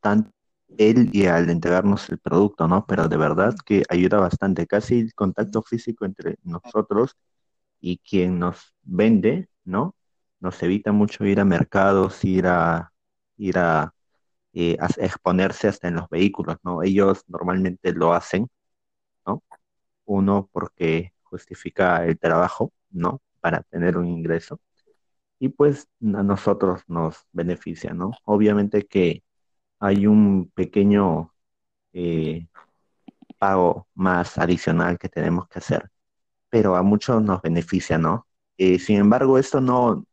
Tanto 0.00 0.30
él 0.78 1.10
y 1.12 1.26
al 1.26 1.50
entregarnos 1.50 2.08
el 2.10 2.18
producto, 2.18 2.68
¿no? 2.68 2.86
Pero 2.86 3.08
de 3.08 3.16
verdad 3.16 3.54
que 3.64 3.82
ayuda 3.88 4.18
bastante, 4.20 4.66
casi 4.66 5.00
el 5.00 5.14
contacto 5.14 5.62
físico 5.62 6.04
entre 6.04 6.36
nosotros 6.42 7.16
y 7.80 7.98
quien 7.98 8.38
nos 8.38 8.74
vende, 8.82 9.48
¿no? 9.64 9.96
Nos 10.40 10.62
evita 10.62 10.92
mucho 10.92 11.24
ir 11.24 11.40
a 11.40 11.44
mercados, 11.44 12.24
ir 12.24 12.46
a 12.46 12.92
ir 13.36 13.58
a, 13.58 13.94
eh, 14.52 14.76
a 14.80 14.86
exponerse 15.04 15.68
hasta 15.68 15.88
en 15.88 15.96
los 15.96 16.08
vehículos, 16.10 16.58
¿no? 16.64 16.82
Ellos 16.82 17.24
normalmente 17.28 17.92
lo 17.92 18.12
hacen, 18.14 18.48
¿no? 19.26 19.42
Uno 20.06 20.48
porque 20.52 21.12
justifica 21.22 22.04
el 22.06 22.18
trabajo, 22.18 22.72
¿no? 22.90 23.22
Para 23.40 23.62
tener 23.64 23.96
un 23.98 24.06
ingreso. 24.08 24.60
Y 25.38 25.50
pues 25.50 25.88
a 26.02 26.22
nosotros 26.22 26.82
nos 26.88 27.26
beneficia, 27.32 27.92
¿no? 27.94 28.12
Obviamente 28.24 28.86
que 28.86 29.22
hay 29.78 30.06
un 30.06 30.50
pequeño 30.54 31.32
eh, 31.92 32.46
pago 33.38 33.88
más 33.94 34.38
adicional 34.38 34.98
que 34.98 35.08
tenemos 35.08 35.48
que 35.48 35.58
hacer, 35.58 35.90
pero 36.50 36.76
a 36.76 36.82
muchos 36.82 37.22
nos 37.22 37.42
beneficia, 37.42 37.98
¿no? 37.98 38.26
Eh, 38.56 38.78
sin 38.78 38.98
embargo, 38.98 39.38
esto 39.38 39.60
no 39.60 40.04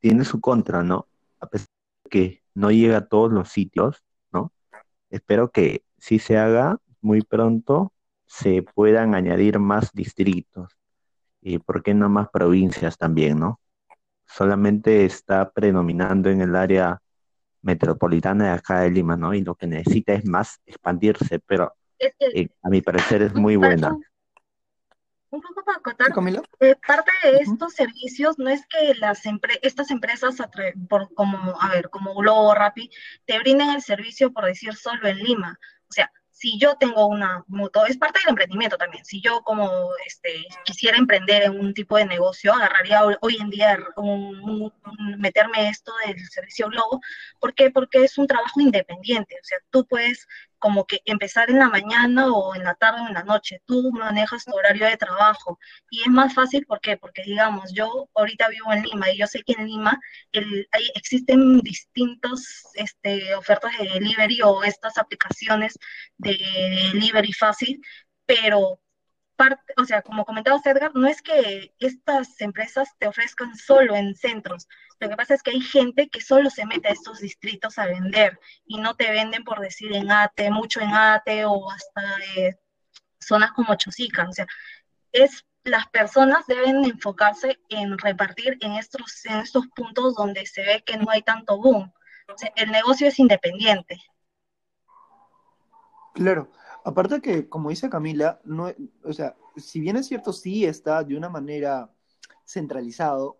tiene 0.00 0.24
su 0.24 0.40
contra, 0.40 0.82
¿no? 0.82 1.08
A 1.40 1.46
pesar 1.46 1.68
de 2.04 2.10
que 2.10 2.42
no 2.54 2.70
llega 2.70 2.98
a 2.98 3.06
todos 3.06 3.32
los 3.32 3.50
sitios, 3.50 4.02
¿no? 4.32 4.52
Espero 5.10 5.50
que 5.50 5.84
si 5.98 6.18
se 6.18 6.38
haga 6.38 6.78
muy 7.00 7.22
pronto 7.22 7.92
se 8.26 8.62
puedan 8.62 9.14
añadir 9.14 9.58
más 9.58 9.92
distritos 9.92 10.76
y, 11.40 11.58
¿por 11.58 11.82
qué 11.82 11.94
no 11.94 12.08
más 12.08 12.28
provincias 12.30 12.98
también, 12.98 13.38
¿no? 13.38 13.60
Solamente 14.26 15.04
está 15.04 15.50
predominando 15.52 16.30
en 16.30 16.40
el 16.40 16.56
área 16.56 17.00
metropolitana 17.66 18.44
de 18.44 18.50
acá 18.50 18.80
de 18.80 18.90
Lima, 18.90 19.16
¿no? 19.16 19.34
Y 19.34 19.42
lo 19.42 19.56
que 19.56 19.66
necesita 19.66 20.14
es 20.14 20.24
más 20.24 20.60
expandirse, 20.64 21.40
pero 21.40 21.74
eh, 21.98 22.48
a 22.62 22.68
mi 22.70 22.80
parecer 22.80 23.22
es 23.22 23.34
muy 23.34 23.56
buena. 23.56 23.90
Un 25.28 25.42
poco 25.42 25.64
para 25.64 25.78
acotar, 25.78 26.06
eh, 26.60 26.76
parte 26.86 27.10
de 27.24 27.38
estos 27.38 27.74
servicios 27.74 28.38
no 28.38 28.48
es 28.48 28.62
que 28.68 28.94
las 28.94 29.22
estas 29.60 29.90
empresas, 29.90 30.36
por, 30.88 31.12
como, 31.14 31.60
a 31.60 31.70
ver, 31.70 31.90
como 31.90 32.14
Globo 32.14 32.50
o 32.50 32.54
Rappi, 32.54 32.88
te 33.26 33.38
brinden 33.40 33.70
el 33.70 33.82
servicio, 33.82 34.32
por 34.32 34.44
decir, 34.44 34.74
solo 34.74 35.08
en 35.08 35.18
Lima. 35.18 35.58
O 35.88 35.92
sea, 35.92 36.10
si 36.36 36.58
yo 36.58 36.76
tengo 36.76 37.06
una 37.06 37.42
moto, 37.48 37.86
es 37.86 37.96
parte 37.96 38.20
del 38.20 38.30
emprendimiento 38.30 38.76
también, 38.76 39.02
si 39.06 39.22
yo 39.22 39.40
como 39.40 39.88
este, 40.06 40.44
quisiera 40.64 40.98
emprender 40.98 41.44
en 41.44 41.58
un 41.58 41.72
tipo 41.72 41.96
de 41.96 42.04
negocio, 42.04 42.52
agarraría 42.52 43.02
hoy 43.22 43.38
en 43.40 43.48
día 43.48 43.78
un, 43.96 44.70
meterme 45.16 45.70
esto 45.70 45.92
del 46.06 46.18
servicio 46.28 46.68
Globo, 46.68 47.00
¿por 47.40 47.54
qué? 47.54 47.70
Porque 47.70 48.04
es 48.04 48.18
un 48.18 48.26
trabajo 48.26 48.60
independiente, 48.60 49.34
o 49.40 49.44
sea, 49.44 49.58
tú 49.70 49.86
puedes 49.86 50.28
como 50.58 50.86
que 50.86 51.00
empezar 51.04 51.50
en 51.50 51.58
la 51.58 51.68
mañana 51.68 52.30
o 52.32 52.54
en 52.54 52.64
la 52.64 52.74
tarde 52.74 53.02
o 53.02 53.08
en 53.08 53.14
la 53.14 53.22
noche. 53.22 53.60
Tú 53.66 53.90
manejas 53.92 54.44
tu 54.44 54.52
horario 54.54 54.86
de 54.86 54.96
trabajo 54.96 55.58
y 55.90 56.00
es 56.02 56.08
más 56.08 56.34
fácil. 56.34 56.64
Porque 56.66 56.98
digamos, 57.24 57.72
yo 57.72 58.08
ahorita 58.14 58.48
vivo 58.48 58.72
en 58.72 58.82
Lima 58.82 59.10
y 59.10 59.18
yo 59.18 59.26
sé 59.26 59.42
que 59.42 59.52
en 59.52 59.66
Lima 59.66 59.98
el, 60.32 60.68
hay, 60.72 60.90
existen 60.94 61.60
distintas 61.60 62.64
este, 62.74 63.34
ofertas 63.34 63.72
de 63.78 63.88
delivery 63.88 64.42
o 64.42 64.62
estas 64.64 64.98
aplicaciones 64.98 65.78
de 66.18 66.36
delivery 66.92 67.32
fácil, 67.32 67.80
pero 68.26 68.80
parte, 69.36 69.74
o 69.76 69.84
sea, 69.84 70.02
como 70.02 70.24
comentaba 70.24 70.60
Edgar, 70.64 70.92
no 70.94 71.06
es 71.06 71.22
que 71.22 71.74
estas 71.78 72.40
empresas 72.40 72.88
te 72.98 73.06
ofrezcan 73.06 73.54
solo 73.56 73.94
en 73.94 74.14
centros. 74.14 74.68
Lo 74.98 75.08
que 75.08 75.16
pasa 75.16 75.34
es 75.34 75.42
que 75.42 75.50
hay 75.50 75.60
gente 75.60 76.08
que 76.08 76.20
solo 76.20 76.50
se 76.50 76.66
mete 76.66 76.88
a 76.88 76.92
estos 76.92 77.20
distritos 77.20 77.78
a 77.78 77.86
vender 77.86 78.38
y 78.64 78.78
no 78.78 78.96
te 78.96 79.10
venden 79.10 79.44
por 79.44 79.60
decir 79.60 79.94
en 79.94 80.10
ATE, 80.10 80.50
mucho 80.50 80.80
en 80.80 80.90
ATE 80.92 81.44
o 81.44 81.70
hasta 81.70 82.02
eh, 82.36 82.56
zonas 83.20 83.52
como 83.52 83.74
Chosica. 83.76 84.28
O 84.28 84.32
sea, 84.32 84.46
es 85.12 85.46
las 85.66 85.88
personas 85.88 86.46
deben 86.46 86.84
enfocarse 86.84 87.58
en 87.68 87.98
repartir 87.98 88.56
en 88.60 88.72
estos, 88.74 89.24
en 89.26 89.38
estos 89.38 89.66
puntos 89.68 90.14
donde 90.14 90.46
se 90.46 90.62
ve 90.62 90.82
que 90.84 90.96
no 90.96 91.10
hay 91.10 91.22
tanto 91.22 91.58
boom. 91.58 91.92
El 92.54 92.70
negocio 92.70 93.08
es 93.08 93.18
independiente. 93.18 94.00
Claro, 96.14 96.50
Aparte 96.86 97.20
que, 97.20 97.48
como 97.48 97.70
dice 97.70 97.90
Camila, 97.90 98.40
no, 98.44 98.70
o 99.02 99.12
sea, 99.12 99.34
si 99.56 99.80
bien 99.80 99.96
es 99.96 100.06
cierto, 100.06 100.32
sí 100.32 100.64
está 100.64 101.02
de 101.02 101.16
una 101.16 101.28
manera 101.28 101.90
centralizado, 102.44 103.38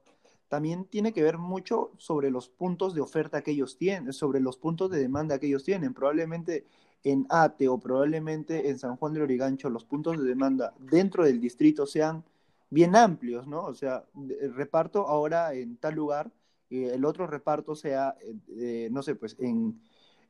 también 0.49 0.87
tiene 0.87 1.13
que 1.13 1.23
ver 1.23 1.39
mucho 1.39 1.93
sobre 1.97 2.33
los 2.33 2.49
puntos 2.49 2.93
de 2.93 3.03
oferta 3.03 3.43
que 3.43 3.53
ellos 3.53 3.79
tienen, 3.79 4.13
sobre 4.13 4.41
los 4.41 4.57
puntos 4.57 4.91
de 4.91 4.99
demanda 4.99 5.39
que 5.39 5.47
ellos 5.47 5.63
tienen. 5.63 5.95
Probablemente 5.95 6.67
en 7.05 7.25
ATE 7.29 7.69
o 7.69 7.79
probablemente 7.79 8.69
en 8.69 8.81
San 8.81 8.97
Juan 8.97 9.13
del 9.13 9.23
Origancho 9.23 9.71
los 9.71 9.85
puntos 9.85 10.19
de 10.19 10.25
demanda 10.25 10.75
dentro 10.81 11.25
del 11.25 11.41
distrito 11.41 11.87
sean 11.87 12.25
bien 12.69 12.97
amplios, 12.97 13.47
¿no? 13.47 13.63
O 13.63 13.75
sea, 13.75 14.05
el 14.41 14.55
reparto 14.55 15.07
ahora 15.07 15.55
en 15.55 15.77
tal 15.77 15.95
lugar, 15.95 16.33
y 16.69 16.83
el 16.87 17.05
otro 17.05 17.29
reparto 17.29 17.77
sea, 17.77 18.17
eh, 18.21 18.35
eh, 18.59 18.89
no 18.91 19.05
sé, 19.05 19.15
pues 19.15 19.37
en 19.39 19.81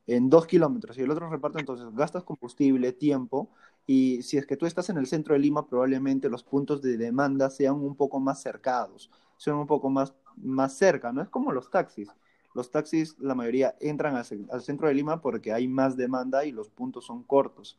en 0.07 0.29
dos 0.29 0.47
kilómetros 0.47 0.97
y 0.97 1.01
el 1.01 1.11
otro 1.11 1.29
reparto, 1.29 1.59
entonces 1.59 1.87
gastas 1.93 2.23
combustible, 2.23 2.93
tiempo, 2.93 3.49
y 3.85 4.21
si 4.21 4.37
es 4.37 4.45
que 4.45 4.57
tú 4.57 4.65
estás 4.65 4.89
en 4.89 4.97
el 4.97 5.07
centro 5.07 5.33
de 5.33 5.39
Lima, 5.39 5.67
probablemente 5.67 6.29
los 6.29 6.43
puntos 6.43 6.81
de 6.81 6.97
demanda 6.97 7.49
sean 7.49 7.75
un 7.75 7.95
poco 7.95 8.19
más 8.19 8.41
cercados, 8.41 9.11
sean 9.37 9.57
un 9.57 9.67
poco 9.67 9.89
más, 9.89 10.13
más 10.37 10.77
cerca, 10.77 11.11
¿no? 11.11 11.21
Es 11.21 11.29
como 11.29 11.51
los 11.51 11.69
taxis. 11.69 12.09
Los 12.53 12.71
taxis, 12.71 13.17
la 13.19 13.35
mayoría 13.35 13.75
entran 13.79 14.15
al, 14.15 14.61
centro 14.61 14.87
de 14.87 14.93
Lima 14.93 15.21
porque 15.21 15.53
hay 15.53 15.67
más 15.67 15.95
demanda 15.95 16.43
y 16.43 16.51
los 16.51 16.69
puntos 16.69 17.05
son 17.05 17.23
cortos. 17.23 17.77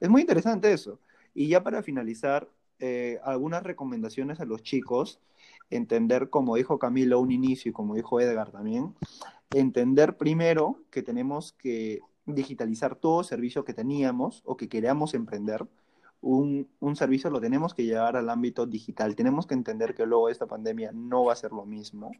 Es 0.00 0.08
muy 0.08 0.20
interesante 0.20 0.72
eso. 0.72 1.00
Y 1.34 1.48
ya 1.48 1.62
para 1.62 1.82
finalizar, 1.82 2.48
eh, 2.78 3.18
algunas 3.24 3.62
recomendaciones 3.62 4.38
a 4.40 4.44
los 4.44 4.62
chicos, 4.62 5.20
entender, 5.70 6.30
como 6.30 6.56
dijo 6.56 6.78
Camilo, 6.78 7.20
un 7.20 7.30
inicio 7.30 7.70
y 7.70 7.72
como 7.72 7.94
dijo 7.94 8.20
Edgar 8.20 8.50
también, 8.50 8.94
entender 9.50 10.16
primero 10.16 10.80
que 10.90 11.02
tenemos 11.02 11.52
que 11.52 12.00
digitalizar 12.26 12.94
todo 12.94 13.24
servicio 13.24 13.64
que 13.64 13.74
teníamos 13.74 14.42
o 14.44 14.56
que 14.56 14.68
queríamos 14.68 15.14
emprender. 15.14 15.66
Un, 16.20 16.68
un, 16.80 16.96
servicio 16.96 17.30
lo 17.30 17.40
tenemos 17.40 17.74
que 17.74 17.84
llevar 17.84 18.16
al 18.16 18.28
ámbito 18.28 18.66
digital. 18.66 19.14
Tenemos 19.14 19.46
que 19.46 19.54
entender 19.54 19.94
que 19.94 20.04
luego 20.04 20.28
esta 20.28 20.46
pandemia 20.46 20.90
no 20.92 21.24
va 21.24 21.32
a 21.32 21.36
ser 21.36 21.52
lo 21.52 21.64
mismo. 21.64 22.10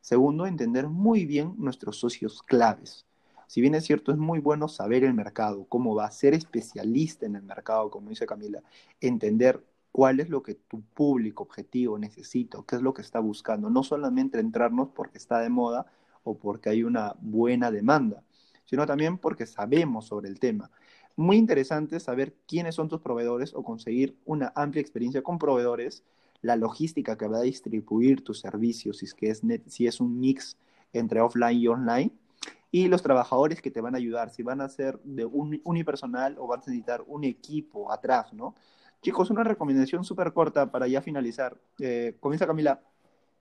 Segundo, 0.00 0.46
entender 0.46 0.88
muy 0.88 1.24
bien 1.24 1.54
nuestros 1.56 1.98
socios 1.98 2.42
claves. 2.42 3.06
Si 3.48 3.62
bien 3.62 3.74
es 3.74 3.84
cierto, 3.84 4.12
es 4.12 4.18
muy 4.18 4.40
bueno 4.40 4.68
saber 4.68 5.04
el 5.04 5.14
mercado, 5.14 5.64
cómo 5.68 5.94
va, 5.94 6.04
a 6.04 6.10
ser 6.10 6.34
especialista 6.34 7.24
en 7.24 7.34
el 7.34 7.42
mercado, 7.42 7.90
como 7.90 8.10
dice 8.10 8.26
Camila, 8.26 8.62
entender 9.00 9.64
cuál 9.92 10.20
es 10.20 10.28
lo 10.28 10.42
que 10.42 10.54
tu 10.54 10.82
público 10.82 11.42
objetivo 11.42 11.98
necesita, 11.98 12.58
qué 12.66 12.76
es 12.76 12.82
lo 12.82 12.94
que 12.94 13.02
está 13.02 13.20
buscando, 13.20 13.70
no 13.70 13.82
solamente 13.82 14.38
entrarnos 14.38 14.88
porque 14.94 15.18
está 15.18 15.40
de 15.40 15.48
moda, 15.48 15.86
o 16.28 16.38
porque 16.38 16.70
hay 16.70 16.82
una 16.82 17.14
buena 17.20 17.70
demanda, 17.70 18.22
sino 18.64 18.86
también 18.86 19.18
porque 19.18 19.46
sabemos 19.46 20.06
sobre 20.06 20.28
el 20.28 20.38
tema. 20.38 20.70
Muy 21.16 21.36
interesante 21.36 21.98
saber 22.00 22.34
quiénes 22.46 22.74
son 22.74 22.88
tus 22.88 23.00
proveedores 23.00 23.54
o 23.54 23.62
conseguir 23.64 24.16
una 24.24 24.52
amplia 24.54 24.80
experiencia 24.80 25.22
con 25.22 25.38
proveedores, 25.38 26.04
la 26.42 26.54
logística 26.54 27.16
que 27.16 27.26
va 27.26 27.38
a 27.38 27.42
distribuir 27.42 28.22
tus 28.22 28.40
servicios, 28.40 28.98
si 28.98 29.06
es, 29.06 29.14
que 29.14 29.30
es, 29.30 29.42
si 29.66 29.86
es 29.86 30.00
un 30.00 30.20
mix 30.20 30.56
entre 30.92 31.20
offline 31.20 31.58
y 31.58 31.66
online, 31.66 32.12
y 32.70 32.88
los 32.88 33.02
trabajadores 33.02 33.62
que 33.62 33.70
te 33.70 33.80
van 33.80 33.94
a 33.94 33.98
ayudar, 33.98 34.30
si 34.30 34.42
van 34.42 34.60
a 34.60 34.68
ser 34.68 35.00
de 35.02 35.24
un 35.24 35.60
unipersonal 35.64 36.36
o 36.38 36.46
van 36.46 36.60
a 36.60 36.66
necesitar 36.66 37.02
un 37.06 37.24
equipo 37.24 37.90
atrás, 37.90 38.32
¿no? 38.34 38.54
Chicos, 39.00 39.30
una 39.30 39.44
recomendación 39.44 40.04
súper 40.04 40.32
corta 40.32 40.70
para 40.70 40.88
ya 40.88 41.00
finalizar. 41.00 41.56
Eh, 41.78 42.16
comienza 42.20 42.46
Camila. 42.46 42.80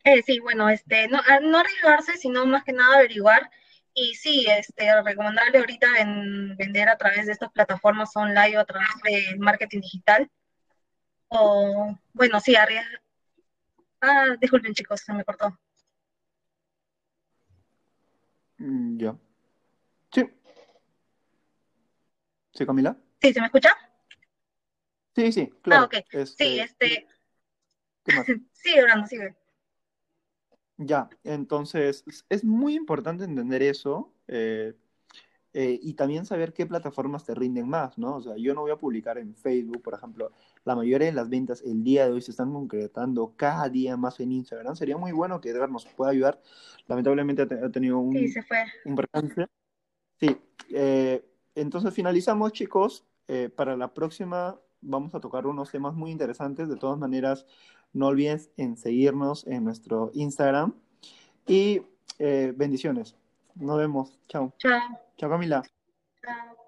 Eh, 0.03 0.21
sí, 0.23 0.39
bueno, 0.39 0.69
este, 0.69 1.07
no, 1.07 1.19
no 1.41 1.57
arriesgarse, 1.57 2.17
sino 2.17 2.45
más 2.45 2.63
que 2.63 2.73
nada 2.73 2.97
averiguar. 2.97 3.49
Y 3.93 4.13
sí, 4.13 4.45
este, 4.47 4.89
recomendable 5.01 5.57
ahorita 5.57 5.87
en 5.99 6.55
vender 6.55 6.87
a 6.87 6.97
través 6.97 7.25
de 7.25 7.31
estas 7.31 7.51
plataformas 7.51 8.15
online 8.15 8.57
o 8.57 8.61
a 8.61 8.65
través 8.65 8.87
de 9.03 9.35
marketing 9.39 9.81
digital. 9.81 10.29
O, 11.29 11.97
bueno, 12.13 12.39
sí, 12.39 12.55
arriesgar. 12.55 13.01
Ah, 14.01 14.35
disculpen 14.39 14.73
chicos, 14.73 15.01
se 15.01 15.13
me 15.13 15.25
cortó. 15.25 15.57
Mm, 18.59 18.99
ya. 18.99 19.15
Sí. 20.11 20.29
¿Sí, 22.53 22.65
Camila? 22.65 22.95
Sí, 23.21 23.33
¿se 23.33 23.39
me 23.39 23.47
escucha? 23.47 23.75
Sí, 25.17 25.31
sí, 25.31 25.49
claro. 25.63 25.89
Ah, 25.91 25.97
ok. 25.97 26.25
Sí, 26.27 26.59
este. 26.59 27.07
¿Qué 28.03 28.15
más? 28.15 28.27
hablando, 28.79 29.07
sigue. 29.07 29.35
Ya, 30.77 31.09
entonces 31.23 32.03
es 32.29 32.43
muy 32.43 32.75
importante 32.75 33.23
entender 33.23 33.63
eso 33.63 34.13
eh, 34.27 34.75
eh, 35.53 35.79
y 35.81 35.95
también 35.95 36.27
saber 36.27 36.53
qué 36.53 36.67
plataformas 36.67 37.25
te 37.25 37.33
rinden 37.33 37.67
más, 37.67 37.97
¿no? 37.97 38.17
O 38.17 38.21
sea, 38.21 38.37
yo 38.37 38.53
no 38.53 38.61
voy 38.61 38.69
a 38.69 38.75
publicar 38.75 39.17
en 39.17 39.33
Facebook, 39.33 39.81
por 39.81 39.95
ejemplo, 39.95 40.31
la 40.65 40.75
mayoría 40.75 41.07
de 41.07 41.13
las 41.13 41.29
ventas 41.29 41.63
el 41.63 41.83
día 41.83 42.05
de 42.05 42.11
hoy 42.11 42.21
se 42.21 42.29
están 42.29 42.53
concretando 42.53 43.33
cada 43.35 43.67
día 43.69 43.97
más 43.97 44.19
en 44.19 44.33
Instagram. 44.33 44.75
Sería 44.75 44.97
muy 44.97 45.13
bueno 45.13 45.41
que 45.41 45.49
Edgar 45.49 45.71
nos 45.71 45.87
pueda 45.87 46.11
ayudar. 46.11 46.39
Lamentablemente 46.85 47.41
ha, 47.41 47.71
tenido 47.71 47.97
un, 47.97 48.15
sí, 48.15 48.27
se 48.27 48.43
fue. 48.43 48.59
un 48.85 49.49
Sí, 50.19 50.37
eh, 50.69 51.25
entonces 51.55 51.91
finalizamos, 51.91 52.51
chicos. 52.51 53.03
para 53.55 53.75
la 53.75 53.93
próxima 53.93 54.59
vamos 54.81 55.13
a 55.15 55.19
tocar 55.19 55.47
unos 55.47 55.71
temas 55.71 55.93
muy 55.93 56.11
interesantes. 56.11 56.69
De 56.69 56.75
todas 56.75 56.97
maneras, 56.97 57.45
no 57.93 58.07
olvides 58.07 58.51
en 58.57 58.77
seguirnos 58.77 59.45
en 59.47 59.63
nuestro 59.63 60.11
Instagram. 60.13 60.73
Y 61.45 61.81
eh, 62.19 62.53
bendiciones. 62.55 63.15
Nos 63.55 63.77
vemos. 63.77 64.19
Chao. 64.27 64.53
Chao. 64.57 64.79
Chao, 65.17 65.29
Camila. 65.29 65.63
Chao. 66.21 66.66